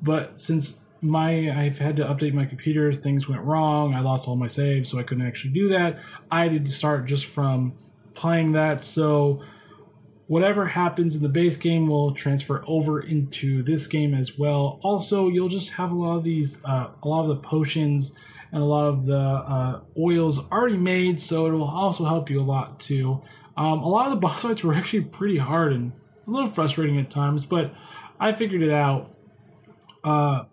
But 0.01 0.39
since 0.39 0.79
my 1.03 1.51
I've 1.51 1.77
had 1.77 1.95
to 1.97 2.05
update 2.05 2.33
my 2.33 2.45
computer. 2.45 2.91
Things 2.91 3.27
went 3.27 3.41
wrong. 3.41 3.93
I 3.93 3.99
lost 3.99 4.27
all 4.27 4.35
my 4.35 4.47
saves, 4.47 4.89
so 4.89 4.99
I 4.99 5.03
couldn't 5.03 5.25
actually 5.25 5.51
do 5.51 5.69
that. 5.69 5.99
I 6.31 6.47
had 6.47 6.65
to 6.65 6.71
start 6.71 7.05
just 7.05 7.25
from 7.25 7.73
playing 8.13 8.53
that. 8.53 8.81
So 8.81 9.41
whatever 10.27 10.65
happens 10.65 11.15
in 11.15 11.21
the 11.21 11.29
base 11.29 11.57
game 11.57 11.87
will 11.87 12.13
transfer 12.13 12.63
over 12.67 13.01
into 13.01 13.61
this 13.63 13.87
game 13.87 14.13
as 14.13 14.37
well. 14.37 14.79
Also, 14.83 15.27
you'll 15.27 15.49
just 15.49 15.71
have 15.71 15.91
a 15.91 15.95
lot 15.95 16.17
of 16.17 16.23
these, 16.23 16.63
uh, 16.65 16.89
a 17.01 17.07
lot 17.07 17.23
of 17.23 17.27
the 17.27 17.35
potions 17.35 18.13
and 18.51 18.61
a 18.61 18.65
lot 18.65 18.85
of 18.85 19.05
the 19.05 19.17
uh, 19.17 19.81
oils 19.97 20.39
already 20.51 20.77
made, 20.77 21.19
so 21.19 21.47
it 21.47 21.51
will 21.51 21.63
also 21.63 22.05
help 22.05 22.29
you 22.29 22.39
a 22.39 22.43
lot 22.43 22.79
too. 22.79 23.21
Um, 23.57 23.79
a 23.79 23.87
lot 23.87 24.05
of 24.05 24.11
the 24.11 24.17
boss 24.27 24.41
fights 24.41 24.63
were 24.63 24.73
actually 24.73 25.01
pretty 25.01 25.37
hard 25.37 25.73
and 25.73 25.91
a 26.25 26.31
little 26.31 26.49
frustrating 26.49 26.97
at 26.99 27.09
times, 27.09 27.45
but 27.45 27.73
I 28.19 28.31
figured 28.31 28.61
it 28.61 28.71
out. 28.71 29.15
Uh, 30.03 30.45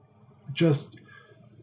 just 0.53 1.01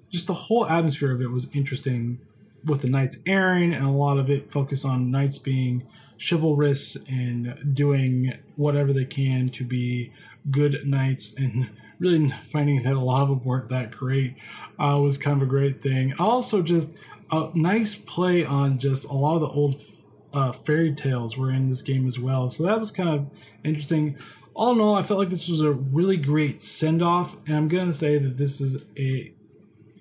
just 0.10 0.28
the 0.28 0.34
whole 0.34 0.66
atmosphere 0.66 1.12
of 1.12 1.22
it 1.22 1.32
was 1.32 1.48
interesting 1.54 2.20
with 2.64 2.82
the 2.82 2.90
knights 2.90 3.18
erring 3.26 3.74
and 3.74 3.86
a 3.86 3.92
lot 3.92 4.18
of 4.18 4.30
it 4.30 4.52
focused 4.52 4.86
on 4.86 5.12
knights 5.12 5.38
being 5.38 5.86
chivalrous 6.18 6.96
and 7.08 7.74
doing 7.76 8.34
whatever 8.56 8.94
they 8.94 9.06
can 9.06 9.48
to 9.48 9.64
be 9.64 10.12
good 10.50 10.86
knights 10.86 11.34
and 11.38 11.70
really 12.00 12.30
finding 12.30 12.84
that 12.84 12.94
a 12.94 13.00
lot 13.00 13.24
of 13.24 13.30
them 13.30 13.44
weren't 13.44 13.70
that 13.70 13.92
great 13.92 14.36
uh, 14.80 15.00
was 15.02 15.18
kind 15.18 15.42
of 15.42 15.48
a 15.48 15.50
great 15.50 15.82
thing. 15.82 16.14
Also 16.20 16.62
just 16.62 16.96
a 17.32 17.50
nice 17.56 17.96
play 17.96 18.46
on 18.46 18.78
just 18.78 19.06
a 19.06 19.14
lot 19.14 19.36
of 19.36 19.42
the 19.42 19.48
old 19.48 19.82
uh, 20.34 20.52
fairy 20.52 20.94
tales 20.94 21.38
were 21.38 21.52
in 21.52 21.70
this 21.70 21.82
game 21.82 22.06
as 22.06 22.20
well. 22.20 22.50
So 22.50 22.64
that 22.64 22.80
was 22.80 22.92
kind 22.92 23.10
of 23.10 23.30
interesting 23.64 24.18
all 24.58 24.74
in 24.74 24.82
all, 24.82 24.96
I 24.96 25.04
felt 25.04 25.20
like 25.20 25.30
this 25.30 25.48
was 25.48 25.62
a 25.62 25.72
really 25.72 26.18
great 26.18 26.62
send 26.62 27.02
off, 27.04 27.38
and 27.46 27.56
I'm 27.56 27.68
gonna 27.68 27.94
say 27.94 28.18
that 28.18 28.38
this 28.38 28.60
is 28.60 28.86
a 28.98 29.32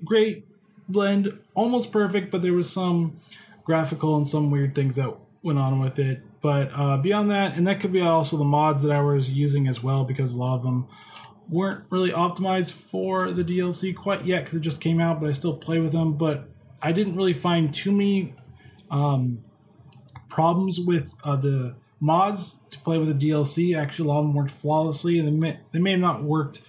great 0.04 0.46
blend, 0.88 1.38
almost 1.54 1.92
perfect, 1.92 2.30
but 2.30 2.40
there 2.40 2.54
was 2.54 2.70
some 2.70 3.18
graphical 3.64 4.16
and 4.16 4.26
some 4.26 4.50
weird 4.50 4.74
things 4.74 4.96
that 4.96 5.14
went 5.42 5.59
on 5.59 5.78
with 5.78 5.98
it. 5.98 6.22
But 6.40 6.70
uh, 6.74 6.96
beyond 6.96 7.30
that, 7.30 7.57
and 7.57 7.66
that 7.66 7.80
could 7.80 7.92
be 7.92 8.00
also 8.00 8.38
the 8.38 8.44
mods 8.44 8.82
that 8.82 8.92
I 8.92 9.00
was 9.00 9.30
using 9.30 9.68
as 9.68 9.82
well, 9.82 10.04
because 10.04 10.32
a 10.32 10.38
lot 10.38 10.57
of 10.57 10.62
them 10.62 10.88
weren't 11.50 11.84
really 11.90 12.11
optimized 12.11 12.72
for 12.72 13.32
the 13.32 13.44
DLC 13.44 13.94
quite 13.94 14.24
yet, 14.24 14.44
because 14.44 14.54
it 14.54 14.61
just 14.61 14.80
came 14.80 15.00
out, 15.00 15.20
but 15.20 15.28
I 15.28 15.32
still 15.32 15.54
play 15.54 15.80
with 15.80 15.92
them. 15.92 16.14
But 16.14 16.48
I 16.80 16.92
didn't 16.92 17.14
really 17.14 17.34
find 17.34 17.74
too 17.74 17.92
many 17.92 18.34
um, 18.90 19.44
problems 20.30 20.80
with 20.80 21.14
uh, 21.24 21.36
the 21.36 21.76
mods 22.01 22.61
to 22.70 22.78
play 22.80 22.99
with 22.99 23.09
the 23.09 23.28
DLC. 23.28 23.76
Actually, 23.76 24.09
a 24.09 24.12
lot 24.12 24.20
of 24.20 24.26
them 24.26 24.34
worked 24.34 24.51
flawlessly, 24.51 25.18
and 25.18 25.26
they 25.26 25.32
may, 25.32 25.61
they 25.72 25.78
may 25.78 25.92
have 25.92 26.01
not 26.01 26.22
worked 26.22 26.61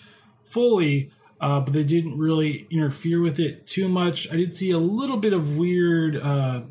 fully, 0.43 1.11
uh, 1.39 1.59
but 1.59 1.73
they 1.73 1.83
didn't 1.83 2.17
really 2.17 2.67
interfere 2.69 3.21
with 3.21 3.39
it 3.39 3.67
too 3.67 3.87
much. 3.87 4.31
I 4.31 4.35
did 4.37 4.55
see 4.55 4.71
a 4.71 4.77
little 4.77 5.17
bit 5.17 5.33
of 5.33 5.57
weird 5.57 6.15
uh, 6.15 6.61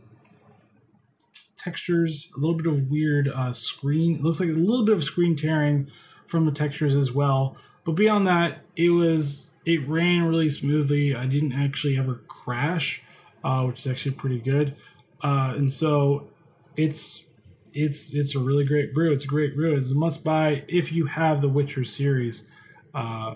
textures, 1.56 2.30
a 2.36 2.40
little 2.40 2.56
bit 2.56 2.66
of 2.66 2.90
weird 2.90 3.28
uh, 3.28 3.52
screen. 3.52 4.16
It 4.16 4.22
looks 4.22 4.40
like 4.40 4.48
a 4.48 4.52
little 4.52 4.84
bit 4.84 4.96
of 4.96 5.04
screen 5.04 5.36
tearing 5.36 5.90
from 6.26 6.46
the 6.46 6.52
textures 6.52 6.94
as 6.94 7.12
well. 7.12 7.56
But 7.84 7.92
beyond 7.92 8.26
that, 8.26 8.62
it 8.74 8.90
was 8.90 9.50
it 9.64 9.86
ran 9.88 10.24
really 10.24 10.48
smoothly. 10.48 11.14
I 11.14 11.26
didn't 11.26 11.52
actually 11.52 11.98
ever 11.98 12.22
crash, 12.28 13.02
uh, 13.44 13.64
which 13.64 13.80
is 13.80 13.86
actually 13.86 14.12
pretty 14.12 14.38
good. 14.38 14.74
Uh, 15.22 15.54
and 15.56 15.70
so 15.70 16.28
it's 16.76 17.24
it's 17.76 18.14
it's 18.14 18.34
a 18.34 18.38
really 18.38 18.64
great 18.64 18.94
brew. 18.94 19.12
It's 19.12 19.24
a 19.24 19.28
great 19.28 19.54
brew. 19.54 19.76
It's 19.76 19.90
a 19.90 19.94
must 19.94 20.24
buy 20.24 20.64
if 20.66 20.92
you 20.92 21.06
have 21.06 21.42
the 21.42 21.48
Witcher 21.48 21.84
series. 21.84 22.48
Uh, 22.94 23.34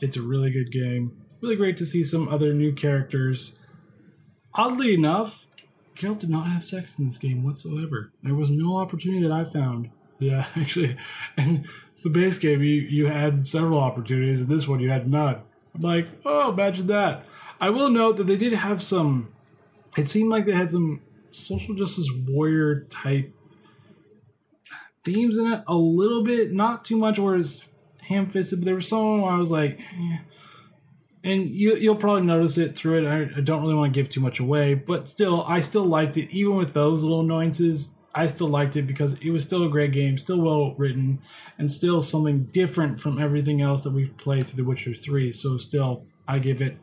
it's 0.00 0.16
a 0.16 0.22
really 0.22 0.50
good 0.50 0.70
game. 0.70 1.16
Really 1.40 1.56
great 1.56 1.78
to 1.78 1.86
see 1.86 2.02
some 2.02 2.28
other 2.28 2.52
new 2.52 2.72
characters. 2.72 3.58
Oddly 4.54 4.92
enough, 4.92 5.46
Geralt 5.96 6.18
did 6.18 6.28
not 6.28 6.48
have 6.48 6.62
sex 6.62 6.98
in 6.98 7.06
this 7.06 7.16
game 7.16 7.42
whatsoever. 7.42 8.12
There 8.22 8.34
was 8.34 8.50
no 8.50 8.76
opportunity 8.76 9.22
that 9.22 9.32
I 9.32 9.44
found. 9.44 9.90
Yeah, 10.18 10.46
actually, 10.56 10.96
and 11.38 11.66
the 12.02 12.10
base 12.10 12.38
game 12.38 12.62
you 12.62 12.74
you 12.74 13.06
had 13.06 13.46
several 13.46 13.80
opportunities, 13.80 14.42
and 14.42 14.50
this 14.50 14.68
one 14.68 14.80
you 14.80 14.90
had 14.90 15.10
none. 15.10 15.40
I'm 15.74 15.80
like, 15.80 16.08
oh, 16.26 16.52
imagine 16.52 16.88
that. 16.88 17.24
I 17.58 17.70
will 17.70 17.88
note 17.88 18.18
that 18.18 18.26
they 18.26 18.36
did 18.36 18.52
have 18.52 18.82
some. 18.82 19.32
It 19.96 20.10
seemed 20.10 20.30
like 20.30 20.44
they 20.44 20.52
had 20.52 20.68
some 20.68 21.00
social 21.30 21.74
justice 21.74 22.10
warrior 22.28 22.84
type 22.90 23.34
themes 25.04 25.36
in 25.36 25.46
it 25.52 25.62
a 25.66 25.74
little 25.74 26.22
bit, 26.22 26.52
not 26.52 26.84
too 26.84 26.96
much 26.96 27.18
where 27.18 27.36
it's 27.36 27.68
ham 28.02 28.28
fisted, 28.28 28.60
but 28.60 28.66
there 28.66 28.74
was 28.74 28.88
some 28.88 29.22
where 29.22 29.32
I 29.32 29.38
was 29.38 29.50
like, 29.50 29.80
eh. 29.80 30.18
and 31.24 31.48
you 31.48 31.76
you'll 31.76 31.96
probably 31.96 32.22
notice 32.22 32.58
it 32.58 32.76
through 32.76 33.04
it. 33.04 33.08
I, 33.08 33.38
I 33.38 33.40
don't 33.40 33.62
really 33.62 33.74
want 33.74 33.92
to 33.92 33.98
give 34.00 34.08
too 34.08 34.20
much 34.20 34.40
away, 34.40 34.74
but 34.74 35.08
still, 35.08 35.44
I 35.46 35.60
still 35.60 35.84
liked 35.84 36.16
it, 36.16 36.30
even 36.30 36.56
with 36.56 36.72
those 36.72 37.02
little 37.02 37.20
annoyances. 37.20 37.94
I 38.14 38.26
still 38.26 38.48
liked 38.48 38.76
it 38.76 38.86
because 38.86 39.14
it 39.14 39.30
was 39.30 39.42
still 39.42 39.64
a 39.64 39.70
great 39.70 39.92
game, 39.92 40.18
still 40.18 40.40
well 40.40 40.74
written, 40.76 41.20
and 41.56 41.70
still 41.70 42.02
something 42.02 42.44
different 42.44 43.00
from 43.00 43.18
everything 43.18 43.62
else 43.62 43.84
that 43.84 43.92
we've 43.94 44.14
played 44.18 44.46
through 44.46 44.62
The 44.62 44.68
Witcher 44.68 44.92
3. 44.92 45.32
So, 45.32 45.56
still, 45.56 46.04
I 46.28 46.38
give 46.38 46.60
it 46.60 46.76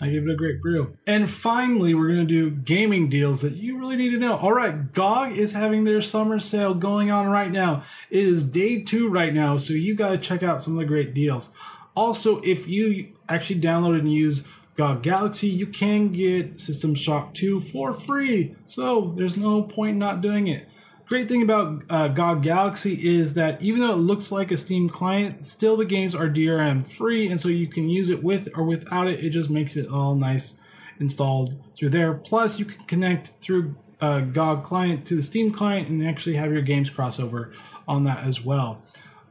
I 0.00 0.08
give 0.08 0.24
it 0.24 0.30
a 0.30 0.36
great 0.36 0.60
brew. 0.60 0.96
And 1.06 1.30
finally, 1.30 1.94
we're 1.94 2.08
going 2.08 2.26
to 2.26 2.50
do 2.50 2.50
gaming 2.50 3.08
deals 3.08 3.42
that 3.42 3.54
you 3.54 3.78
really 3.78 3.96
need 3.96 4.10
to 4.10 4.18
know. 4.18 4.36
All 4.36 4.52
right, 4.52 4.92
GOG 4.92 5.36
is 5.36 5.52
having 5.52 5.84
their 5.84 6.00
summer 6.00 6.40
sale 6.40 6.74
going 6.74 7.10
on 7.10 7.28
right 7.28 7.50
now. 7.50 7.84
It 8.10 8.24
is 8.24 8.42
day 8.42 8.82
two 8.82 9.08
right 9.08 9.32
now, 9.32 9.56
so 9.56 9.72
you 9.72 9.94
got 9.94 10.10
to 10.10 10.18
check 10.18 10.42
out 10.42 10.62
some 10.62 10.74
of 10.74 10.78
the 10.78 10.86
great 10.86 11.14
deals. 11.14 11.52
Also, 11.96 12.40
if 12.40 12.66
you 12.66 13.12
actually 13.28 13.60
download 13.60 13.98
and 13.98 14.12
use 14.12 14.44
GOG 14.76 15.02
Galaxy, 15.02 15.48
you 15.48 15.66
can 15.66 16.10
get 16.10 16.58
System 16.58 16.94
Shock 16.94 17.34
2 17.34 17.60
for 17.60 17.92
free. 17.92 18.56
So 18.66 19.14
there's 19.16 19.36
no 19.36 19.62
point 19.62 19.96
not 19.96 20.20
doing 20.20 20.48
it 20.48 20.68
great 21.08 21.28
thing 21.28 21.42
about 21.42 21.82
uh, 21.90 22.08
GOG 22.08 22.42
Galaxy 22.42 22.94
is 23.16 23.34
that 23.34 23.60
even 23.62 23.80
though 23.80 23.92
it 23.92 23.96
looks 23.96 24.32
like 24.32 24.50
a 24.50 24.56
Steam 24.56 24.88
client, 24.88 25.46
still 25.46 25.76
the 25.76 25.84
games 25.84 26.14
are 26.14 26.28
DRM 26.28 26.86
free, 26.86 27.28
and 27.28 27.40
so 27.40 27.48
you 27.48 27.66
can 27.66 27.88
use 27.88 28.10
it 28.10 28.22
with 28.22 28.48
or 28.56 28.64
without 28.64 29.06
it. 29.06 29.24
It 29.24 29.30
just 29.30 29.50
makes 29.50 29.76
it 29.76 29.88
all 29.88 30.14
nice 30.14 30.58
installed 30.98 31.54
through 31.74 31.90
there. 31.90 32.14
Plus, 32.14 32.58
you 32.58 32.64
can 32.64 32.82
connect 32.84 33.32
through 33.40 33.74
uh, 34.00 34.20
GOG 34.20 34.62
client 34.62 35.06
to 35.06 35.16
the 35.16 35.22
Steam 35.22 35.52
client 35.52 35.88
and 35.88 36.06
actually 36.06 36.36
have 36.36 36.52
your 36.52 36.62
games 36.62 36.90
crossover 36.90 37.52
on 37.86 38.04
that 38.04 38.24
as 38.24 38.44
well. 38.44 38.82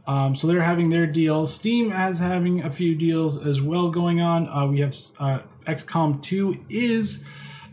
Um, 0.06 0.36
so 0.36 0.48
they're 0.48 0.62
having 0.62 0.90
their 0.90 1.08
deal. 1.08 1.48
Steam 1.48 1.92
has 1.92 2.20
having 2.20 2.64
a 2.64 2.70
few 2.70 2.94
deals 2.94 3.44
as 3.44 3.62
well 3.62 3.90
going 3.90 4.20
on. 4.20 4.50
Uh, 4.50 4.68
we 4.68 4.82
have 4.82 4.94
uh, 5.20 5.40
XCOM 5.66 6.22
2 6.22 6.66
is 6.70 7.24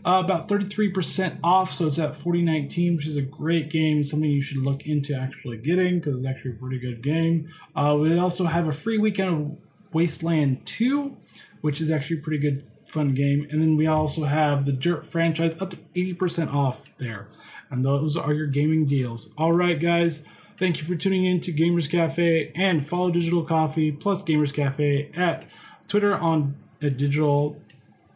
uh, 0.05 0.21
about 0.23 0.47
33% 0.47 1.39
off. 1.43 1.71
So 1.71 1.87
it's 1.87 1.99
at 1.99 2.15
4019, 2.15 2.97
which 2.97 3.07
is 3.07 3.17
a 3.17 3.21
great 3.21 3.69
game. 3.69 4.03
Something 4.03 4.29
you 4.29 4.41
should 4.41 4.57
look 4.57 4.85
into 4.85 5.15
actually 5.15 5.57
getting 5.57 5.99
because 5.99 6.19
it's 6.19 6.27
actually 6.27 6.51
a 6.51 6.55
pretty 6.55 6.79
good 6.79 7.01
game. 7.01 7.49
Uh, 7.75 7.97
we 7.99 8.17
also 8.17 8.45
have 8.45 8.67
a 8.67 8.71
free 8.71 8.97
weekend 8.97 9.29
of 9.29 9.57
Wasteland 9.93 10.65
2, 10.65 11.17
which 11.61 11.81
is 11.81 11.91
actually 11.91 12.17
a 12.17 12.21
pretty 12.21 12.39
good, 12.39 12.69
fun 12.85 13.13
game. 13.13 13.47
And 13.49 13.61
then 13.61 13.77
we 13.77 13.87
also 13.87 14.23
have 14.23 14.65
the 14.65 14.71
Dirt 14.71 15.05
franchise 15.05 15.59
up 15.61 15.71
to 15.71 15.77
80% 15.95 16.53
off 16.53 16.89
there. 16.97 17.27
And 17.69 17.85
those 17.85 18.17
are 18.17 18.33
your 18.33 18.47
gaming 18.47 18.85
deals. 18.85 19.29
All 19.37 19.53
right, 19.53 19.79
guys. 19.79 20.23
Thank 20.57 20.79
you 20.79 20.85
for 20.85 20.95
tuning 20.95 21.25
in 21.25 21.39
to 21.41 21.53
Gamers 21.53 21.89
Cafe 21.89 22.51
and 22.53 22.85
follow 22.85 23.09
Digital 23.09 23.43
Coffee 23.43 23.91
plus 23.91 24.21
Gamers 24.21 24.53
Cafe 24.53 25.09
at 25.15 25.45
Twitter 25.87 26.15
on 26.15 26.55
at 26.81 26.97
Digital 26.97 27.59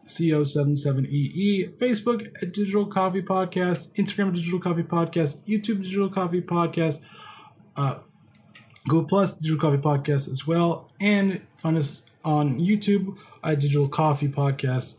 CO77EE, 0.06 1.78
Facebook 1.78 2.28
at 2.41 2.53
Digital 2.53 2.86
Coffee 2.86 3.22
Podcast, 3.22 3.93
Instagram 3.95 4.34
Digital 4.34 4.60
Coffee 4.60 4.84
Podcast, 4.84 5.38
YouTube 5.47 5.82
Digital 5.82 6.10
Coffee 6.10 6.41
Podcast, 6.41 7.01
uh, 7.76 7.99
Google 8.88 9.06
Plus 9.06 9.34
Digital 9.34 9.60
Coffee 9.60 9.82
Podcast 9.82 10.32
as 10.32 10.45
well, 10.45 10.91
and 10.99 11.41
find 11.58 11.78
us 11.78 12.01
on 12.24 12.60
YouTube 12.60 13.18
at 13.43 13.60
Digital 13.60 13.88
Coffee 13.88 14.28
Podcast 14.28 14.97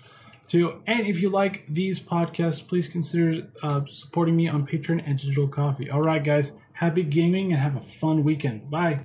too. 0.48 0.80
And 0.86 1.06
if 1.06 1.20
you 1.20 1.28
like 1.28 1.66
these 1.68 2.00
podcasts, 2.00 2.66
please 2.66 2.88
consider 2.88 3.48
uh, 3.62 3.82
supporting 3.86 4.36
me 4.36 4.48
on 4.48 4.66
Patreon 4.66 5.02
and 5.06 5.18
Digital 5.18 5.48
Coffee. 5.48 5.90
All 5.90 6.02
right, 6.02 6.22
guys, 6.22 6.52
happy 6.72 7.02
gaming 7.02 7.52
and 7.52 7.60
have 7.60 7.76
a 7.76 7.80
fun 7.80 8.24
weekend. 8.24 8.70
Bye. 8.70 9.04